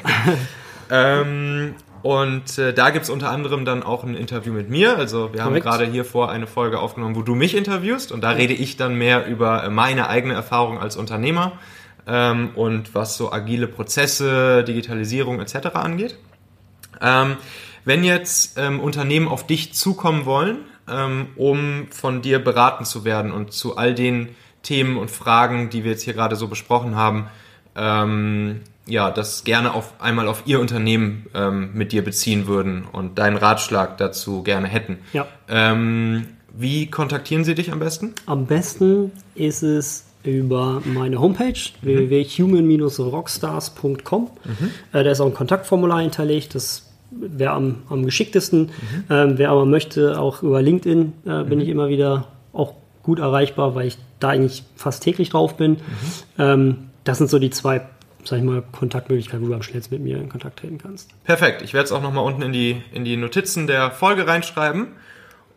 und 2.02 2.58
äh, 2.58 2.72
da 2.72 2.90
gibt's 2.90 3.10
unter 3.10 3.30
anderem 3.30 3.64
dann 3.64 3.82
auch 3.82 4.04
ein 4.04 4.14
Interview 4.14 4.52
mit 4.52 4.70
mir. 4.70 4.96
Also 4.96 5.32
wir 5.32 5.44
haben 5.44 5.54
gerade 5.54 5.84
hier 5.84 6.04
vor 6.04 6.30
eine 6.30 6.46
Folge 6.46 6.78
aufgenommen, 6.78 7.16
wo 7.16 7.22
du 7.22 7.34
mich 7.34 7.56
interviewst. 7.56 8.12
Und 8.12 8.22
da 8.22 8.30
rede 8.30 8.52
ich 8.52 8.76
dann 8.76 8.96
mehr 8.96 9.26
über 9.26 9.64
äh, 9.64 9.70
meine 9.70 10.08
eigene 10.08 10.34
Erfahrung 10.34 10.78
als 10.78 10.96
Unternehmer 10.96 11.52
ähm, 12.06 12.50
und 12.54 12.94
was 12.94 13.16
so 13.16 13.32
agile 13.32 13.66
Prozesse, 13.66 14.62
Digitalisierung 14.64 15.40
etc. 15.40 15.74
angeht. 15.74 16.18
Ähm, 17.00 17.36
wenn 17.84 18.04
jetzt 18.04 18.58
ähm, 18.58 18.80
Unternehmen 18.80 19.28
auf 19.28 19.46
dich 19.46 19.74
zukommen 19.74 20.24
wollen, 20.24 20.58
ähm, 20.88 21.28
um 21.36 21.88
von 21.90 22.22
dir 22.22 22.38
beraten 22.38 22.84
zu 22.84 23.04
werden 23.04 23.32
und 23.32 23.52
zu 23.52 23.76
all 23.76 23.94
den 23.94 24.28
Themen 24.62 24.98
und 24.98 25.10
Fragen, 25.10 25.70
die 25.70 25.84
wir 25.84 25.92
jetzt 25.92 26.02
hier 26.02 26.14
gerade 26.14 26.36
so 26.36 26.48
besprochen 26.48 26.96
haben, 26.96 27.28
ähm, 27.76 28.60
ja, 28.88 29.10
das 29.10 29.44
gerne 29.44 29.74
auf 29.74 29.92
einmal 30.00 30.28
auf 30.28 30.44
ihr 30.46 30.60
Unternehmen 30.60 31.26
ähm, 31.34 31.72
mit 31.74 31.92
dir 31.92 32.02
beziehen 32.02 32.46
würden 32.46 32.86
und 32.90 33.18
deinen 33.18 33.36
Ratschlag 33.36 33.98
dazu 33.98 34.42
gerne 34.42 34.68
hätten. 34.68 35.00
Ja. 35.12 35.26
Ähm, 35.48 36.28
wie 36.56 36.90
kontaktieren 36.90 37.44
sie 37.44 37.54
dich 37.54 37.70
am 37.72 37.78
besten? 37.78 38.14
Am 38.26 38.46
besten 38.46 39.12
ist 39.34 39.62
es 39.62 40.06
über 40.24 40.82
meine 40.84 41.20
Homepage 41.20 41.60
www.human-rockstars.com. 41.82 44.30
Äh, 44.92 45.04
da 45.04 45.10
ist 45.10 45.20
auch 45.20 45.26
ein 45.26 45.34
Kontaktformular 45.34 46.00
hinterlegt. 46.00 46.54
Das 46.54 46.88
wäre 47.10 47.52
am, 47.52 47.82
am 47.88 48.04
geschicktesten. 48.04 48.70
Ähm, 49.08 49.34
wer 49.36 49.50
aber 49.50 49.66
möchte, 49.66 50.20
auch 50.20 50.42
über 50.42 50.60
LinkedIn 50.60 51.12
äh, 51.26 51.44
bin 51.44 51.60
ich 51.60 51.68
immer 51.68 51.88
wieder 51.88 52.26
auch 52.52 52.74
gut 53.02 53.20
erreichbar, 53.20 53.74
weil 53.74 53.86
ich 53.86 53.96
da 54.20 54.28
eigentlich 54.30 54.64
fast 54.76 55.02
täglich 55.02 55.30
drauf 55.30 55.56
bin. 55.56 55.78
Ähm, 56.38 56.88
das 57.04 57.18
sind 57.18 57.30
so 57.30 57.38
die 57.38 57.50
zwei, 57.50 57.82
sag 58.24 58.38
ich 58.38 58.44
mal, 58.44 58.62
Kontaktmöglichkeiten, 58.72 59.44
wo 59.44 59.48
du 59.48 59.54
am 59.54 59.62
schnellsten 59.62 59.94
mit 59.94 60.04
mir 60.04 60.18
in 60.18 60.28
Kontakt 60.28 60.60
treten 60.60 60.78
kannst. 60.78 61.10
Perfekt. 61.24 61.62
Ich 61.62 61.74
werde 61.74 61.86
es 61.86 61.92
auch 61.92 62.02
nochmal 62.02 62.24
unten 62.24 62.42
in 62.42 62.52
die, 62.52 62.82
in 62.92 63.04
die 63.04 63.16
Notizen 63.16 63.66
der 63.66 63.90
Folge 63.90 64.26
reinschreiben. 64.26 64.88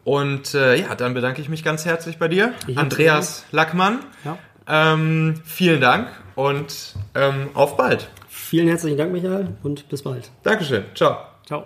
Und 0.03 0.55
äh, 0.55 0.75
ja, 0.75 0.95
dann 0.95 1.13
bedanke 1.13 1.41
ich 1.41 1.49
mich 1.49 1.63
ganz 1.63 1.85
herzlich 1.85 2.17
bei 2.17 2.27
dir, 2.27 2.53
Ich 2.67 2.77
Andreas 2.77 3.45
Lackmann. 3.51 3.99
Ja. 4.25 4.37
Ähm, 4.67 5.41
vielen 5.43 5.81
Dank 5.81 6.07
und 6.35 6.95
ähm, 7.13 7.49
auf 7.53 7.77
bald. 7.77 8.09
Vielen 8.27 8.67
herzlichen 8.67 8.97
Dank, 8.97 9.11
Michael, 9.11 9.49
und 9.63 9.87
bis 9.89 10.01
bald. 10.01 10.31
Dankeschön. 10.43 10.85
Ciao. 10.95 11.17
Ciao. 11.45 11.65